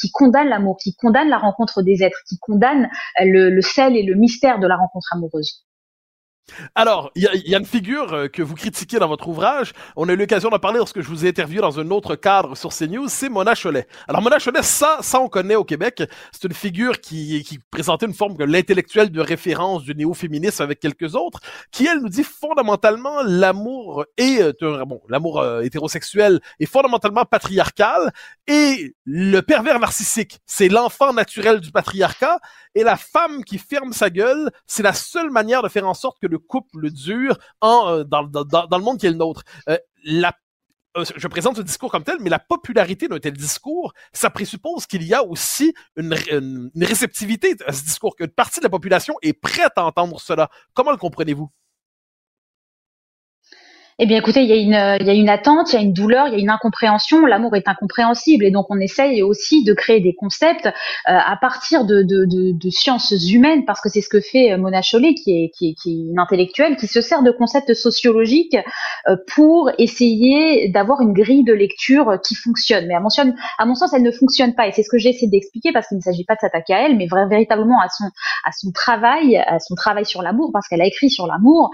qui 0.00 0.10
condamnent 0.10 0.48
l'amour, 0.48 0.76
qui 0.82 0.94
condamnent 0.94 1.28
la 1.28 1.38
rencontre 1.38 1.82
des 1.82 2.02
êtres, 2.02 2.18
qui 2.28 2.38
condamnent 2.38 2.88
le 3.20 3.60
sel 3.60 3.96
et 3.96 4.02
le 4.02 4.14
mystère 4.14 4.58
de 4.58 4.66
la 4.66 4.76
rencontre 4.76 5.08
amoureuse. 5.12 5.64
Alors, 6.74 7.10
il 7.14 7.22
y, 7.22 7.54
a 7.54 7.58
une 7.58 7.64
figure 7.64 8.12
euh, 8.12 8.28
que 8.28 8.42
vous 8.42 8.54
critiquez 8.54 8.98
dans 8.98 9.08
votre 9.08 9.28
ouvrage. 9.28 9.72
On 9.96 10.08
a 10.08 10.12
eu 10.12 10.16
l'occasion 10.16 10.50
d'en 10.50 10.58
parler 10.58 10.78
lorsque 10.78 11.00
je 11.00 11.08
vous 11.08 11.24
ai 11.24 11.30
interviewé 11.30 11.62
dans 11.62 11.80
un 11.80 11.90
autre 11.90 12.16
cadre 12.16 12.54
sur 12.54 12.70
CNews. 12.70 13.08
C'est 13.08 13.28
Mona 13.28 13.54
Cholet. 13.54 13.86
Alors, 14.08 14.20
Mona 14.20 14.38
Cholet, 14.38 14.62
ça, 14.62 14.98
ça 15.00 15.20
on 15.20 15.28
connaît 15.28 15.56
au 15.56 15.64
Québec. 15.64 16.02
C'est 16.32 16.44
une 16.44 16.54
figure 16.54 17.00
qui, 17.00 17.42
qui 17.44 17.58
présentait 17.70 18.06
une 18.06 18.14
forme 18.14 18.36
de 18.36 18.44
l'intellectuel 18.44 19.10
de 19.10 19.20
référence 19.20 19.84
du 19.84 19.94
néo-féminisme 19.94 20.62
avec 20.62 20.80
quelques 20.80 21.14
autres, 21.14 21.40
qui 21.70 21.86
elle 21.86 22.00
nous 22.00 22.08
dit 22.08 22.24
fondamentalement 22.24 23.22
l'amour 23.22 24.04
et 24.16 24.42
euh, 24.42 24.84
bon, 24.84 25.00
l'amour 25.08 25.40
euh, 25.40 25.62
hétérosexuel 25.62 26.40
est 26.60 26.66
fondamentalement 26.66 27.24
patriarcal 27.24 28.12
et 28.46 28.94
le 29.04 29.40
pervers 29.40 29.78
narcissique, 29.78 30.40
c'est 30.46 30.68
l'enfant 30.68 31.12
naturel 31.12 31.60
du 31.60 31.70
patriarcat 31.70 32.40
et 32.74 32.82
la 32.82 32.96
femme 32.96 33.44
qui 33.44 33.58
ferme 33.58 33.92
sa 33.92 34.10
gueule, 34.10 34.50
c'est 34.66 34.82
la 34.82 34.92
seule 34.92 35.30
manière 35.30 35.62
de 35.62 35.68
faire 35.68 35.86
en 35.86 35.94
sorte 35.94 36.18
que 36.20 36.26
couple 36.38 36.90
dure 36.90 37.38
en, 37.60 37.88
euh, 37.88 38.04
dans, 38.04 38.22
le 38.22 38.84
monde 38.84 38.98
qui 38.98 39.06
est 39.06 39.10
le 39.10 39.16
nôtre. 39.16 39.42
Euh, 39.68 39.78
euh, 40.96 41.04
je 41.16 41.26
présente 41.28 41.56
ce 41.56 41.62
discours 41.62 41.90
comme 41.90 42.04
tel, 42.04 42.18
mais 42.20 42.30
la 42.30 42.38
popularité 42.38 43.08
d'un 43.08 43.18
tel 43.18 43.32
discours, 43.32 43.92
ça 44.12 44.30
présuppose 44.30 44.86
qu'il 44.86 45.02
y 45.02 45.12
a 45.12 45.24
aussi 45.24 45.74
une, 45.96 46.14
une, 46.30 46.70
réceptivité 46.84 47.56
à 47.66 47.72
ce 47.72 47.82
discours, 47.82 48.14
qu'une 48.14 48.28
partie 48.28 48.60
de 48.60 48.64
la 48.64 48.70
population 48.70 49.14
est 49.22 49.32
prête 49.32 49.72
à 49.76 49.84
entendre 49.84 50.20
cela. 50.20 50.50
Comment 50.72 50.92
le 50.92 50.96
comprenez-vous? 50.96 51.50
Eh 54.00 54.06
bien, 54.06 54.18
écoutez, 54.18 54.42
il 54.42 54.48
y, 54.48 54.52
a 54.52 54.56
une, 54.56 54.98
il 55.00 55.06
y 55.06 55.10
a 55.10 55.14
une 55.14 55.28
attente, 55.28 55.72
il 55.72 55.76
y 55.76 55.78
a 55.78 55.82
une 55.82 55.92
douleur, 55.92 56.26
il 56.26 56.32
y 56.32 56.36
a 56.36 56.40
une 56.40 56.50
incompréhension. 56.50 57.26
L'amour 57.26 57.54
est 57.54 57.68
incompréhensible 57.68 58.44
et 58.44 58.50
donc 58.50 58.66
on 58.68 58.80
essaye 58.80 59.22
aussi 59.22 59.62
de 59.62 59.72
créer 59.72 60.00
des 60.00 60.16
concepts 60.16 60.66
euh, 60.66 60.70
à 61.06 61.36
partir 61.40 61.84
de, 61.84 62.02
de, 62.02 62.24
de, 62.24 62.50
de, 62.50 62.70
sciences 62.70 63.14
humaines 63.32 63.64
parce 63.64 63.80
que 63.80 63.88
c'est 63.88 64.00
ce 64.00 64.08
que 64.08 64.20
fait 64.20 64.50
euh, 64.50 64.58
Mona 64.58 64.82
Chollet, 64.82 65.14
qui 65.14 65.30
est, 65.30 65.50
qui 65.56 65.68
est, 65.68 65.74
qui 65.74 65.90
est 65.90 66.10
une 66.10 66.18
intellectuelle, 66.18 66.74
qui 66.76 66.88
se 66.88 67.00
sert 67.00 67.22
de 67.22 67.30
concepts 67.30 67.72
sociologiques 67.72 68.56
euh, 69.06 69.16
pour 69.32 69.70
essayer 69.78 70.68
d'avoir 70.70 71.00
une 71.00 71.12
grille 71.12 71.44
de 71.44 71.52
lecture 71.52 72.18
qui 72.26 72.34
fonctionne. 72.34 72.88
Mais 72.88 72.96
à 72.96 73.00
mon, 73.00 73.10
à 73.58 73.64
mon 73.64 73.76
sens, 73.76 73.92
elle 73.94 74.02
ne 74.02 74.10
fonctionne 74.10 74.56
pas 74.56 74.66
et 74.66 74.72
c'est 74.72 74.82
ce 74.82 74.90
que 74.90 74.98
j'ai 74.98 75.10
essayé 75.10 75.28
d'expliquer 75.28 75.70
parce 75.70 75.86
qu'il 75.86 75.98
ne 75.98 76.02
s'agit 76.02 76.24
pas 76.24 76.34
de 76.34 76.40
s'attaquer 76.40 76.74
à 76.74 76.86
elle, 76.86 76.96
mais 76.96 77.06
véritablement 77.30 77.80
à 77.80 77.88
son, 77.88 78.06
à 78.44 78.50
son 78.50 78.72
travail, 78.72 79.36
à 79.36 79.60
son 79.60 79.76
travail 79.76 80.04
sur 80.04 80.20
l'amour 80.20 80.50
parce 80.52 80.66
qu'elle 80.66 80.82
a 80.82 80.86
écrit 80.86 81.10
sur 81.10 81.28
l'amour. 81.28 81.70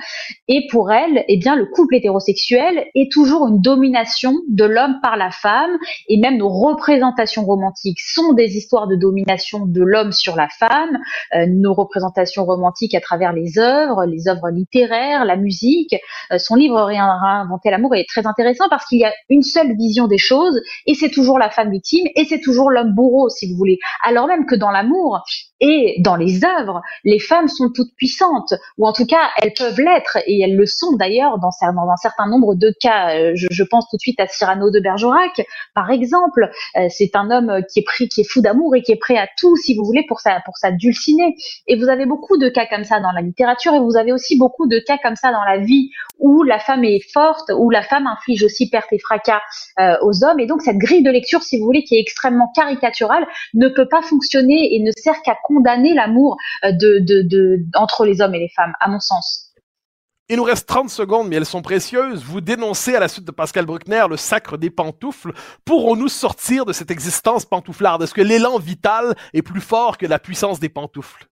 Et 0.49 0.67
pour 0.71 0.93
elle, 0.93 1.25
eh 1.27 1.39
bien, 1.39 1.57
le 1.57 1.65
couple 1.65 1.95
était 1.95 2.10
hétérosexuel 2.11 2.87
est 2.95 3.11
toujours 3.11 3.47
une 3.47 3.61
domination 3.61 4.35
de 4.49 4.65
l'homme 4.65 4.97
par 5.03 5.17
la 5.17 5.31
femme 5.31 5.71
et 6.09 6.19
même 6.19 6.39
nos 6.39 6.49
représentations 6.49 7.45
romantiques 7.45 8.01
sont 8.01 8.33
des 8.33 8.57
histoires 8.57 8.89
de 8.89 8.97
domination 8.97 9.67
de 9.67 9.83
l'homme 9.83 10.13
sur 10.13 10.35
la 10.37 10.49
femme, 10.49 10.99
euh, 11.35 11.47
nos 11.49 11.73
représentations 11.73 12.45
romantiques 12.45 12.95
à 12.95 13.01
travers 13.01 13.33
les 13.33 13.59
œuvres, 13.59 14.05
les 14.07 14.29
œuvres 14.29 14.51
littéraires, 14.51 15.25
la 15.25 15.37
musique. 15.37 15.95
Euh, 16.33 16.39
son 16.39 16.57
livre 16.57 16.81
Réinventer 16.81 17.71
l'amour 17.71 17.95
est 17.95 18.07
très 18.09 18.27
intéressant 18.27 18.69
parce 18.69 18.87
qu'il 18.87 18.99
y 18.99 19.05
a 19.05 19.13
une 19.29 19.43
seule 19.43 19.77
vision 19.77 20.09
des 20.09 20.19
choses 20.19 20.61
et 20.87 20.95
c'est 20.95 21.11
toujours 21.11 21.39
la 21.39 21.51
femme 21.51 21.71
victime 21.71 22.07
et 22.17 22.25
c'est 22.25 22.41
toujours 22.41 22.71
l'homme 22.71 22.95
bourreau 22.95 23.29
si 23.29 23.51
vous 23.51 23.57
voulez. 23.57 23.79
Alors 24.05 24.27
même 24.27 24.47
que 24.47 24.55
dans 24.55 24.71
l'amour, 24.71 25.23
et 25.61 25.97
dans 26.01 26.17
les 26.17 26.45
œuvres, 26.45 26.81
les 27.05 27.19
femmes 27.19 27.49
sont 27.49 27.71
toutes 27.75 27.95
puissantes, 27.97 28.55
ou 28.79 28.87
en 28.87 28.93
tout 28.93 29.07
cas 29.07 29.29
elles 29.41 29.53
peuvent 29.53 29.81
l'être, 29.81 30.19
et 30.27 30.41
elles 30.41 30.57
le 30.57 30.67
sont 30.67 30.97
d'ailleurs 30.97 31.39
dans, 31.39 31.51
un 31.61 31.97
certain 31.97 32.27
nombre 32.27 32.55
de 32.55 32.75
cas. 32.81 33.15
Euh, 33.15 33.33
je, 33.35 33.63
pense 33.63 33.89
tout 33.89 33.97
de 33.97 34.01
suite 34.01 34.21
à 34.21 34.27
Cyrano 34.27 34.71
de 34.71 34.81
Bergerac, 34.81 35.43
par 35.75 35.91
exemple. 35.91 36.51
Euh, 36.77 36.87
c'est 36.89 37.15
un 37.15 37.31
homme 37.31 37.63
qui 37.73 37.81
est 37.81 37.85
pris, 37.85 38.09
qui 38.09 38.23
est 38.23 38.31
fou 38.31 38.41
d'amour 38.41 38.75
et 38.75 38.83
qui 38.83 38.93
est 38.93 38.97
prêt 38.97 39.17
à 39.17 39.29
tout, 39.39 39.57
si 39.57 39.75
vous 39.75 39.85
voulez, 39.85 40.05
pour 40.09 40.21
sa 40.21 40.41
pour 40.45 40.57
sa 40.57 40.73
dulcinée. 40.73 41.37
Et 41.67 41.77
vous 41.77 41.89
avez 41.89 42.07
beaucoup 42.07 42.39
de 42.39 42.49
cas 42.49 42.67
comme 42.67 42.85
ça 42.85 43.01
dans 43.01 43.13
la 43.13 43.21
littérature, 43.21 43.75
et 43.75 43.81
vous 43.81 43.97
avez 43.97 44.13
aussi 44.13 44.39
beaucoup 44.39 44.67
de 44.67 44.79
cas 44.79 44.99
comme 45.03 45.17
ça 45.17 45.33
dans 45.33 45.45
la 45.45 45.59
vie 45.59 45.91
où 46.21 46.43
la 46.43 46.59
femme 46.59 46.85
est 46.85 47.01
forte, 47.13 47.51
où 47.57 47.71
la 47.71 47.83
femme 47.83 48.07
inflige 48.07 48.45
aussi 48.45 48.69
perte 48.69 48.93
et 48.93 48.99
fracas 48.99 49.41
euh, 49.79 49.97
aux 50.03 50.25
hommes. 50.25 50.39
Et 50.39 50.47
donc 50.47 50.63
cette 50.63 50.77
grille 50.77 51.03
de 51.03 51.11
lecture, 51.11 51.43
si 51.43 51.59
vous 51.59 51.65
voulez, 51.65 51.83
qui 51.83 51.97
est 51.97 52.01
extrêmement 52.01 52.53
caricaturale, 52.55 53.27
ne 53.55 53.69
peut 53.69 53.89
pas 53.89 54.03
fonctionner 54.03 54.75
et 54.75 54.81
ne 54.81 54.93
sert 54.93 55.21
qu'à 55.23 55.37
condamner 55.51 55.95
l'amour 55.95 56.37
euh, 56.65 56.73
de, 56.73 57.65
entre 57.75 58.05
les 58.05 58.21
hommes 58.21 58.35
et 58.35 58.41
les 58.41 58.51
femmes, 58.55 58.73
à 58.81 58.89
mon 58.89 59.01
sens. 59.01 59.53
Il 60.29 60.37
nous 60.37 60.45
reste 60.45 60.69
30 60.69 60.91
secondes, 60.91 61.29
mais 61.29 61.37
elles 61.37 61.45
sont 61.45 61.61
précieuses. 61.61 62.23
Vous 62.23 62.41
dénoncez 62.41 62.95
à 62.95 63.01
la 63.01 63.09
suite 63.09 63.25
de 63.25 63.33
Pascal 63.33 63.67
Bruckner 63.67 64.05
le 64.09 64.17
sacre 64.17 64.57
des 64.57 64.71
pantoufles. 64.71 65.33
Pourrons-nous 65.65 66.09
sortir 66.09 66.65
de 66.65 66.73
cette 66.73 66.93
existence 66.93 67.45
pantouflarde? 67.45 68.05
Est-ce 68.05 68.15
que 68.15 68.21
l'élan 68.21 68.59
vital 68.61 69.17
est 69.35 69.43
plus 69.43 69.61
fort 69.61 69.99
que 69.99 70.07
la 70.07 70.21
puissance 70.21 70.61
des 70.61 70.69
pantoufles? 70.69 71.27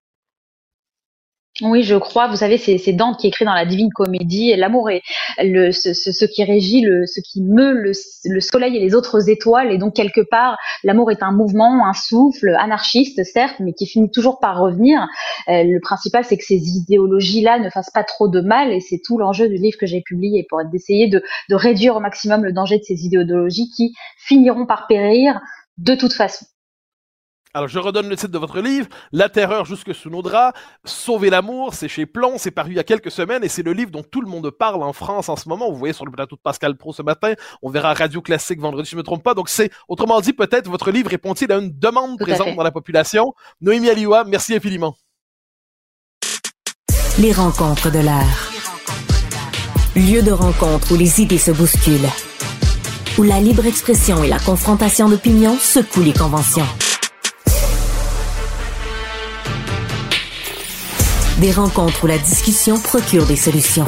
Oui, 1.61 1.83
je 1.83 1.97
crois. 1.97 2.29
Vous 2.29 2.37
savez, 2.37 2.57
c'est 2.57 2.92
Dante 2.92 3.18
qui 3.18 3.27
écrit 3.27 3.44
dans 3.44 3.55
la 3.55 3.66
Divine 3.66 3.90
Comédie. 3.92 4.55
L'amour 4.55 4.90
est 4.90 5.03
le, 5.38 5.73
ce, 5.73 6.25
qui 6.25 6.44
régit, 6.44 6.83
ce 6.83 7.21
qui 7.21 7.42
meut 7.42 7.73
le, 7.73 8.40
soleil 8.40 8.77
et 8.77 8.81
les 8.81 8.94
autres 8.94 9.29
étoiles. 9.29 9.73
Et 9.73 9.79
donc, 9.79 9.94
quelque 9.94 10.21
part, 10.21 10.57
l'amour 10.85 11.11
est 11.11 11.21
un 11.21 11.33
mouvement, 11.33 11.85
un 11.85 11.94
souffle, 11.94 12.55
anarchiste, 12.61 13.25
certes, 13.25 13.57
mais 13.59 13.73
qui 13.73 13.87
finit 13.87 14.11
toujours 14.11 14.38
par 14.38 14.61
revenir. 14.61 15.09
Euh, 15.49 15.64
le 15.64 15.81
principal, 15.81 16.25
c'est 16.25 16.37
que 16.37 16.44
ces 16.44 16.77
idéologies-là 16.77 17.59
ne 17.59 17.71
fassent 17.71 17.90
pas 17.92 18.05
trop 18.05 18.29
de 18.29 18.40
mal. 18.40 18.73
Et 18.73 18.79
c'est 18.79 19.01
tout 19.05 19.18
l'enjeu 19.18 19.49
du 19.49 19.57
livre 19.57 19.79
que 19.79 19.87
j'ai 19.87 20.01
publié 20.01 20.47
pour 20.49 20.64
d'essayer 20.64 21.09
de, 21.09 21.25
de 21.49 21.55
réduire 21.57 21.97
au 21.97 22.01
maximum 22.01 22.44
le 22.44 22.53
danger 22.53 22.79
de 22.79 22.85
ces 22.85 23.05
idéologies 23.05 23.68
qui 23.77 23.94
finiront 24.16 24.64
par 24.64 24.87
périr 24.87 25.40
de 25.79 25.97
toute 25.97 26.13
façon. 26.13 26.46
Alors, 27.55 27.69
je 27.69 27.79
redonne 27.79 28.09
le 28.09 28.17
titre 28.17 28.31
de 28.31 28.38
votre 28.38 28.61
livre, 28.61 28.88
La 29.11 29.29
terreur 29.29 29.65
jusque 29.65 29.94
sous 29.94 30.11
nos 30.11 30.23
draps, 30.23 30.59
Sauver 30.85 31.31
l'amour, 31.31 31.75
c'est 31.75 31.88
chez 31.88 32.05
Plomb, 32.05 32.35
c'est 32.37 32.51
paru 32.51 32.73
il 32.73 32.77
y 32.77 32.79
a 32.79 32.85
quelques 32.85 33.11
semaines 33.11 33.42
et 33.42 33.49
c'est 33.49 33.63
le 33.63 33.73
livre 33.73 33.90
dont 33.90 34.03
tout 34.03 34.21
le 34.21 34.29
monde 34.29 34.51
parle 34.51 34.83
en 34.83 34.92
France 34.92 35.29
en 35.29 35.37
ce 35.37 35.49
moment. 35.49 35.71
Vous 35.71 35.79
voyez 35.79 35.94
sur 35.94 36.05
le 36.05 36.11
plateau 36.11 36.37
de 36.37 36.40
Pascal 36.40 36.77
Pro 36.77 36.92
ce 36.92 37.03
matin, 37.03 37.33
on 37.63 37.71
verra 37.71 37.94
Radio 37.94 38.21
Classique 38.21 38.61
vendredi, 38.61 38.87
si 38.87 38.90
je 38.92 38.96
ne 38.96 39.01
me 39.01 39.05
trompe 39.05 39.23
pas. 39.23 39.35
Donc, 39.35 39.49
c'est, 39.49 39.71
autrement 39.88 40.21
dit, 40.21 40.33
peut-être 40.33 40.69
votre 40.69 40.90
livre 40.90 41.11
répond-il 41.11 41.51
à 41.51 41.57
une 41.57 41.71
demande 41.79 42.19
présente 42.19 42.55
dans 42.55 42.63
la 42.63 42.71
population. 42.71 43.33
Noémie 43.61 43.88
Aliwa, 43.88 44.25
merci 44.25 44.55
infiniment. 44.55 44.94
Les 47.19 47.33
rencontres 47.33 47.90
de 47.90 47.99
l'art. 47.99 48.53
Lieu 49.96 50.23
de 50.23 50.31
rencontre 50.31 50.92
où 50.92 50.96
les 50.96 51.21
idées 51.21 51.38
se 51.38 51.51
bousculent. 51.51 52.09
Où 53.19 53.25
la 53.25 53.40
libre 53.40 53.67
expression 53.67 54.23
et 54.23 54.29
la 54.29 54.38
confrontation 54.38 55.09
d'opinions 55.09 55.57
secouent 55.59 56.05
les 56.05 56.13
conventions. 56.13 56.67
Des 61.41 61.53
rencontres 61.53 62.03
où 62.03 62.07
la 62.09 62.19
discussion 62.19 62.81
procure 62.81 63.25
des 63.25 63.37
solutions. 63.37 63.87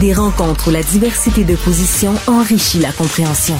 Des 0.00 0.14
rencontres 0.14 0.68
où 0.68 0.70
la 0.70 0.84
diversité 0.84 1.42
de 1.42 1.56
positions 1.56 2.14
enrichit 2.28 2.78
la 2.78 2.92
compréhension. 2.92 3.56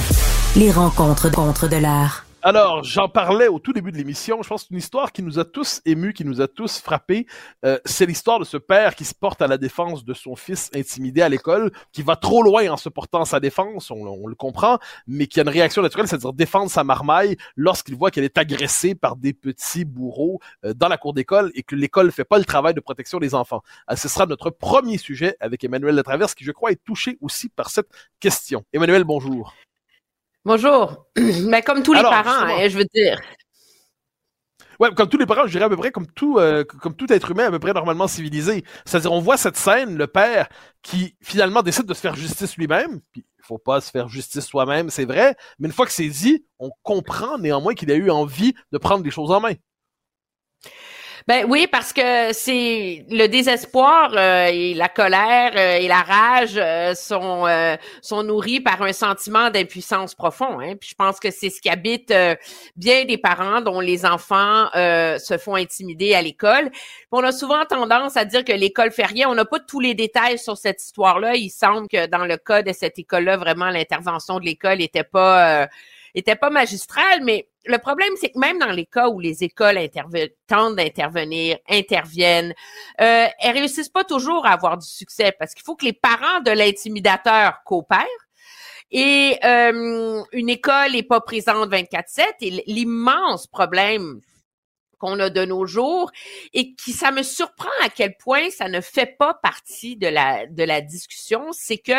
Les 0.55 0.71
rencontres 0.71 1.29
contre 1.29 1.67
de 1.67 1.75
l'art. 1.75 2.22
Alors, 2.45 2.83
j'en 2.83 3.07
parlais 3.07 3.47
au 3.47 3.57
tout 3.57 3.71
début 3.71 3.93
de 3.93 3.97
l'émission. 3.97 4.43
Je 4.43 4.49
pense 4.49 4.65
que 4.65 4.73
une 4.73 4.79
histoire 4.79 5.13
qui 5.13 5.23
nous 5.23 5.39
a 5.39 5.45
tous 5.45 5.81
émus, 5.85 6.11
qui 6.11 6.25
nous 6.25 6.41
a 6.41 6.49
tous 6.49 6.77
frappés. 6.81 7.25
Euh, 7.63 7.79
c'est 7.85 8.05
l'histoire 8.05 8.37
de 8.37 8.43
ce 8.43 8.57
père 8.57 8.95
qui 8.95 9.05
se 9.05 9.15
porte 9.15 9.41
à 9.41 9.47
la 9.47 9.57
défense 9.57 10.03
de 10.03 10.13
son 10.13 10.35
fils 10.35 10.69
intimidé 10.75 11.21
à 11.21 11.29
l'école, 11.29 11.71
qui 11.93 12.01
va 12.01 12.17
trop 12.17 12.43
loin 12.43 12.69
en 12.69 12.75
se 12.75 12.89
portant 12.89 13.21
à 13.21 13.25
sa 13.25 13.39
défense, 13.39 13.91
on, 13.91 14.27
le 14.27 14.35
comprend, 14.35 14.77
mais 15.07 15.27
qui 15.27 15.39
a 15.39 15.43
une 15.43 15.49
réaction 15.49 15.81
naturelle, 15.81 16.09
c'est-à-dire 16.09 16.33
défendre 16.33 16.69
sa 16.69 16.83
marmaille 16.83 17.37
lorsqu'il 17.55 17.95
voit 17.95 18.11
qu'elle 18.11 18.25
est 18.25 18.37
agressée 18.37 18.93
par 18.93 19.15
des 19.15 19.31
petits 19.31 19.85
bourreaux 19.85 20.41
euh, 20.65 20.73
dans 20.73 20.89
la 20.89 20.97
cour 20.97 21.13
d'école 21.13 21.49
et 21.55 21.63
que 21.63 21.77
l'école 21.77 22.11
fait 22.11 22.25
pas 22.25 22.39
le 22.39 22.45
travail 22.45 22.73
de 22.73 22.81
protection 22.81 23.19
des 23.19 23.35
enfants. 23.35 23.61
Euh, 23.89 23.95
ce 23.95 24.09
sera 24.09 24.25
notre 24.25 24.49
premier 24.49 24.97
sujet 24.97 25.37
avec 25.39 25.63
Emmanuel 25.63 25.95
Latraverse, 25.95 26.35
qui 26.35 26.43
je 26.43 26.51
crois 26.51 26.71
est 26.71 26.83
touché 26.83 27.17
aussi 27.21 27.47
par 27.47 27.69
cette 27.69 27.87
question. 28.19 28.65
Emmanuel, 28.73 29.05
bonjour. 29.05 29.53
Bonjour. 30.45 31.05
Mais 31.15 31.61
comme 31.65 31.83
tous 31.83 31.93
les 31.93 32.01
parents, 32.01 32.45
hein, 32.45 32.67
je 32.67 32.77
veux 32.77 32.85
dire. 32.93 33.21
Ouais, 34.79 34.93
comme 34.93 35.07
tous 35.07 35.17
les 35.17 35.25
parents, 35.25 35.45
je 35.45 35.51
dirais 35.51 35.65
à 35.65 35.69
peu 35.69 35.77
près 35.77 35.91
comme 35.91 36.07
tout, 36.07 36.39
euh, 36.39 36.63
comme 36.63 36.95
tout 36.95 37.11
être 37.13 37.31
humain 37.31 37.45
à 37.45 37.51
peu 37.51 37.59
près 37.59 37.73
normalement 37.73 38.07
civilisé. 38.07 38.65
C'est-à-dire, 38.85 39.13
on 39.13 39.21
voit 39.21 39.37
cette 39.37 39.55
scène, 39.55 39.97
le 39.97 40.07
père 40.07 40.49
qui 40.81 41.15
finalement 41.21 41.61
décide 41.61 41.85
de 41.85 41.93
se 41.93 42.01
faire 42.01 42.15
justice 42.15 42.57
lui-même. 42.57 42.99
Puis, 43.11 43.23
il 43.37 43.45
faut 43.45 43.57
pas 43.57 43.79
se 43.81 43.91
faire 43.91 44.09
justice 44.09 44.45
soi-même, 44.45 44.89
c'est 44.89 45.05
vrai. 45.05 45.35
Mais 45.59 45.67
une 45.67 45.73
fois 45.73 45.85
que 45.85 45.91
c'est 45.91 46.07
dit, 46.07 46.45
on 46.59 46.71
comprend 46.81 47.37
néanmoins 47.37 47.73
qu'il 47.73 47.91
a 47.91 47.95
eu 47.95 48.09
envie 48.09 48.53
de 48.71 48.77
prendre 48.77 49.03
les 49.03 49.11
choses 49.11 49.31
en 49.31 49.39
main. 49.39 49.53
Ben 51.25 51.45
oui, 51.47 51.67
parce 51.71 51.93
que 51.93 52.33
c'est 52.33 53.05
le 53.09 53.27
désespoir 53.27 54.11
euh, 54.13 54.47
et 54.47 54.73
la 54.73 54.89
colère 54.89 55.53
euh, 55.55 55.77
et 55.77 55.87
la 55.87 56.01
rage 56.01 56.55
euh, 56.57 56.93
sont 56.95 57.45
sont 58.01 58.23
nourris 58.23 58.59
par 58.59 58.81
un 58.81 58.91
sentiment 58.91 59.49
d'impuissance 59.49 60.15
profond. 60.15 60.59
Hein? 60.59 60.75
Puis 60.75 60.89
je 60.89 60.95
pense 60.95 61.21
que 61.21 61.31
c'est 61.31 61.49
ce 61.49 61.61
qui 61.61 61.69
habite 61.69 62.13
bien 62.75 63.05
des 63.05 63.17
parents 63.17 63.61
dont 63.61 63.79
les 63.79 64.05
enfants 64.05 64.69
se 64.73 65.37
font 65.37 65.55
intimider 65.55 66.13
à 66.13 66.21
l'école. 66.21 66.71
On 67.11 67.23
a 67.23 67.31
souvent 67.31 67.63
tendance 67.65 68.17
à 68.17 68.25
dire 68.25 68.43
que 68.43 68.51
l'école 68.51 68.91
fait 68.91 69.05
rien. 69.05 69.29
On 69.29 69.35
n'a 69.35 69.45
pas 69.45 69.59
tous 69.59 69.79
les 69.79 69.93
détails 69.93 70.37
sur 70.37 70.57
cette 70.57 70.81
histoire-là. 70.83 71.35
Il 71.35 71.49
semble 71.49 71.87
que 71.87 72.07
dans 72.07 72.25
le 72.25 72.37
cas 72.37 72.61
de 72.63 72.73
cette 72.73 72.99
école-là, 72.99 73.37
vraiment 73.37 73.69
l'intervention 73.69 74.39
de 74.39 74.45
l'école 74.45 74.81
était 74.81 75.03
pas 75.03 75.67
était 76.15 76.35
pas 76.35 76.49
magistrale, 76.49 77.23
mais 77.23 77.49
le 77.65 77.77
problème, 77.77 78.13
c'est 78.19 78.29
que 78.29 78.39
même 78.39 78.59
dans 78.59 78.71
les 78.71 78.85
cas 78.85 79.09
où 79.09 79.19
les 79.19 79.43
écoles 79.43 79.79
tentent 80.47 80.75
d'intervenir, 80.75 81.57
interviennent, 81.69 82.53
euh, 83.01 83.27
elles 83.39 83.57
réussissent 83.57 83.89
pas 83.89 84.03
toujours 84.03 84.45
à 84.45 84.51
avoir 84.51 84.77
du 84.77 84.87
succès 84.87 85.33
parce 85.37 85.53
qu'il 85.53 85.63
faut 85.63 85.75
que 85.75 85.85
les 85.85 85.93
parents 85.93 86.41
de 86.45 86.51
l'intimidateur 86.51 87.63
coopèrent. 87.63 88.05
Et 88.91 89.39
euh, 89.43 90.21
une 90.33 90.49
école 90.49 90.91
n'est 90.91 91.03
pas 91.03 91.21
présente 91.21 91.69
24/7 91.69 92.23
et 92.41 92.63
l'immense 92.67 93.47
problème 93.47 94.21
qu'on 95.03 95.19
a 95.19 95.29
de 95.29 95.43
nos 95.43 95.65
jours 95.65 96.11
et 96.53 96.73
qui 96.75 96.93
ça 96.93 97.11
me 97.11 97.23
surprend 97.23 97.69
à 97.83 97.89
quel 97.89 98.15
point 98.15 98.49
ça 98.49 98.69
ne 98.69 98.79
fait 98.79 99.17
pas 99.17 99.33
partie 99.33 99.97
de 99.97 100.07
la 100.07 100.81
discussion, 100.81 101.47
c'est 101.51 101.77
que 101.77 101.91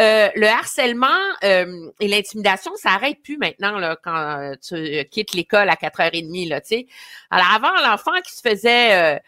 euh, 0.00 0.28
le 0.34 0.46
harcèlement 0.46 1.06
euh, 1.44 1.90
et 2.00 2.08
l'intimidation, 2.08 2.72
ça 2.74 2.90
arrête 2.90 3.22
plus 3.22 3.38
maintenant 3.38 3.78
là 3.78 3.96
quand 4.02 4.54
tu 4.60 5.04
quittes 5.10 5.34
l'école 5.34 5.68
à 5.68 5.74
4h30 5.76 6.48
là, 6.48 6.60
tu 6.60 6.68
sais. 6.68 6.86
Alors 7.30 7.46
avant 7.54 7.72
l'enfant 7.88 8.20
qui 8.24 8.32
se 8.32 8.40
faisait 8.40 9.14
euh, 9.14 9.18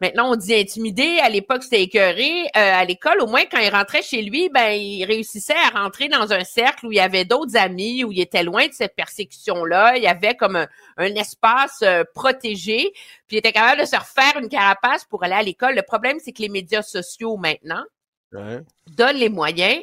Maintenant, 0.00 0.30
on 0.30 0.36
dit 0.36 0.54
intimidé. 0.54 1.18
À 1.20 1.28
l'époque, 1.28 1.64
c'était 1.64 1.82
écœuré. 1.82 2.44
Euh, 2.44 2.48
à 2.54 2.84
l'école, 2.84 3.20
au 3.20 3.26
moins, 3.26 3.42
quand 3.50 3.58
il 3.58 3.68
rentrait 3.68 4.02
chez 4.02 4.22
lui, 4.22 4.48
ben, 4.48 4.70
il 4.70 5.04
réussissait 5.04 5.56
à 5.66 5.76
rentrer 5.82 6.06
dans 6.06 6.32
un 6.32 6.44
cercle 6.44 6.86
où 6.86 6.92
il 6.92 6.96
y 6.96 7.00
avait 7.00 7.24
d'autres 7.24 7.56
amis, 7.56 8.04
où 8.04 8.12
il 8.12 8.20
était 8.20 8.44
loin 8.44 8.68
de 8.68 8.72
cette 8.72 8.94
persécution-là. 8.94 9.96
Il 9.96 10.04
y 10.04 10.06
avait 10.06 10.36
comme 10.36 10.54
un, 10.54 10.68
espace 11.06 11.80
euh, 11.82 12.04
protégé. 12.14 12.92
Puis 13.26 13.36
il 13.36 13.38
était 13.38 13.52
capable 13.52 13.80
de 13.80 13.86
se 13.86 13.96
refaire 13.96 14.40
une 14.40 14.48
carapace 14.48 15.04
pour 15.04 15.24
aller 15.24 15.34
à 15.34 15.42
l'école. 15.42 15.74
Le 15.74 15.82
problème, 15.82 16.18
c'est 16.22 16.32
que 16.32 16.42
les 16.42 16.48
médias 16.48 16.82
sociaux, 16.82 17.36
maintenant, 17.36 17.84
donne 18.30 19.16
les 19.16 19.28
moyens 19.28 19.82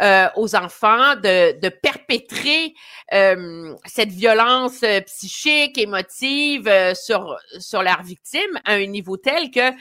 euh, 0.00 0.28
aux 0.36 0.54
enfants 0.54 1.16
de, 1.16 1.58
de 1.58 1.68
perpétrer 1.68 2.74
euh, 3.12 3.74
cette 3.86 4.10
violence 4.10 4.82
euh, 4.82 5.00
psychique, 5.02 5.78
émotive 5.78 6.70
sur, 6.94 7.38
sur 7.58 7.82
leurs 7.82 8.02
victimes 8.02 8.60
à 8.64 8.74
un 8.74 8.86
niveau 8.86 9.16
tel 9.16 9.50
que 9.50 9.72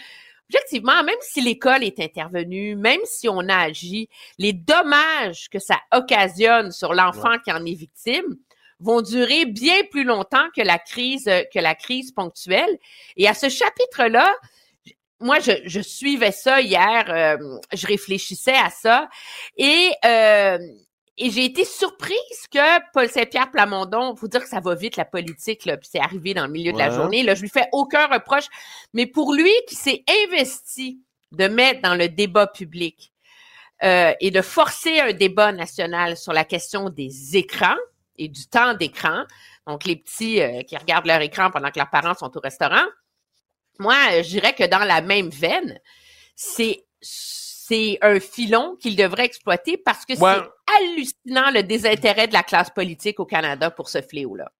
objectivement, 0.49 1.03
même 1.03 1.15
si 1.21 1.41
l'école 1.41 1.83
est 1.83 1.99
intervenue, 1.99 2.75
même 2.75 2.99
si 3.03 3.27
on 3.27 3.49
a 3.49 3.57
agi, 3.57 4.07
les 4.37 4.53
dommages 4.53 5.49
que 5.49 5.59
ça 5.59 5.79
occasionne 5.91 6.71
sur 6.71 6.93
l'enfant 6.93 7.39
qui 7.43 7.51
en 7.51 7.65
est 7.65 7.73
victime 7.73 8.37
vont 8.79 9.01
durer 9.01 9.45
bien 9.45 9.83
plus 9.91 10.03
longtemps 10.03 10.47
que 10.55 10.61
la 10.61 10.79
crise 10.79 11.29
que 11.53 11.59
la 11.59 11.75
crise 11.75 12.11
ponctuelle. 12.11 12.77
Et 13.17 13.27
à 13.27 13.33
ce 13.33 13.49
chapitre-là, 13.49 14.33
moi, 15.19 15.39
je, 15.39 15.51
je, 15.65 15.79
suivais 15.79 16.31
ça 16.31 16.61
hier, 16.61 17.05
euh, 17.09 17.57
je 17.73 17.87
réfléchissais 17.87 18.55
à 18.55 18.69
ça 18.69 19.09
et 19.57 19.91
euh, 20.03 20.57
et 21.17 21.29
j'ai 21.29 21.45
été 21.45 21.63
surprise 21.63 22.47
que 22.51 22.91
Paul 22.91 23.07
Saint-Pierre 23.07 23.49
Plamondon, 23.49 24.17
faut 24.17 24.27
dire 24.27 24.43
que 24.43 24.49
ça 24.49 24.59
va 24.59 24.75
vite 24.75 24.97
la 24.97 25.05
politique 25.05 25.65
là, 25.65 25.77
puis 25.77 25.87
c'est 25.89 25.99
arrivé 25.99 26.33
dans 26.33 26.45
le 26.45 26.51
milieu 26.51 26.73
de 26.73 26.77
la 26.77 26.89
journée. 26.89 27.23
Là, 27.23 27.35
je 27.35 27.41
lui 27.41 27.49
fais 27.49 27.67
aucun 27.71 28.07
reproche, 28.07 28.47
mais 28.93 29.05
pour 29.05 29.33
lui 29.33 29.51
qui 29.69 29.75
s'est 29.75 30.03
investi 30.25 30.99
de 31.31 31.47
mettre 31.47 31.81
dans 31.81 31.95
le 31.95 32.09
débat 32.09 32.47
public 32.47 33.13
euh, 33.83 34.13
et 34.19 34.29
de 34.29 34.41
forcer 34.41 34.99
un 34.99 35.13
débat 35.13 35.53
national 35.53 36.17
sur 36.17 36.33
la 36.33 36.43
question 36.43 36.89
des 36.89 37.37
écrans 37.37 37.77
et 38.17 38.27
du 38.27 38.47
temps 38.47 38.73
d'écran, 38.73 39.23
donc 39.67 39.85
les 39.85 39.95
petits 39.95 40.41
qui 40.67 40.77
regardent 40.77 41.07
leur 41.07 41.21
écran 41.21 41.51
pendant 41.51 41.69
que 41.71 41.79
leurs 41.79 41.89
parents 41.89 42.13
sont 42.13 42.35
au 42.35 42.39
restaurant 42.39 42.85
moi, 43.79 43.95
je 44.21 44.29
dirais 44.29 44.53
que 44.53 44.65
dans 44.65 44.85
la 44.85 45.01
même 45.01 45.29
veine, 45.29 45.79
c'est 46.35 46.85
c'est 47.01 47.97
un 48.01 48.19
filon 48.19 48.75
qu'il 48.79 48.95
devrait 48.95 49.25
exploiter 49.25 49.75
parce 49.77 50.05
que 50.05 50.15
c'est 50.15 50.23
hallucinant 50.23 51.49
le 51.51 51.63
désintérêt 51.63 52.27
de 52.27 52.33
la 52.33 52.43
classe 52.43 52.69
politique 52.69 53.19
au 53.19 53.25
Canada 53.25 53.71
pour 53.71 53.89
ce 53.89 54.01
fléau-là. 54.03 54.51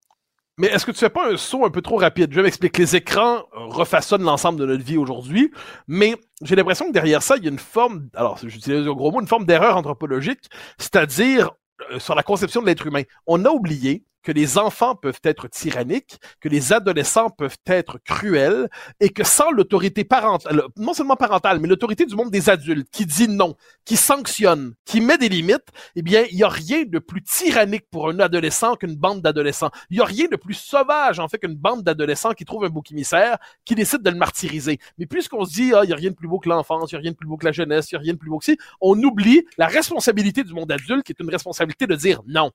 Mais 0.58 0.68
est-ce 0.68 0.84
que 0.84 0.90
tu 0.90 0.98
fais 0.98 1.10
pas 1.10 1.30
un 1.30 1.36
saut 1.36 1.64
un 1.64 1.70
peu 1.70 1.82
trop 1.82 1.98
rapide? 1.98 2.32
Je 2.32 2.36
vais 2.36 2.42
m'expliquer. 2.42 2.82
Les 2.82 2.96
écrans 2.96 3.44
refaçonnent 3.52 4.24
l'ensemble 4.24 4.58
de 4.58 4.66
notre 4.66 4.82
vie 4.82 4.96
aujourd'hui, 4.96 5.52
mais 5.86 6.16
j'ai 6.42 6.56
l'impression 6.56 6.88
que 6.88 6.92
derrière 6.92 7.22
ça, 7.22 7.36
il 7.36 7.44
y 7.44 7.46
a 7.46 7.50
une 7.50 7.58
forme, 7.60 8.08
alors 8.14 8.38
j'utilise 8.42 8.88
un 8.88 8.92
gros 8.92 9.12
mot, 9.12 9.20
une 9.20 9.28
forme 9.28 9.44
d'erreur 9.44 9.76
anthropologique, 9.76 10.48
c'est-à-dire 10.78 11.50
euh, 11.50 11.65
sur 11.98 12.14
la 12.14 12.22
conception 12.22 12.60
de 12.60 12.66
l'être 12.66 12.86
humain. 12.86 13.02
On 13.26 13.44
a 13.44 13.50
oublié 13.50 14.04
que 14.26 14.32
les 14.32 14.58
enfants 14.58 14.96
peuvent 14.96 15.20
être 15.22 15.46
tyranniques, 15.46 16.18
que 16.40 16.48
les 16.48 16.72
adolescents 16.72 17.30
peuvent 17.30 17.58
être 17.64 17.98
cruels, 17.98 18.68
et 18.98 19.10
que 19.10 19.22
sans 19.22 19.52
l'autorité 19.52 20.02
parentale, 20.02 20.64
non 20.76 20.94
seulement 20.94 21.14
parentale, 21.14 21.60
mais 21.60 21.68
l'autorité 21.68 22.06
du 22.06 22.16
monde 22.16 22.32
des 22.32 22.50
adultes, 22.50 22.88
qui 22.90 23.06
dit 23.06 23.28
non, 23.28 23.54
qui 23.84 23.96
sanctionne, 23.96 24.74
qui 24.84 25.00
met 25.00 25.16
des 25.16 25.28
limites, 25.28 25.68
eh 25.94 26.02
bien, 26.02 26.24
il 26.28 26.38
n'y 26.38 26.42
a 26.42 26.48
rien 26.48 26.82
de 26.84 26.98
plus 26.98 27.22
tyrannique 27.22 27.84
pour 27.88 28.08
un 28.08 28.18
adolescent 28.18 28.74
qu'une 28.74 28.96
bande 28.96 29.22
d'adolescents. 29.22 29.70
Il 29.90 29.98
n'y 29.98 30.02
a 30.02 30.06
rien 30.06 30.26
de 30.26 30.34
plus 30.34 30.54
sauvage, 30.54 31.20
en 31.20 31.28
fait, 31.28 31.38
qu'une 31.38 31.54
bande 31.54 31.84
d'adolescents 31.84 32.32
qui 32.32 32.44
trouve 32.44 32.64
un 32.64 32.68
bouc 32.68 32.90
émissaire, 32.90 33.38
qui 33.64 33.76
décide 33.76 34.02
de 34.02 34.10
le 34.10 34.16
martyriser. 34.16 34.80
Mais 34.98 35.06
puisqu'on 35.06 35.44
se 35.44 35.52
dit, 35.52 35.70
ah, 35.72 35.82
il 35.84 35.86
n'y 35.86 35.92
a 35.92 35.96
rien 35.96 36.10
de 36.10 36.16
plus 36.16 36.26
beau 36.26 36.40
que 36.40 36.48
l'enfance, 36.48 36.90
il 36.90 36.96
n'y 36.96 36.98
a 36.98 37.02
rien 37.02 37.12
de 37.12 37.16
plus 37.16 37.28
beau 37.28 37.36
que 37.36 37.44
la 37.44 37.52
jeunesse, 37.52 37.92
il 37.92 37.94
n'y 37.94 37.98
a 37.98 38.02
rien 38.02 38.14
de 38.14 38.18
plus 38.18 38.30
beau 38.30 38.38
que 38.38 38.44
si, 38.44 38.58
on 38.80 39.00
oublie 39.04 39.44
la 39.56 39.68
responsabilité 39.68 40.42
du 40.42 40.52
monde 40.52 40.72
adulte, 40.72 41.04
qui 41.04 41.12
est 41.12 41.22
une 41.22 41.30
responsabilité 41.30 41.86
de 41.86 41.94
dire 41.94 42.22
non. 42.26 42.50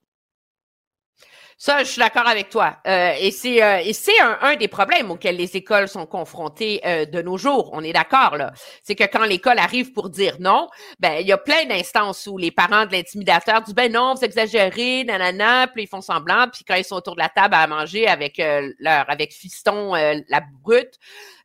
Ça, 1.63 1.83
je 1.83 1.91
suis 1.91 1.99
d'accord 1.99 2.27
avec 2.27 2.49
toi. 2.49 2.77
Euh, 2.87 3.13
et 3.19 3.29
c'est 3.29 3.61
euh, 3.61 3.77
et 3.85 3.93
c'est 3.93 4.19
un, 4.19 4.35
un, 4.41 4.55
des 4.55 4.67
problèmes 4.67 5.11
auxquels 5.11 5.35
les 5.35 5.55
écoles 5.55 5.87
sont 5.87 6.07
confrontées 6.07 6.81
euh, 6.83 7.05
de 7.05 7.21
nos 7.21 7.37
jours. 7.37 7.69
On 7.73 7.83
est 7.83 7.93
d'accord 7.93 8.35
là. 8.35 8.51
C'est 8.81 8.95
que 8.95 9.03
quand 9.03 9.25
l'école 9.25 9.59
arrive 9.59 9.93
pour 9.93 10.09
dire 10.09 10.37
non, 10.39 10.69
ben 10.97 11.19
il 11.19 11.27
y 11.27 11.31
a 11.31 11.37
plein 11.37 11.65
d'instances 11.65 12.25
où 12.25 12.39
les 12.39 12.49
parents 12.49 12.87
de 12.87 12.93
l'intimidateur 12.93 13.61
disent 13.61 13.75
ben 13.75 13.91
non, 13.91 14.15
vous 14.15 14.25
exagérez, 14.25 15.03
nanana, 15.03 15.67
puis 15.67 15.83
ils 15.83 15.87
font 15.87 16.01
semblant, 16.01 16.47
puis 16.51 16.63
quand 16.67 16.73
ils 16.73 16.83
sont 16.83 16.95
autour 16.95 17.13
de 17.13 17.21
la 17.21 17.29
table 17.29 17.53
à 17.53 17.67
manger 17.67 18.07
avec 18.07 18.41
leur 18.79 19.07
avec 19.07 19.31
fiston 19.31 19.93
la 19.93 20.41
brute, 20.63 20.97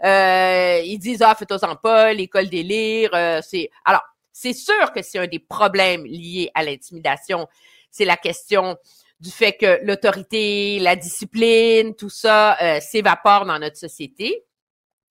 ils 0.02 0.98
disent 0.98 1.20
ah 1.20 1.34
faites-en 1.34 1.76
pas, 1.76 2.14
l'école 2.14 2.48
délire. 2.48 3.10
c'est 3.42 3.68
alors 3.84 4.02
c'est 4.32 4.54
sûr 4.54 4.92
que 4.94 5.02
c'est 5.02 5.18
un 5.18 5.26
des 5.26 5.40
problèmes 5.40 6.06
liés 6.06 6.50
à 6.54 6.64
l'intimidation. 6.64 7.46
C'est 7.90 8.06
la 8.06 8.16
question 8.16 8.78
du 9.20 9.30
fait 9.30 9.52
que 9.52 9.84
l'autorité, 9.84 10.78
la 10.78 10.96
discipline, 10.96 11.94
tout 11.94 12.10
ça 12.10 12.60
euh, 12.60 12.80
s'évapore 12.80 13.46
dans 13.46 13.58
notre 13.58 13.76
société. 13.76 14.44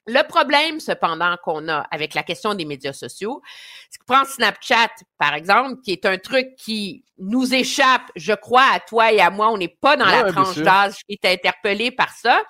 Le 0.08 0.22
problème, 0.28 0.80
cependant, 0.80 1.36
qu'on 1.44 1.68
a 1.68 1.80
avec 1.90 2.14
la 2.14 2.22
question 2.22 2.54
des 2.54 2.66
médias 2.66 2.94
sociaux, 2.94 3.42
c'est 3.90 3.98
que 3.98 4.06
prends 4.06 4.24
Snapchat, 4.24 4.92
par 5.18 5.34
exemple, 5.34 5.82
qui 5.82 5.92
est 5.92 6.06
un 6.06 6.20
truc 6.20 6.56
qui 6.58 7.04
nous 7.18 7.56
échappe, 7.56 8.12
je 8.16 8.34
crois, 8.34 8.68
à 8.72 8.80
toi 8.80 9.12
et 9.12 9.20
à 9.20 9.32
moi. 9.32 9.50
On 9.50 9.58
n'est 9.58 9.68
pas 9.68 9.98
dans 9.98 10.06
la 10.06 10.32
tranche 10.32 10.58
d'âge 10.58 10.98
qui 11.10 11.18
est 11.20 11.26
interpellé 11.26 11.90
par 11.90 12.12
ça. 12.12 12.44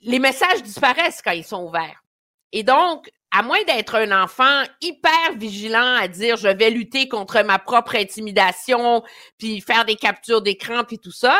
Les 0.00 0.18
messages 0.18 0.62
disparaissent 0.62 1.22
quand 1.22 1.30
ils 1.30 1.44
sont 1.44 1.62
ouverts. 1.62 2.02
Et 2.50 2.64
donc, 2.64 3.08
à 3.36 3.42
moins 3.42 3.62
d'être 3.64 3.96
un 3.96 4.22
enfant 4.22 4.62
hyper 4.80 5.32
vigilant 5.36 5.96
à 5.96 6.06
dire 6.06 6.36
je 6.36 6.46
vais 6.46 6.70
lutter 6.70 7.08
contre 7.08 7.42
ma 7.42 7.58
propre 7.58 7.96
intimidation, 7.96 9.02
puis 9.38 9.60
faire 9.60 9.84
des 9.84 9.96
captures 9.96 10.40
d'écran, 10.40 10.84
puis 10.84 11.00
tout 11.00 11.10
ça, 11.10 11.36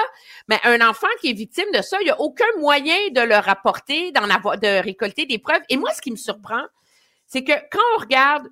mais 0.49 0.59
un 0.65 0.81
enfant 0.87 1.07
qui 1.21 1.31
est 1.31 1.35
victime 1.35 1.71
de 1.73 1.83
ça, 1.83 1.97
il 2.01 2.07
n'y 2.07 2.11
a 2.11 2.21
aucun 2.21 2.45
moyen 2.59 2.97
de 3.13 3.21
le 3.21 3.37
rapporter, 3.37 4.11
d'en 4.11 4.29
avoir, 4.29 4.59
de 4.59 4.83
récolter 4.83 5.25
des 5.25 5.39
preuves. 5.39 5.63
Et 5.69 5.77
moi, 5.77 5.93
ce 5.95 6.03
qui 6.03 6.11
me 6.11 6.17
surprend, 6.17 6.63
c'est 7.27 7.45
que 7.45 7.53
quand 7.71 7.81
on 7.97 8.01
regarde 8.01 8.49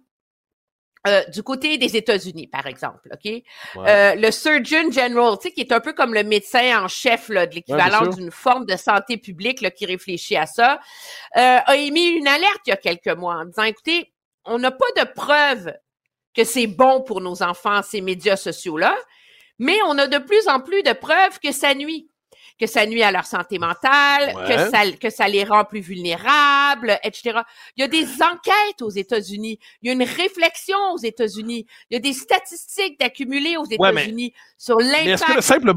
euh, 1.08 1.24
du 1.30 1.42
côté 1.42 1.78
des 1.78 1.96
États-Unis, 1.96 2.46
par 2.46 2.68
exemple, 2.68 3.08
ok, 3.12 3.32
euh, 3.76 4.14
le 4.14 4.30
Surgeon 4.30 4.88
General, 4.92 5.36
tu 5.36 5.48
sais, 5.48 5.52
qui 5.52 5.60
est 5.60 5.72
un 5.72 5.80
peu 5.80 5.94
comme 5.94 6.14
le 6.14 6.22
médecin 6.22 6.84
en 6.84 6.86
chef 6.86 7.28
là, 7.28 7.46
de 7.46 7.56
l'équivalent 7.56 8.06
d'une 8.06 8.30
forme 8.30 8.66
de 8.66 8.76
santé 8.76 9.16
publique 9.16 9.62
là, 9.62 9.72
qui 9.72 9.84
réfléchit 9.84 10.36
à 10.36 10.46
ça, 10.46 10.78
euh, 11.36 11.58
a 11.66 11.76
émis 11.76 12.06
une 12.06 12.28
alerte 12.28 12.60
il 12.66 12.70
y 12.70 12.72
a 12.72 12.76
quelques 12.76 13.08
mois 13.18 13.34
en 13.34 13.46
disant, 13.46 13.64
écoutez, 13.64 14.12
on 14.44 14.60
n'a 14.60 14.70
pas 14.70 14.86
de 14.96 15.04
preuve 15.12 15.74
que 16.36 16.44
c'est 16.44 16.68
bon 16.68 17.00
pour 17.02 17.20
nos 17.20 17.42
enfants 17.42 17.82
ces 17.82 18.00
médias 18.00 18.36
sociaux 18.36 18.78
là, 18.78 18.94
mais 19.58 19.78
on 19.88 19.98
a 19.98 20.06
de 20.06 20.18
plus 20.18 20.46
en 20.46 20.60
plus 20.60 20.84
de 20.84 20.92
preuves 20.92 21.40
que 21.42 21.50
ça 21.50 21.74
nuit 21.74 22.11
que 22.58 22.66
ça 22.66 22.86
nuit 22.86 23.02
à 23.02 23.10
leur 23.10 23.24
santé 23.24 23.58
mentale, 23.58 24.34
que, 24.46 24.70
ça, 24.70 24.90
que 25.00 25.10
ça 25.10 25.28
les 25.28 25.44
rend 25.44 25.64
plus 25.64 25.80
vulnérables, 25.80 26.98
etc. 27.02 27.40
Il 27.76 27.80
y 27.80 27.84
a 27.84 27.88
des 27.88 28.06
enquêtes 28.22 28.82
aux 28.82 28.90
États-Unis, 28.90 29.58
il 29.80 29.88
y 29.88 29.90
a 29.90 29.92
une 29.94 30.02
réflexion 30.02 30.78
aux 30.94 30.98
États-Unis, 30.98 31.66
il 31.90 31.94
y 31.94 31.96
a 31.96 32.00
des 32.00 32.12
statistiques 32.12 32.98
d'accumuler 33.00 33.56
aux 33.56 33.66
États-Unis 33.66 34.32
sur 34.58 34.78
l'impact 34.78 35.40
simple... 35.40 35.72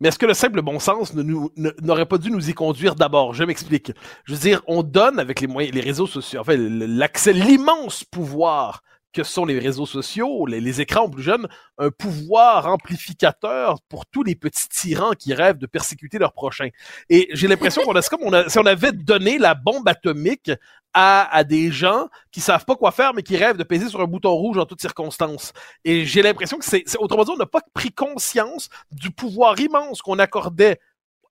Mais 0.00 0.10
est-ce 0.10 0.18
que 0.18 0.26
le 0.26 0.34
simple 0.34 0.62
bon 0.62 0.78
sens 0.78 1.12
n'aurait 1.14 2.06
pas 2.06 2.18
dû 2.18 2.30
nous 2.30 2.48
y 2.48 2.54
conduire 2.54 2.94
d'abord? 2.94 3.34
Je 3.34 3.42
m'explique. 3.42 3.90
Je 4.24 4.34
veux 4.34 4.38
dire, 4.38 4.62
on 4.68 4.84
donne 4.84 5.18
avec 5.18 5.40
les 5.40 5.48
moyens, 5.48 5.74
les 5.74 5.80
réseaux 5.80 6.06
sociaux, 6.06 6.40
enfin, 6.40 6.54
l'accès, 6.56 7.32
l'immense 7.32 8.04
pouvoir 8.04 8.82
que 9.12 9.22
sont 9.22 9.44
les 9.44 9.58
réseaux 9.58 9.86
sociaux, 9.86 10.46
les, 10.46 10.80
écrans 10.80 11.08
plus 11.08 11.22
jeunes, 11.22 11.48
un 11.78 11.90
pouvoir 11.90 12.66
amplificateur 12.66 13.80
pour 13.88 14.06
tous 14.06 14.22
les 14.22 14.34
petits 14.34 14.68
tyrans 14.68 15.12
qui 15.12 15.34
rêvent 15.34 15.58
de 15.58 15.66
persécuter 15.66 16.18
leurs 16.18 16.32
prochains. 16.32 16.68
Et 17.08 17.28
j'ai 17.32 17.48
l'impression 17.48 17.82
qu'on 17.82 17.96
a, 17.96 18.02
comme 18.02 18.22
on 18.22 18.48
si 18.48 18.58
on 18.58 18.66
avait 18.66 18.92
donné 18.92 19.38
la 19.38 19.54
bombe 19.54 19.88
atomique 19.88 20.50
à, 20.92 21.34
à 21.34 21.44
des 21.44 21.70
gens 21.70 22.08
qui 22.30 22.40
savent 22.40 22.64
pas 22.64 22.76
quoi 22.76 22.90
faire, 22.90 23.14
mais 23.14 23.22
qui 23.22 23.36
rêvent 23.36 23.56
de 23.56 23.64
peser 23.64 23.88
sur 23.88 24.00
un 24.00 24.06
bouton 24.06 24.32
rouge 24.32 24.58
en 24.58 24.66
toutes 24.66 24.80
circonstances. 24.80 25.52
Et 25.84 26.04
j'ai 26.04 26.22
l'impression 26.22 26.58
que 26.58 26.64
c'est, 26.64 26.84
autrement 26.98 27.24
dit, 27.24 27.30
on 27.30 27.36
n'a 27.36 27.46
pas 27.46 27.62
pris 27.74 27.92
conscience 27.92 28.68
du 28.90 29.10
pouvoir 29.10 29.58
immense 29.58 30.02
qu'on 30.02 30.18
accordait 30.18 30.80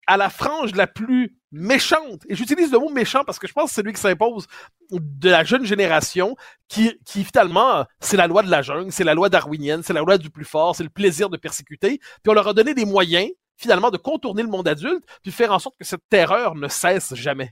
à 0.07 0.17
la 0.17 0.29
frange 0.29 0.73
la 0.73 0.87
plus 0.87 1.36
méchante, 1.51 2.21
et 2.27 2.35
j'utilise 2.35 2.71
le 2.71 2.79
mot 2.79 2.89
méchant 2.89 3.23
parce 3.23 3.39
que 3.39 3.47
je 3.47 3.53
pense 3.53 3.69
que 3.69 3.75
c'est 3.75 3.83
lui 3.83 3.93
qui 3.93 4.01
s'impose 4.01 4.47
de 4.91 5.29
la 5.29 5.43
jeune 5.43 5.65
génération 5.65 6.35
qui, 6.67 6.99
qui 7.05 7.23
finalement, 7.23 7.85
c'est 7.99 8.17
la 8.17 8.27
loi 8.27 8.43
de 8.43 8.51
la 8.51 8.61
jungle, 8.61 8.91
c'est 8.91 9.03
la 9.03 9.13
loi 9.13 9.29
darwinienne, 9.29 9.81
c'est 9.83 9.93
la 9.93 10.01
loi 10.01 10.17
du 10.17 10.29
plus 10.29 10.45
fort, 10.45 10.75
c'est 10.75 10.83
le 10.83 10.89
plaisir 10.89 11.29
de 11.29 11.37
persécuter, 11.37 11.99
puis 11.99 12.29
on 12.29 12.33
leur 12.33 12.47
a 12.47 12.53
donné 12.53 12.73
des 12.73 12.85
moyens, 12.85 13.29
finalement, 13.55 13.91
de 13.91 13.97
contourner 13.97 14.43
le 14.43 14.49
monde 14.49 14.67
adulte, 14.67 15.03
puis 15.23 15.31
faire 15.31 15.51
en 15.51 15.59
sorte 15.59 15.77
que 15.77 15.85
cette 15.85 16.07
terreur 16.09 16.55
ne 16.55 16.67
cesse 16.67 17.15
jamais. 17.15 17.51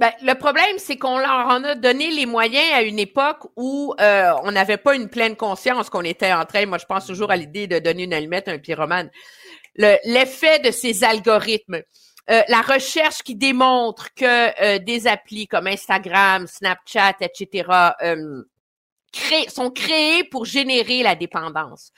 Ben, 0.00 0.12
le 0.22 0.32
problème, 0.32 0.78
c'est 0.78 0.96
qu'on 0.96 1.18
leur 1.18 1.46
en 1.48 1.62
a 1.62 1.74
donné 1.74 2.10
les 2.10 2.24
moyens 2.24 2.72
à 2.72 2.80
une 2.80 2.98
époque 2.98 3.46
où 3.56 3.94
euh, 4.00 4.32
on 4.44 4.50
n'avait 4.50 4.78
pas 4.78 4.94
une 4.94 5.10
pleine 5.10 5.36
conscience 5.36 5.90
qu'on 5.90 6.04
était 6.04 6.32
en 6.32 6.46
train, 6.46 6.64
moi 6.64 6.78
je 6.78 6.86
pense 6.86 7.06
toujours 7.06 7.30
à 7.30 7.36
l'idée 7.36 7.66
de 7.66 7.78
donner 7.78 8.04
une 8.04 8.14
allumette 8.14 8.48
à 8.48 8.52
un 8.52 8.58
pyromane, 8.58 9.10
l'effet 9.76 10.58
de 10.60 10.70
ces 10.70 11.04
algorithmes. 11.04 11.82
Euh, 12.30 12.42
la 12.48 12.62
recherche 12.62 13.22
qui 13.22 13.34
démontre 13.34 14.14
que 14.14 14.24
euh, 14.62 14.78
des 14.78 15.08
applis 15.08 15.48
comme 15.48 15.66
Instagram, 15.66 16.46
Snapchat, 16.46 17.16
etc. 17.20 17.64
sont 19.48 19.70
créés 19.70 20.24
pour 20.24 20.44
générer 20.44 21.02
la 21.02 21.14
dépendance 21.14 21.92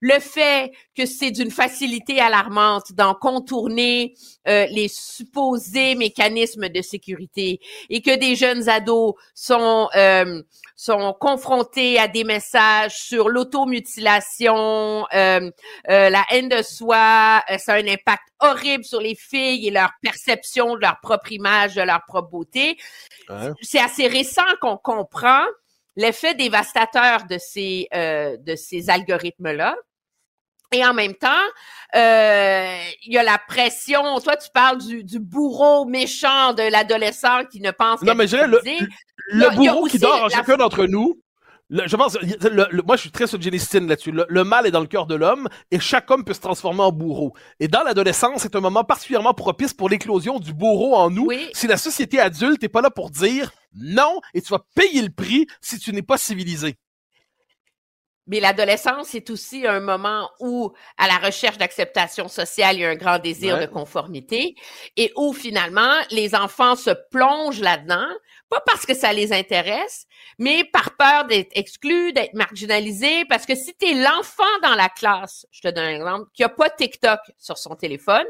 le 0.00 0.18
fait 0.20 0.72
que 0.96 1.06
c'est 1.06 1.30
d'une 1.30 1.50
facilité 1.50 2.20
alarmante 2.20 2.92
d'en 2.92 3.14
contourner 3.14 4.14
euh, 4.48 4.66
les 4.66 4.88
supposés 4.88 5.94
mécanismes 5.94 6.68
de 6.68 6.82
sécurité 6.82 7.60
et 7.90 8.02
que 8.02 8.16
des 8.16 8.36
jeunes 8.36 8.68
ados 8.68 9.14
sont 9.34 9.88
euh, 9.96 10.42
sont 10.74 11.14
confrontés 11.18 11.98
à 11.98 12.06
des 12.06 12.24
messages 12.24 12.96
sur 12.98 13.30
l'automutilation, 13.30 15.06
euh, 15.14 15.50
la 15.88 16.24
haine 16.30 16.50
de 16.50 16.62
soi, 16.62 17.42
ça 17.58 17.72
a 17.72 17.76
un 17.76 17.88
impact 17.88 18.24
horrible 18.40 18.84
sur 18.84 19.00
les 19.00 19.14
filles 19.14 19.66
et 19.66 19.70
leur 19.70 19.90
perception 20.02 20.74
de 20.74 20.80
leur 20.80 21.00
propre 21.00 21.32
image, 21.32 21.76
de 21.76 21.82
leur 21.82 22.02
propre 22.06 22.30
beauté. 22.30 22.76
C'est 23.62 23.80
assez 23.80 24.06
récent 24.06 24.42
qu'on 24.60 24.76
comprend 24.76 25.44
l'effet 25.96 26.34
dévastateur 26.34 27.24
de 27.24 27.38
ces 27.38 27.88
euh, 27.94 28.36
de 28.38 28.54
ces 28.54 28.90
algorithmes 28.90 29.52
là. 29.52 29.76
Et 30.72 30.84
en 30.84 30.94
même 30.94 31.14
temps, 31.14 31.28
euh, 31.94 32.76
il 33.04 33.12
y 33.12 33.18
a 33.18 33.22
la 33.22 33.38
pression. 33.38 34.18
Toi, 34.18 34.36
tu 34.36 34.50
parles 34.52 34.78
du, 34.78 35.04
du 35.04 35.20
bourreau 35.20 35.84
méchant 35.84 36.54
de 36.54 36.68
l'adolescent 36.70 37.44
qui 37.44 37.60
ne 37.60 37.70
pense 37.70 38.00
qu'à 38.00 38.06
Non, 38.06 38.14
mais 38.16 38.26
je 38.26 38.36
le, 38.36 38.60
le, 39.28 39.54
bourreau 39.54 39.86
qui 39.86 40.00
dort 40.00 40.24
en 40.24 40.28
chacun 40.28 40.56
d'entre 40.56 40.86
nous, 40.86 41.22
je 41.70 41.96
pense, 41.96 42.16
moi 42.84 42.96
je 42.96 43.00
suis 43.00 43.10
très 43.10 43.26
suggestioniste 43.26 43.88
là-dessus. 43.88 44.12
Le, 44.12 44.44
mal 44.44 44.66
est 44.66 44.70
dans 44.70 44.80
le 44.80 44.86
cœur 44.86 45.06
de 45.06 45.14
l'homme 45.14 45.48
et 45.70 45.80
chaque 45.80 46.10
homme 46.10 46.24
peut 46.24 46.34
se 46.34 46.40
transformer 46.40 46.82
en 46.82 46.92
bourreau. 46.92 47.34
Et 47.58 47.68
dans 47.68 47.82
l'adolescence, 47.82 48.42
c'est 48.42 48.54
un 48.54 48.60
moment 48.60 48.84
particulièrement 48.84 49.34
propice 49.34 49.74
pour 49.74 49.88
l'éclosion 49.88 50.38
du 50.38 50.52
bourreau 50.52 50.94
en 50.94 51.10
nous. 51.10 51.28
Si 51.54 51.66
la 51.66 51.76
société 51.76 52.20
adulte 52.20 52.62
n'est 52.62 52.68
pas 52.68 52.82
là 52.82 52.90
pour 52.90 53.10
dire 53.10 53.50
non 53.76 54.20
et 54.34 54.42
tu 54.42 54.48
vas 54.48 54.64
payer 54.74 55.02
le 55.02 55.10
prix 55.10 55.46
si 55.60 55.78
tu 55.78 55.92
n'es 55.92 56.02
pas 56.02 56.18
civilisé. 56.18 56.76
Mais 58.28 58.40
l'adolescence 58.40 59.14
est 59.14 59.30
aussi 59.30 59.68
un 59.68 59.78
moment 59.78 60.28
où, 60.40 60.72
à 60.98 61.06
la 61.06 61.16
recherche 61.18 61.58
d'acceptation 61.58 62.26
sociale, 62.26 62.74
il 62.74 62.80
y 62.80 62.84
a 62.84 62.90
un 62.90 62.96
grand 62.96 63.20
désir 63.20 63.60
de 63.60 63.66
conformité 63.66 64.56
et 64.96 65.12
où 65.14 65.32
finalement 65.32 65.94
les 66.10 66.34
enfants 66.34 66.74
se 66.74 66.90
plongent 67.10 67.60
là-dedans 67.60 68.08
pas 68.48 68.60
parce 68.64 68.86
que 68.86 68.94
ça 68.94 69.12
les 69.12 69.32
intéresse, 69.32 70.06
mais 70.38 70.64
par 70.64 70.96
peur 70.96 71.24
d'être 71.26 71.50
exclus, 71.54 72.12
d'être 72.12 72.34
marginalisés, 72.34 73.24
parce 73.24 73.46
que 73.46 73.54
si 73.54 73.74
tu 73.76 73.86
es 73.86 73.94
l'enfant 73.94 74.44
dans 74.62 74.74
la 74.74 74.88
classe, 74.88 75.46
je 75.50 75.62
te 75.62 75.68
donne 75.68 75.84
un 75.84 75.96
exemple, 75.96 76.30
qui 76.32 76.44
a 76.44 76.48
pas 76.48 76.70
TikTok 76.70 77.20
sur 77.38 77.58
son 77.58 77.74
téléphone, 77.74 78.26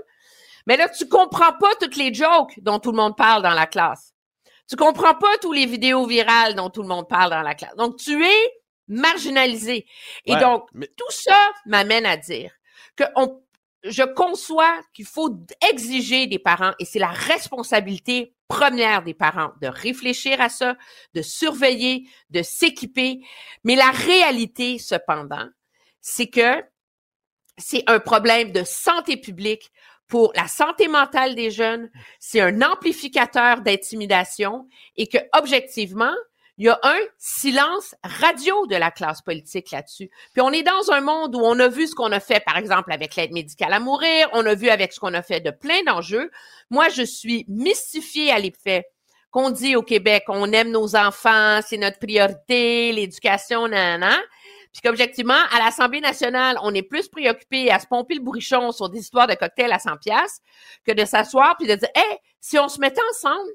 mais 0.66 0.76
là, 0.76 0.88
tu 0.88 1.09
comprends 1.09 1.53
pas 1.61 1.74
toutes 1.80 1.97
les 1.97 2.12
jokes 2.12 2.59
dont 2.62 2.78
tout 2.78 2.90
le 2.90 2.97
monde 2.97 3.16
parle 3.16 3.42
dans 3.42 3.55
la 3.55 3.66
classe. 3.66 4.14
Tu 4.69 4.77
comprends 4.77 5.14
pas 5.14 5.39
tous 5.41 5.53
les 5.53 5.67
vidéos 5.67 6.07
virales 6.07 6.55
dont 6.55 6.71
tout 6.71 6.83
le 6.83 6.89
monde 6.89 7.09
parle 7.09 7.31
dans 7.31 7.43
la 7.43 7.55
classe. 7.55 7.77
Donc, 7.77 7.97
tu 7.97 8.25
es 8.25 8.53
marginalisé. 8.89 9.87
Et 10.25 10.37
donc, 10.37 10.69
tout 10.97 11.11
ça 11.11 11.39
m'amène 11.67 12.07
à 12.07 12.17
dire 12.17 12.53
que 12.97 13.05
on, 13.14 13.43
je 13.83 14.03
conçois 14.03 14.81
qu'il 14.93 15.07
faut 15.07 15.31
exiger 15.71 16.27
des 16.27 16.39
parents, 16.39 16.73
et 16.79 16.85
c'est 16.85 16.99
la 16.99 17.11
responsabilité 17.11 18.35
première 18.49 19.03
des 19.03 19.14
parents 19.14 19.53
de 19.61 19.67
réfléchir 19.67 20.41
à 20.41 20.49
ça, 20.49 20.77
de 21.14 21.23
surveiller, 21.23 22.09
de 22.31 22.43
s'équiper. 22.43 23.21
Mais 23.64 23.75
la 23.75 23.91
réalité, 23.91 24.79
cependant, 24.79 25.49
c'est 26.01 26.29
que 26.29 26.62
c'est 27.59 27.85
un 27.89 27.99
problème 27.99 28.53
de 28.53 28.64
santé 28.64 29.17
publique 29.17 29.73
pour 30.09 30.32
la 30.34 30.48
santé 30.48 30.88
mentale 30.88 31.34
des 31.34 31.50
jeunes. 31.50 31.90
C'est 32.20 32.40
un 32.40 32.62
amplificateur 32.62 33.61
d'intimidation 33.61 34.68
et 34.96 35.07
que, 35.07 35.18
objectivement, 35.32 36.14
il 36.59 36.66
y 36.66 36.68
a 36.68 36.78
un 36.82 36.98
silence 37.18 37.94
radio 38.02 38.66
de 38.66 38.76
la 38.76 38.90
classe 38.90 39.20
politique 39.20 39.70
là-dessus. 39.70 40.11
Puis 40.32 40.40
on 40.40 40.52
est 40.52 40.62
dans 40.62 40.90
un 40.90 41.02
monde 41.02 41.36
où 41.36 41.40
on 41.40 41.59
a 41.59 41.68
vu 41.68 41.86
ce 41.86 41.94
qu'on 41.94 42.12
a 42.12 42.20
fait, 42.20 42.42
par 42.44 42.57
exemple, 42.57 42.92
avec 42.92 43.14
l'aide 43.14 43.32
médicale 43.32 43.74
à 43.74 43.80
mourir, 43.80 44.28
on 44.32 44.46
a 44.46 44.54
vu 44.54 44.70
avec 44.70 44.92
ce 44.92 45.00
qu'on 45.00 45.12
a 45.12 45.22
fait 45.22 45.40
de 45.40 45.50
plein 45.50 45.82
d'enjeux. 45.84 46.30
Moi, 46.70 46.88
je 46.88 47.02
suis 47.02 47.44
mystifiée 47.48 48.30
à 48.30 48.38
l'effet 48.38 48.86
qu'on 49.30 49.50
dit 49.50 49.76
au 49.76 49.82
Québec, 49.82 50.24
on 50.28 50.50
aime 50.52 50.70
nos 50.70 50.96
enfants, 50.96 51.61
c'est 51.66 51.76
notre 51.76 51.98
priorité, 51.98 52.92
l'éducation, 52.92 53.68
nanana. 53.68 54.16
Puis 54.77 54.83
qu'objectivement, 54.83 55.33
à 55.53 55.59
l'Assemblée 55.59 56.03
nationale, 56.03 56.59
on 56.62 56.74
est 56.74 56.83
plus 56.83 57.09
préoccupé 57.09 57.70
à 57.70 57.79
se 57.79 57.87
pomper 57.87 58.14
le 58.14 58.20
bourrichon 58.20 58.72
sur 58.72 58.91
des 58.91 58.99
histoires 58.99 59.27
de 59.27 59.33
cocktails 59.33 59.72
à 59.72 59.79
100 59.79 59.97
pièces 59.97 60.43
que 60.87 60.93
de 60.93 61.07
s'asseoir 61.07 61.57
puis 61.57 61.66
de 61.66 61.77
dire, 61.77 61.89
hey, 61.95 62.18
si 62.43 62.59
on 62.59 62.68
se 62.68 62.79
mettait 62.79 63.01
ensemble, 63.11 63.51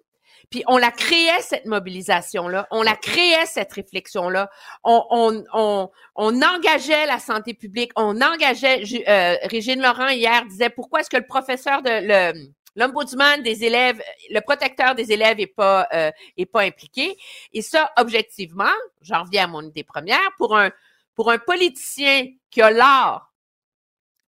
puis 0.50 0.64
on 0.66 0.80
la 0.80 0.90
créait, 0.90 1.42
cette 1.42 1.68
mobilisation-là. 1.68 2.68
On 2.72 2.82
la 2.82 2.96
créait, 2.96 3.46
cette 3.46 3.72
réflexion-là. 3.72 4.50
On, 4.84 5.06
on, 5.12 5.44
on, 5.54 5.90
on, 6.16 6.42
engageait 6.42 7.06
la 7.06 7.20
santé 7.20 7.54
publique. 7.54 7.92
On 7.96 8.20
engageait... 8.20 8.82
Euh, 9.08 9.36
Régine 9.44 9.80
Laurent, 9.80 10.10
hier, 10.10 10.44
disait 10.48 10.72
pourquoi 10.72 11.02
est-ce 11.02 11.10
que 11.12 11.18
le 11.18 11.28
professeur 11.28 11.84
de... 11.84 11.92
Le, 12.34 12.50
L'ombudsman 12.78 13.44
des 13.44 13.66
élèves, 13.66 14.02
le 14.30 14.40
protecteur 14.40 14.96
des 14.96 15.12
élèves 15.12 15.42
est 15.42 15.54
pas 15.54 15.90
euh, 15.94 16.10
est 16.38 16.46
pas 16.46 16.62
impliqué? 16.62 17.18
Et 17.52 17.62
ça, 17.62 17.92
objectivement, 17.98 18.72
j'en 19.02 19.24
reviens 19.24 19.44
à 19.44 19.48
mon 19.48 19.62
idée 19.62 19.84
première, 19.84 20.22
pour 20.38 20.56
un 20.56 20.72
pour 21.16 21.32
un 21.32 21.38
politicien 21.40 22.28
qui 22.50 22.62
a 22.62 22.72
l'art 22.72 23.34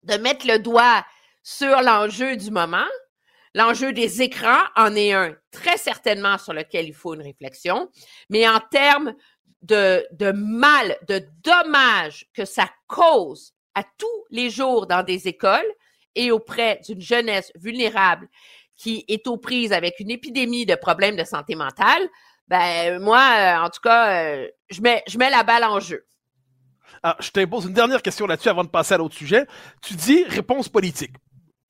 de 0.02 0.14
mettre 0.14 0.46
le 0.46 0.58
doigt 0.58 1.04
sur 1.42 1.82
l'enjeu 1.82 2.36
du 2.36 2.50
moment, 2.50 2.86
L'enjeu 3.54 3.92
des 3.92 4.22
écrans 4.22 4.62
en 4.76 4.94
est 4.94 5.12
un 5.12 5.34
très 5.50 5.76
certainement 5.76 6.38
sur 6.38 6.52
lequel 6.52 6.86
il 6.86 6.94
faut 6.94 7.14
une 7.14 7.22
réflexion, 7.22 7.90
mais 8.28 8.48
en 8.48 8.60
termes 8.60 9.14
de, 9.62 10.06
de 10.12 10.30
mal, 10.30 10.96
de 11.08 11.26
dommages 11.42 12.26
que 12.32 12.44
ça 12.44 12.70
cause 12.86 13.52
à 13.74 13.82
tous 13.98 14.24
les 14.30 14.50
jours 14.50 14.86
dans 14.86 15.02
des 15.02 15.26
écoles 15.26 15.70
et 16.14 16.30
auprès 16.30 16.80
d'une 16.86 17.00
jeunesse 17.00 17.50
vulnérable 17.56 18.28
qui 18.76 19.04
est 19.08 19.26
aux 19.26 19.36
prises 19.36 19.72
avec 19.72 19.98
une 19.98 20.10
épidémie 20.10 20.64
de 20.64 20.76
problèmes 20.76 21.16
de 21.16 21.24
santé 21.24 21.54
mentale, 21.54 22.08
ben 22.48 22.98
moi, 23.00 23.60
en 23.62 23.68
tout 23.68 23.80
cas, 23.82 24.24
euh, 24.24 24.48
je 24.70 24.80
mets, 24.80 25.02
je 25.06 25.18
mets 25.18 25.28
la 25.28 25.42
balle 25.42 25.64
en 25.64 25.80
jeu. 25.80 26.06
Alors, 27.02 27.16
je 27.20 27.30
t'impose 27.30 27.64
une 27.64 27.72
dernière 27.72 28.02
question 28.02 28.26
là-dessus 28.26 28.48
avant 28.48 28.64
de 28.64 28.68
passer 28.68 28.94
à 28.94 28.98
l'autre 28.98 29.14
sujet. 29.14 29.46
Tu 29.82 29.94
dis 29.94 30.24
réponse 30.24 30.68
politique. 30.68 31.14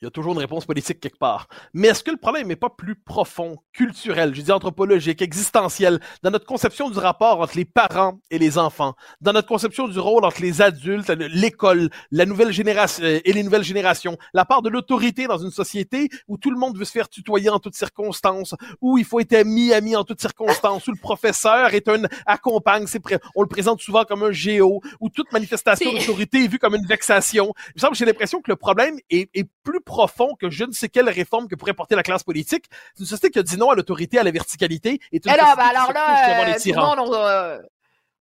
Il 0.03 0.07
y 0.07 0.09
a 0.09 0.11
toujours 0.11 0.32
une 0.32 0.38
réponse 0.38 0.64
politique 0.64 0.98
quelque 0.98 1.18
part. 1.18 1.46
Mais 1.74 1.88
est-ce 1.88 2.03
que 2.03 2.11
le 2.11 2.16
problème 2.16 2.48
n'est 2.48 2.57
pas 2.57 2.70
plus 2.70 2.94
profond, 2.94 3.59
culturel, 3.74 4.34
je 4.34 4.40
dis 4.40 4.51
anthropologique, 4.51 5.20
existentiel, 5.20 6.01
dans 6.22 6.30
notre 6.30 6.46
conception 6.46 6.88
du 6.88 6.98
rapport 6.98 7.38
entre 7.40 7.55
les 7.55 7.66
parents 7.66 8.18
et 8.30 8.38
les 8.38 8.57
enfants, 8.57 8.94
dans 9.20 9.34
notre 9.34 9.46
conception 9.46 9.88
du 9.88 9.98
rôle 9.98 10.24
entre 10.24 10.40
les 10.40 10.62
adultes, 10.62 11.11
l'école, 11.11 11.90
la 12.12 12.24
nouvelle 12.24 12.51
génération 12.51 13.05
euh, 13.05 13.20
et 13.26 13.32
les 13.34 13.42
nouvelles 13.42 13.62
générations, 13.62 14.16
la 14.32 14.46
part 14.46 14.62
de 14.62 14.70
l'autorité 14.70 15.26
dans 15.26 15.36
une 15.36 15.51
société 15.51 16.09
où 16.28 16.38
tout 16.38 16.51
le 16.51 16.57
monde 16.57 16.78
veut 16.78 16.86
se 16.86 16.92
faire 16.92 17.11
tutoyer 17.11 17.51
en 17.51 17.59
toutes 17.59 17.76
circonstances, 17.76 18.55
où 18.80 18.96
il 18.96 19.05
faut 19.05 19.20
être 19.20 19.34
ami 19.34 19.74
ami 19.74 19.96
en 19.96 20.05
toutes 20.05 20.22
circonstances, 20.22 20.88
où 20.88 20.92
le 20.92 20.98
professeur 20.98 21.74
est 21.74 21.88
un 21.88 22.05
accompagne, 22.24 22.86
c'est 22.86 23.03
on 23.34 23.42
le 23.42 23.48
présente 23.48 23.82
souvent 23.82 24.05
comme 24.05 24.22
un 24.22 24.32
géo, 24.32 24.80
où 24.98 25.11
toute 25.11 25.30
manifestation 25.30 25.92
d'autorité 25.92 26.44
est 26.44 26.48
vue 26.48 26.59
comme 26.59 26.74
une 26.74 26.86
vexation. 26.86 27.53
Il 27.68 27.72
me 27.76 27.80
semble 27.80 27.96
j'ai 27.96 28.07
l'impression 28.07 28.40
que 28.40 28.51
le 28.51 28.57
problème 28.57 28.96
est, 29.11 29.28
est 29.34 29.46
plus 29.62 29.82
profond 29.91 30.36
que 30.36 30.51
je 30.51 30.64
ne 30.64 30.72
sais 30.72 30.88
quelle 30.88 31.09
réforme 31.09 31.49
que 31.49 31.57
pourrait 31.57 31.74
porter 31.74 31.97
la 31.97 32.05
classe 32.05 32.22
politique. 32.22 32.66
C'est 32.95 33.01
une 33.01 33.07
société 33.07 33.30
qui 33.30 33.38
a 33.41 33.43
dit 33.43 33.57
non 33.57 33.70
à 33.70 33.74
l'autorité, 33.74 34.18
à 34.18 34.22
la 34.22 34.30
verticalité. 34.30 35.01
Et 35.11 35.20
alors, 35.28 35.57
ben 35.57 35.64
alors 35.64 35.93
là, 35.93 36.57
tout 36.57 36.68
le 36.68 36.76
monde, 36.76 36.99
on, 37.01 37.12
euh, 37.12 37.59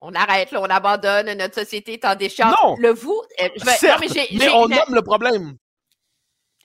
on, 0.01 0.13
arrête, 0.13 0.51
là, 0.51 0.61
on 0.61 0.65
abandonne, 0.65 1.33
notre 1.33 1.55
société 1.55 1.93
est 1.93 2.05
en 2.05 2.15
décharge. 2.15 2.55
Non! 2.61 2.75
Le 2.77 2.91
vous, 2.91 3.19
euh, 3.41 3.49
je 3.55 3.65
vais, 3.65 3.89
non, 3.89 3.97
mais, 3.99 4.27
mais 4.33 4.49
on 4.49 4.67
nomme 4.67 4.93
le 4.93 5.01
problème. 5.01 5.57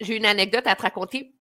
J'ai 0.01 0.16
une 0.16 0.26
anecdote 0.26 0.66
à 0.66 0.76
te 0.76 0.82
raconter. 0.82 1.32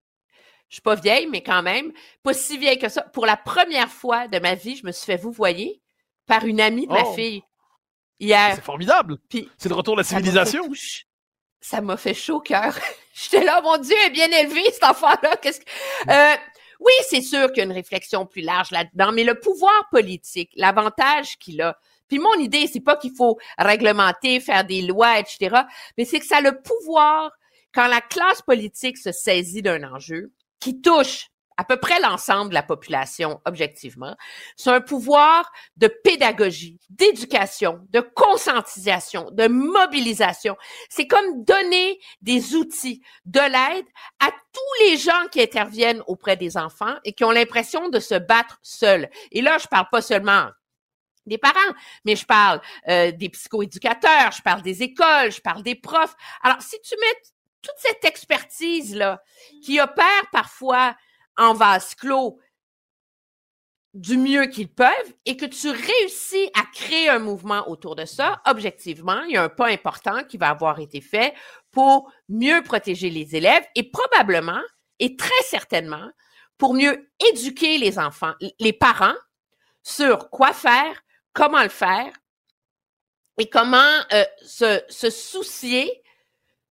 Je 0.69 0.75
suis 0.75 0.81
pas 0.81 0.95
vieille, 0.95 1.27
mais 1.27 1.43
quand 1.43 1.61
même, 1.61 1.91
pas 2.23 2.33
si 2.33 2.57
vieille 2.57 2.79
que 2.79 2.87
ça. 2.87 3.01
Pour 3.01 3.25
la 3.25 3.35
première 3.35 3.89
fois 3.89 4.29
de 4.29 4.39
ma 4.39 4.55
vie, 4.55 4.77
je 4.77 4.85
me 4.85 4.93
suis 4.93 5.05
fait 5.05 5.17
vous 5.17 5.31
voyez 5.33 5.81
par 6.25 6.45
une 6.45 6.61
amie 6.61 6.87
de 6.87 6.93
ma 6.93 7.03
oh. 7.03 7.13
fille 7.13 7.43
hier. 8.17 8.55
C'est 8.55 8.63
formidable. 8.63 9.17
C'est 9.29 9.67
le 9.67 9.75
retour 9.75 9.95
de 9.95 10.01
la 10.01 10.05
civilisation 10.05 10.63
ça 11.61 11.79
m'a 11.81 11.95
fait 11.95 12.13
chaud 12.13 12.37
au 12.37 12.41
cœur. 12.41 12.77
J'étais 13.13 13.43
là, 13.43 13.61
mon 13.61 13.77
Dieu, 13.77 13.95
est 14.05 14.09
bien 14.09 14.29
élevé, 14.29 14.63
cet 14.71 14.83
enfant-là. 14.83 15.37
Qu'est-ce 15.37 15.61
que... 15.61 15.65
Euh, 16.09 16.35
oui, 16.79 16.91
c'est 17.07 17.21
sûr 17.21 17.47
qu'il 17.49 17.57
y 17.57 17.61
a 17.61 17.65
une 17.65 17.71
réflexion 17.71 18.25
plus 18.25 18.41
large 18.41 18.71
là-dedans, 18.71 19.11
mais 19.11 19.23
le 19.23 19.39
pouvoir 19.39 19.87
politique, 19.91 20.49
l'avantage 20.55 21.37
qu'il 21.37 21.61
a, 21.61 21.77
puis 22.11 22.19
mon 22.19 22.33
idée, 22.33 22.67
c'est 22.67 22.81
pas 22.81 22.97
qu'il 22.97 23.15
faut 23.15 23.39
réglementer, 23.57 24.41
faire 24.41 24.65
des 24.65 24.81
lois, 24.81 25.17
etc., 25.19 25.61
mais 25.97 26.03
c'est 26.03 26.19
que 26.19 26.25
ça 26.25 26.37
a 26.37 26.41
le 26.41 26.59
pouvoir, 26.59 27.31
quand 27.73 27.87
la 27.87 28.01
classe 28.01 28.41
politique 28.41 28.97
se 28.97 29.13
saisit 29.13 29.61
d'un 29.61 29.83
enjeu 29.83 30.33
qui 30.59 30.81
touche 30.81 31.30
à 31.61 31.63
peu 31.63 31.77
près 31.77 31.99
l'ensemble 31.99 32.49
de 32.49 32.55
la 32.55 32.63
population, 32.63 33.39
objectivement. 33.45 34.15
C'est 34.55 34.71
un 34.71 34.81
pouvoir 34.81 35.51
de 35.77 35.85
pédagogie, 35.85 36.79
d'éducation, 36.89 37.85
de 37.91 37.99
conscientisation, 37.99 39.29
de 39.31 39.47
mobilisation. 39.47 40.57
C'est 40.89 41.05
comme 41.05 41.43
donner 41.43 41.99
des 42.23 42.55
outils, 42.55 43.03
de 43.25 43.39
l'aide 43.39 43.85
à 44.19 44.31
tous 44.31 44.85
les 44.85 44.97
gens 44.97 45.27
qui 45.31 45.39
interviennent 45.39 46.01
auprès 46.07 46.35
des 46.35 46.57
enfants 46.57 46.95
et 47.05 47.13
qui 47.13 47.23
ont 47.23 47.31
l'impression 47.31 47.89
de 47.89 47.99
se 47.99 48.15
battre 48.15 48.57
seuls. 48.63 49.07
Et 49.31 49.43
là, 49.43 49.59
je 49.59 49.67
parle 49.67 49.85
pas 49.91 50.01
seulement 50.01 50.47
des 51.27 51.37
parents, 51.37 51.59
mais 52.05 52.15
je 52.15 52.25
parle 52.25 52.59
euh, 52.89 53.11
des 53.11 53.29
psychoéducateurs, 53.29 54.31
je 54.31 54.41
parle 54.41 54.63
des 54.63 54.81
écoles, 54.81 55.31
je 55.31 55.41
parle 55.41 55.61
des 55.61 55.75
profs. 55.75 56.15
Alors, 56.41 56.59
si 56.63 56.81
tu 56.81 56.95
mets 56.99 57.21
toute 57.61 57.77
cette 57.77 58.03
expertise-là 58.03 59.21
qui 59.63 59.79
opère 59.79 60.25
parfois 60.31 60.95
en 61.41 61.53
vase 61.53 61.95
clos 61.95 62.39
du 63.93 64.17
mieux 64.17 64.45
qu'ils 64.45 64.71
peuvent 64.71 65.13
et 65.25 65.35
que 65.35 65.45
tu 65.45 65.69
réussis 65.69 66.49
à 66.55 66.63
créer 66.73 67.09
un 67.09 67.19
mouvement 67.19 67.67
autour 67.67 67.95
de 67.95 68.05
ça, 68.05 68.41
objectivement, 68.45 69.21
il 69.23 69.33
y 69.33 69.37
a 69.37 69.43
un 69.43 69.49
pas 69.49 69.67
important 69.67 70.23
qui 70.23 70.37
va 70.37 70.49
avoir 70.49 70.79
été 70.79 71.01
fait 71.01 71.33
pour 71.71 72.09
mieux 72.29 72.61
protéger 72.63 73.09
les 73.09 73.35
élèves 73.35 73.65
et 73.75 73.89
probablement 73.91 74.61
et 74.99 75.17
très 75.17 75.43
certainement 75.43 76.09
pour 76.57 76.73
mieux 76.73 77.11
éduquer 77.31 77.79
les 77.79 77.97
enfants, 77.97 78.33
les 78.59 78.73
parents 78.73 79.15
sur 79.83 80.29
quoi 80.29 80.53
faire, 80.53 81.03
comment 81.33 81.63
le 81.63 81.69
faire 81.69 82.13
et 83.39 83.49
comment 83.49 83.91
euh, 84.13 84.23
se, 84.45 84.79
se 84.87 85.09
soucier 85.09 86.03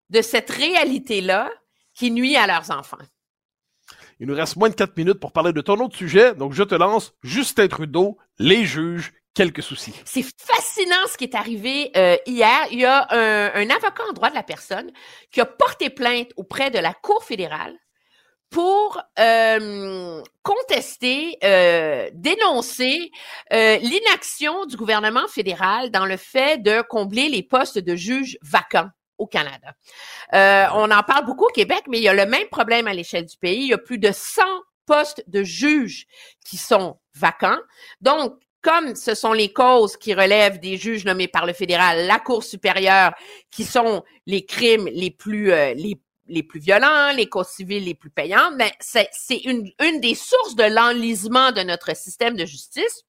de 0.09 0.21
cette 0.21 0.51
réalité-là 0.51 1.51
qui 1.93 2.11
nuit 2.11 2.37
à 2.37 2.45
leurs 2.47 2.71
enfants. 2.71 2.97
Il 4.19 4.27
nous 4.27 4.35
reste 4.35 4.57
moins 4.57 4.69
de 4.69 4.75
4 4.75 4.97
minutes 4.97 5.19
pour 5.19 5.31
parler 5.31 5.53
de 5.53 5.61
ton 5.61 5.79
autre 5.79 5.95
sujet, 5.95 6.35
donc 6.35 6.51
je 6.53 6.63
te 6.63 6.75
lance 6.75 7.13
Justin 7.23 7.69
Trudeau, 7.69 8.17
les 8.37 8.65
juges, 8.65 9.13
quelques 9.33 9.63
soucis. 9.63 9.93
C'est 10.03 10.25
fascinant 10.37 11.07
ce 11.09 11.17
qui 11.17 11.23
est 11.23 11.35
arrivé 11.35 11.91
euh, 11.95 12.17
hier. 12.25 12.67
Il 12.71 12.79
y 12.79 12.85
a 12.85 13.07
un, 13.11 13.69
avocat 13.69 14.03
en 14.09 14.13
droit 14.13 14.29
de 14.29 14.35
la 14.35 14.43
personne 14.43 14.91
qui 15.31 15.39
a 15.39 15.45
porté 15.45 15.89
plainte 15.89 16.31
auprès 16.35 16.69
de 16.69 16.79
la 16.79 16.93
Cour 16.93 17.23
fédérale 17.23 17.73
pour 18.49 18.99
euh, 19.19 20.21
contester, 20.43 21.37
euh, 21.43 22.09
dénoncer 22.13 23.11
l'inaction 23.51 24.65
du 24.65 24.75
gouvernement 24.75 25.27
fédéral 25.29 25.91
dans 25.91 26.05
le 26.05 26.17
fait 26.17 26.61
de 26.61 26.81
combler 26.81 27.29
les 27.29 27.43
postes 27.43 27.79
de 27.79 27.95
juges 27.95 28.37
vacants 28.41 28.89
au 29.19 29.27
Canada. 29.27 29.73
Euh, 30.33 30.65
on 30.73 30.89
en 30.89 31.03
parle 31.03 31.25
beaucoup 31.25 31.45
au 31.45 31.53
Québec, 31.53 31.83
mais 31.87 31.99
il 31.99 32.03
y 32.03 32.09
a 32.09 32.13
le 32.13 32.25
même 32.25 32.47
problème 32.47 32.87
à 32.87 32.93
l'échelle 32.93 33.25
du 33.25 33.37
pays. 33.37 33.63
Il 33.63 33.67
y 33.67 33.73
a 33.73 33.77
plus 33.77 33.99
de 33.99 34.11
100 34.11 34.41
postes 34.85 35.23
de 35.27 35.43
juges 35.43 36.07
qui 36.43 36.57
sont 36.57 36.97
vacants. 37.13 37.59
Donc, 38.01 38.33
comme 38.61 38.95
ce 38.95 39.15
sont 39.15 39.33
les 39.33 39.53
causes 39.53 39.95
qui 39.95 40.13
relèvent 40.13 40.59
des 40.59 40.77
juges 40.77 41.05
nommés 41.05 41.27
par 41.27 41.45
le 41.45 41.53
fédéral, 41.53 42.07
la 42.07 42.19
Cour 42.19 42.43
supérieure, 42.43 43.13
qui 43.51 43.63
sont 43.63 44.03
les 44.25 44.45
crimes 44.45 44.89
les 44.91 45.11
plus 45.11 45.51
euh, 45.51 45.73
les, 45.75 46.01
les 46.27 46.43
plus 46.43 46.59
violents, 46.59 47.11
les 47.15 47.27
causes 47.27 47.47
civiles 47.47 47.85
les 47.85 47.95
plus 47.95 48.09
payantes, 48.09 48.57
ben 48.57 48.69
c'est 48.79 49.37
une, 49.45 49.69
une 49.79 49.99
des 49.99 50.15
sources 50.15 50.55
de 50.55 50.63
l'enlisement 50.63 51.51
de 51.51 51.61
notre 51.61 51.95
système 51.95 52.35
de 52.35 52.45
justice. 52.45 53.03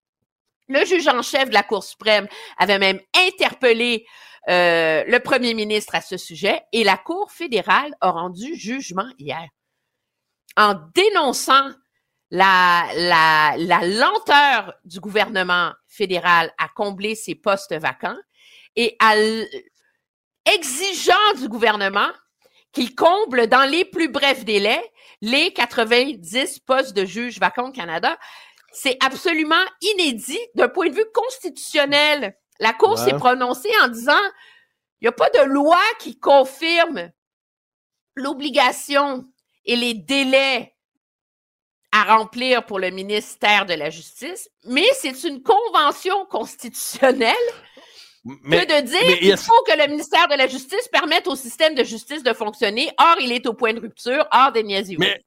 Le 0.68 0.84
juge 0.84 1.08
en 1.08 1.22
chef 1.22 1.48
de 1.48 1.54
la 1.54 1.64
Cour 1.64 1.82
suprême 1.82 2.28
avait 2.56 2.78
même 2.78 3.00
interpellé 3.26 4.06
euh, 4.48 5.04
le 5.06 5.18
premier 5.20 5.54
ministre 5.54 5.94
à 5.94 6.00
ce 6.00 6.16
sujet 6.16 6.62
et 6.72 6.82
la 6.82 6.96
Cour 6.96 7.30
fédérale 7.30 7.94
a 8.00 8.10
rendu 8.10 8.54
jugement 8.54 9.08
hier 9.18 9.46
en 10.56 10.74
dénonçant 10.94 11.70
la, 12.30 13.56
lenteur 13.56 14.74
du 14.84 15.00
gouvernement 15.00 15.72
fédéral 15.88 16.52
à 16.58 16.68
combler 16.68 17.14
ses 17.14 17.34
postes 17.34 17.74
vacants 17.74 18.18
et 18.76 18.96
à 19.00 19.14
exigeant 20.46 21.34
du 21.38 21.48
gouvernement 21.48 22.10
qu'il 22.72 22.94
comble 22.94 23.48
dans 23.48 23.68
les 23.68 23.84
plus 23.84 24.08
brefs 24.08 24.44
délais 24.44 24.82
les 25.20 25.52
90 25.52 26.60
postes 26.60 26.96
de 26.96 27.04
juges 27.04 27.40
vacants 27.40 27.68
au 27.68 27.72
Canada. 27.72 28.16
c'est 28.72 28.96
absolument 29.04 29.64
inédit 29.82 30.38
d'un 30.54 30.68
point 30.68 30.88
de 30.88 30.94
vue 30.94 31.10
constitutionnel. 31.12 32.36
La 32.60 32.74
Cour 32.74 32.98
s'est 32.98 33.14
prononcée 33.14 33.72
en 33.82 33.88
disant, 33.88 34.20
il 35.00 35.04
n'y 35.04 35.08
a 35.08 35.12
pas 35.12 35.30
de 35.30 35.44
loi 35.44 35.80
qui 35.98 36.18
confirme 36.18 37.10
l'obligation 38.14 39.24
et 39.64 39.76
les 39.76 39.94
délais 39.94 40.74
à 41.92 42.16
remplir 42.16 42.64
pour 42.66 42.78
le 42.78 42.90
ministère 42.90 43.66
de 43.66 43.74
la 43.74 43.90
Justice, 43.90 44.48
mais 44.66 44.86
c'est 44.94 45.24
une 45.24 45.42
convention 45.42 46.26
constitutionnelle 46.26 47.34
que 48.24 48.28
de 48.28 48.86
dire 48.86 49.18
qu'il 49.18 49.36
faut 49.38 49.62
que 49.66 49.76
le 49.76 49.88
ministère 49.88 50.28
de 50.28 50.34
la 50.34 50.46
Justice 50.46 50.86
permette 50.92 51.26
au 51.26 51.36
système 51.36 51.74
de 51.74 51.82
justice 51.82 52.22
de 52.22 52.32
fonctionner. 52.34 52.90
Or, 52.98 53.16
il 53.20 53.32
est 53.32 53.46
au 53.46 53.54
point 53.54 53.72
de 53.72 53.80
rupture. 53.80 54.28
Or, 54.30 54.52
des 54.52 54.62
Mais 54.62 55.22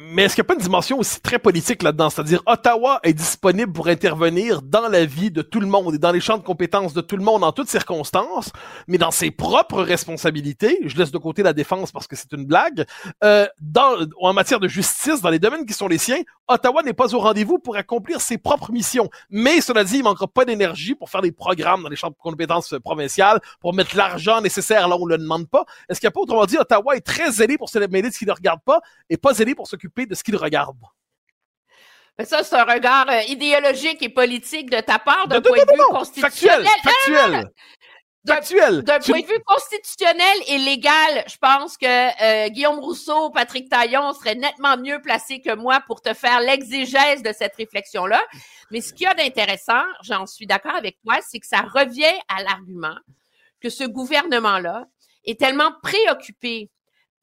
mais 0.00 0.24
est-ce 0.24 0.34
qu'il 0.34 0.42
n'y 0.42 0.46
a 0.46 0.48
pas 0.48 0.54
une 0.54 0.60
dimension 0.60 0.98
aussi 0.98 1.20
très 1.20 1.38
politique 1.38 1.84
là-dedans? 1.84 2.10
C'est-à-dire, 2.10 2.42
Ottawa 2.46 2.98
est 3.04 3.12
disponible 3.12 3.72
pour 3.72 3.86
intervenir 3.86 4.60
dans 4.60 4.88
la 4.88 5.04
vie 5.04 5.30
de 5.30 5.40
tout 5.40 5.60
le 5.60 5.68
monde 5.68 5.94
et 5.94 5.98
dans 5.98 6.10
les 6.10 6.18
champs 6.18 6.36
de 6.36 6.42
compétences 6.42 6.94
de 6.94 7.00
tout 7.00 7.16
le 7.16 7.22
monde 7.22 7.44
en 7.44 7.52
toutes 7.52 7.68
circonstances, 7.68 8.50
mais 8.88 8.98
dans 8.98 9.12
ses 9.12 9.30
propres 9.30 9.82
responsabilités, 9.82 10.80
je 10.84 10.96
laisse 10.96 11.12
de 11.12 11.18
côté 11.18 11.44
la 11.44 11.52
défense 11.52 11.92
parce 11.92 12.08
que 12.08 12.16
c'est 12.16 12.32
une 12.32 12.44
blague, 12.44 12.84
euh, 13.22 13.46
dans, 13.60 14.04
en 14.20 14.32
matière 14.32 14.58
de 14.58 14.66
justice, 14.66 15.20
dans 15.20 15.30
les 15.30 15.38
domaines 15.38 15.64
qui 15.64 15.74
sont 15.74 15.86
les 15.86 15.98
siens, 15.98 16.22
Ottawa 16.48 16.82
n'est 16.82 16.92
pas 16.92 17.14
au 17.14 17.20
rendez-vous 17.20 17.60
pour 17.60 17.76
accomplir 17.76 18.20
ses 18.20 18.36
propres 18.36 18.72
missions. 18.72 19.08
Mais 19.30 19.60
cela 19.60 19.84
dit, 19.84 19.98
il 19.98 20.02
manquera 20.02 20.26
pas 20.26 20.44
d'énergie 20.44 20.96
pour 20.96 21.08
faire 21.08 21.22
des 21.22 21.32
programmes 21.32 21.84
dans 21.84 21.88
les 21.88 21.96
champs 21.96 22.10
de 22.10 22.16
compétences 22.18 22.74
provinciales, 22.82 23.40
pour 23.60 23.74
mettre 23.74 23.96
l'argent 23.96 24.40
nécessaire 24.40 24.88
là 24.88 24.96
où 24.96 25.04
on 25.04 25.06
le 25.06 25.18
demande 25.18 25.48
pas. 25.48 25.64
Est-ce 25.88 26.00
qu'il 26.00 26.08
n'y 26.08 26.08
a 26.08 26.12
pas, 26.12 26.20
autrement 26.20 26.46
dit, 26.46 26.58
Ottawa 26.58 26.96
est 26.96 27.00
très 27.00 27.30
zélé 27.30 27.56
pour 27.56 27.68
se 27.68 27.78
mêler 27.78 28.08
de 28.08 28.12
ce 28.12 28.18
qui 28.18 28.26
ne 28.26 28.32
regarde 28.32 28.60
pas 28.64 28.80
et 29.08 29.16
pas 29.16 29.34
zélé 29.34 29.54
pour 29.54 29.68
de 29.96 30.14
ce 30.14 30.22
qu'il 30.22 30.36
regarde. 30.36 30.76
ça, 32.24 32.42
c'est 32.42 32.56
un 32.56 32.64
regard 32.64 33.08
euh, 33.08 33.20
idéologique 33.28 34.02
et 34.02 34.08
politique 34.08 34.70
de 34.70 34.80
ta 34.80 34.98
part, 34.98 35.28
d'un 35.28 35.40
point 35.40 35.64
de 35.64 35.72
vue 35.72 35.78
constitutionnel. 35.90 36.66
Factuel, 36.82 37.50
factuel. 38.26 38.82
D'un 38.82 38.98
point 39.00 39.20
de 39.20 39.26
vue 39.26 39.42
constitutionnel 39.44 40.38
et 40.48 40.58
légal, 40.58 41.24
je 41.26 41.36
pense 41.36 41.76
que 41.76 41.86
euh, 41.86 42.48
Guillaume 42.48 42.78
Rousseau, 42.78 43.30
Patrick 43.30 43.68
Taillon 43.68 44.12
seraient 44.14 44.34
nettement 44.34 44.78
mieux 44.78 45.00
placés 45.02 45.40
que 45.40 45.54
moi 45.54 45.82
pour 45.86 46.00
te 46.00 46.14
faire 46.14 46.40
l'exégèse 46.40 47.22
de 47.22 47.32
cette 47.32 47.54
réflexion-là. 47.56 48.22
Mais 48.70 48.80
ce 48.80 48.94
qu'il 48.94 49.04
y 49.04 49.10
a 49.10 49.14
d'intéressant, 49.14 49.82
j'en 50.02 50.26
suis 50.26 50.46
d'accord 50.46 50.74
avec 50.74 50.98
toi, 51.04 51.16
c'est 51.20 51.38
que 51.38 51.46
ça 51.46 51.60
revient 51.62 52.18
à 52.28 52.42
l'argument 52.42 52.96
que 53.60 53.68
ce 53.68 53.84
gouvernement-là 53.84 54.86
est 55.24 55.38
tellement 55.38 55.72
préoccupé 55.82 56.70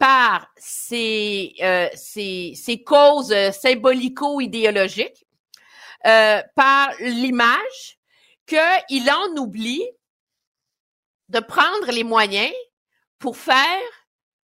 par 0.01 0.47
ces, 0.57 1.53
euh, 1.61 1.87
causes 2.83 3.35
symbolico-idéologiques, 3.51 5.27
euh, 6.07 6.41
par 6.55 6.89
l'image, 6.99 7.99
qu'il 8.47 9.11
en 9.11 9.37
oublie 9.39 9.87
de 11.29 11.39
prendre 11.39 11.91
les 11.91 12.03
moyens 12.03 12.51
pour 13.19 13.37
faire 13.37 13.79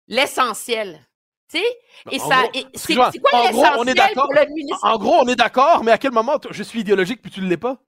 l'essentiel. 0.08 1.06
Tu 1.50 1.58
sais? 1.58 1.66
Et 2.10 2.20
ça, 2.20 2.46
c'est 2.76 2.96
quoi 2.96 3.52
l'essentiel 3.52 4.14
pour 4.14 4.34
le 4.34 4.48
ministre? 4.48 4.80
En 4.84 4.98
gros, 4.98 5.16
on 5.20 5.28
est 5.28 5.36
d'accord, 5.36 5.84
mais 5.84 5.92
à 5.92 5.98
quel 5.98 6.14
moment 6.14 6.40
je 6.52 6.64
suis 6.64 6.80
idéologique 6.80 7.22
puis 7.22 7.32
tu 7.32 7.42
ne 7.42 7.50
l'es 7.50 7.58
pas? 7.58 7.84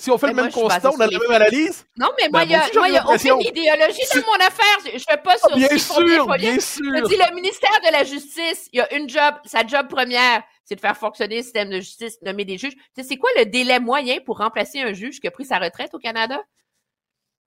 Si 0.00 0.12
on 0.12 0.18
fait 0.18 0.28
le 0.28 0.34
même 0.34 0.52
constat, 0.52 0.92
on 0.92 1.00
a 1.00 1.06
la 1.08 1.18
même 1.18 1.30
analyse. 1.32 1.84
Non, 1.96 2.10
mais 2.16 2.28
moi, 2.28 2.44
ben, 2.44 2.44
il 2.44 2.90
n'y 2.92 2.96
a, 2.96 3.04
aucune 3.04 3.40
idéologie 3.40 4.00
dans 4.14 4.26
mon 4.26 4.46
affaire. 4.46 4.78
Je 4.84 4.94
ne 4.94 4.98
fais 4.98 5.16
pas 5.16 5.36
sur 5.36 5.56
Bien 5.56 5.76
sûr, 5.76 6.26
bien 6.36 6.60
sûr. 6.60 6.84
Je 6.84 7.08
dis, 7.08 7.16
le 7.16 7.34
ministère 7.34 7.80
de 7.84 7.90
la 7.90 8.04
Justice, 8.04 8.68
il 8.72 8.78
y 8.78 8.80
a 8.80 8.94
une 8.94 9.08
job, 9.08 9.34
sa 9.44 9.66
job 9.66 9.88
première, 9.88 10.44
c'est 10.64 10.76
de 10.76 10.80
faire 10.80 10.96
fonctionner 10.96 11.38
le 11.38 11.42
système 11.42 11.70
de 11.70 11.80
justice, 11.80 12.22
nommer 12.22 12.44
des 12.44 12.58
juges. 12.58 12.76
Tu 12.76 12.82
sais, 12.94 13.02
c'est 13.02 13.16
quoi 13.16 13.30
le 13.38 13.46
délai 13.46 13.80
moyen 13.80 14.20
pour 14.20 14.38
remplacer 14.38 14.80
un 14.80 14.92
juge 14.92 15.18
qui 15.18 15.26
a 15.26 15.32
pris 15.32 15.46
sa 15.46 15.58
retraite 15.58 15.92
au 15.94 15.98
Canada? 15.98 16.40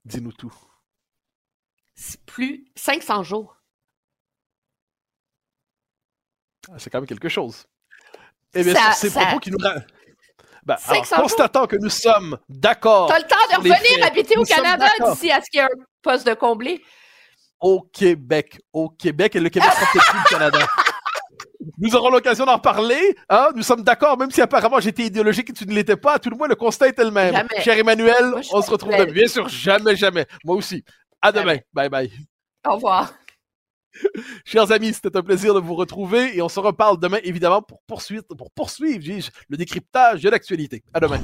Dis-nous 0.03 0.33
tout. 0.33 0.53
C'est 1.95 2.21
plus 2.25 2.65
500 2.75 3.23
jours. 3.23 3.61
Ah, 6.69 6.79
c'est 6.79 6.89
quand 6.89 6.99
même 6.99 7.07
quelque 7.07 7.29
chose. 7.29 7.65
Eh 8.53 8.63
bien, 8.63 8.75
c'est 8.91 9.09
propos 9.09 9.39
qui 9.39 9.51
nous... 9.51 9.57
Ben, 10.63 10.77
constatant 11.15 11.65
que 11.65 11.75
nous 11.75 11.89
sommes 11.89 12.37
d'accord. 12.47 13.07
Tu 13.07 13.13
as 13.13 13.19
le 13.19 13.25
temps 13.25 13.35
de 13.51 13.55
revenir 13.57 14.05
habiter 14.05 14.37
au 14.37 14.43
Canada 14.43 14.87
d'ici 14.99 15.31
à 15.31 15.41
ce 15.41 15.49
qu'il 15.49 15.59
y 15.59 15.63
ait 15.63 15.65
un 15.65 15.83
poste 16.01 16.27
de 16.27 16.33
comblé. 16.33 16.81
Au 17.59 17.81
Québec. 17.81 18.59
Au 18.73 18.89
Québec. 18.89 19.35
Et 19.35 19.39
le 19.39 19.49
Québec 19.49 19.69
sera 19.71 19.85
peut-être 19.91 20.11
plus 20.11 20.19
le 20.19 20.29
Canada. 20.29 20.59
Nous 21.77 21.95
aurons 21.95 22.09
l'occasion 22.09 22.45
d'en 22.45 22.59
parler. 22.59 23.15
Hein? 23.29 23.49
Nous 23.55 23.63
sommes 23.63 23.83
d'accord, 23.83 24.17
même 24.17 24.31
si 24.31 24.41
apparemment 24.41 24.79
j'étais 24.79 25.03
idéologique 25.03 25.49
et 25.49 25.53
tu 25.53 25.65
ne 25.67 25.73
l'étais 25.73 25.95
pas. 25.95 26.17
Tout 26.19 26.29
le 26.29 26.35
moins, 26.35 26.47
le 26.47 26.55
constat 26.55 26.87
est 26.87 26.99
le 26.99 27.11
même. 27.11 27.47
Cher 27.59 27.77
Emmanuel, 27.77 28.33
on 28.51 28.61
se 28.61 28.71
retrouve 28.71 28.91
demain. 28.91 29.11
Bien 29.11 29.27
sûr, 29.27 29.47
jamais, 29.47 29.95
jamais. 29.95 30.25
Moi 30.43 30.55
aussi. 30.55 30.83
À 31.21 31.31
demain. 31.31 31.57
Bye 31.73 31.89
bye. 31.89 32.11
Au 32.67 32.75
revoir. 32.75 33.13
Chers 34.45 34.71
amis, 34.71 34.93
c'était 34.93 35.15
un 35.17 35.21
plaisir 35.21 35.53
de 35.53 35.59
vous 35.59 35.75
retrouver 35.75 36.35
et 36.35 36.41
on 36.41 36.49
se 36.49 36.59
reparle 36.59 36.99
demain, 36.99 37.19
évidemment, 37.23 37.61
pour 37.61 37.81
poursuivre, 37.87 38.23
pour 38.37 38.51
poursuivre 38.51 39.29
le 39.49 39.57
décryptage 39.57 40.21
de 40.21 40.29
l'actualité. 40.29 40.83
À 40.93 40.99
demain. 40.99 41.21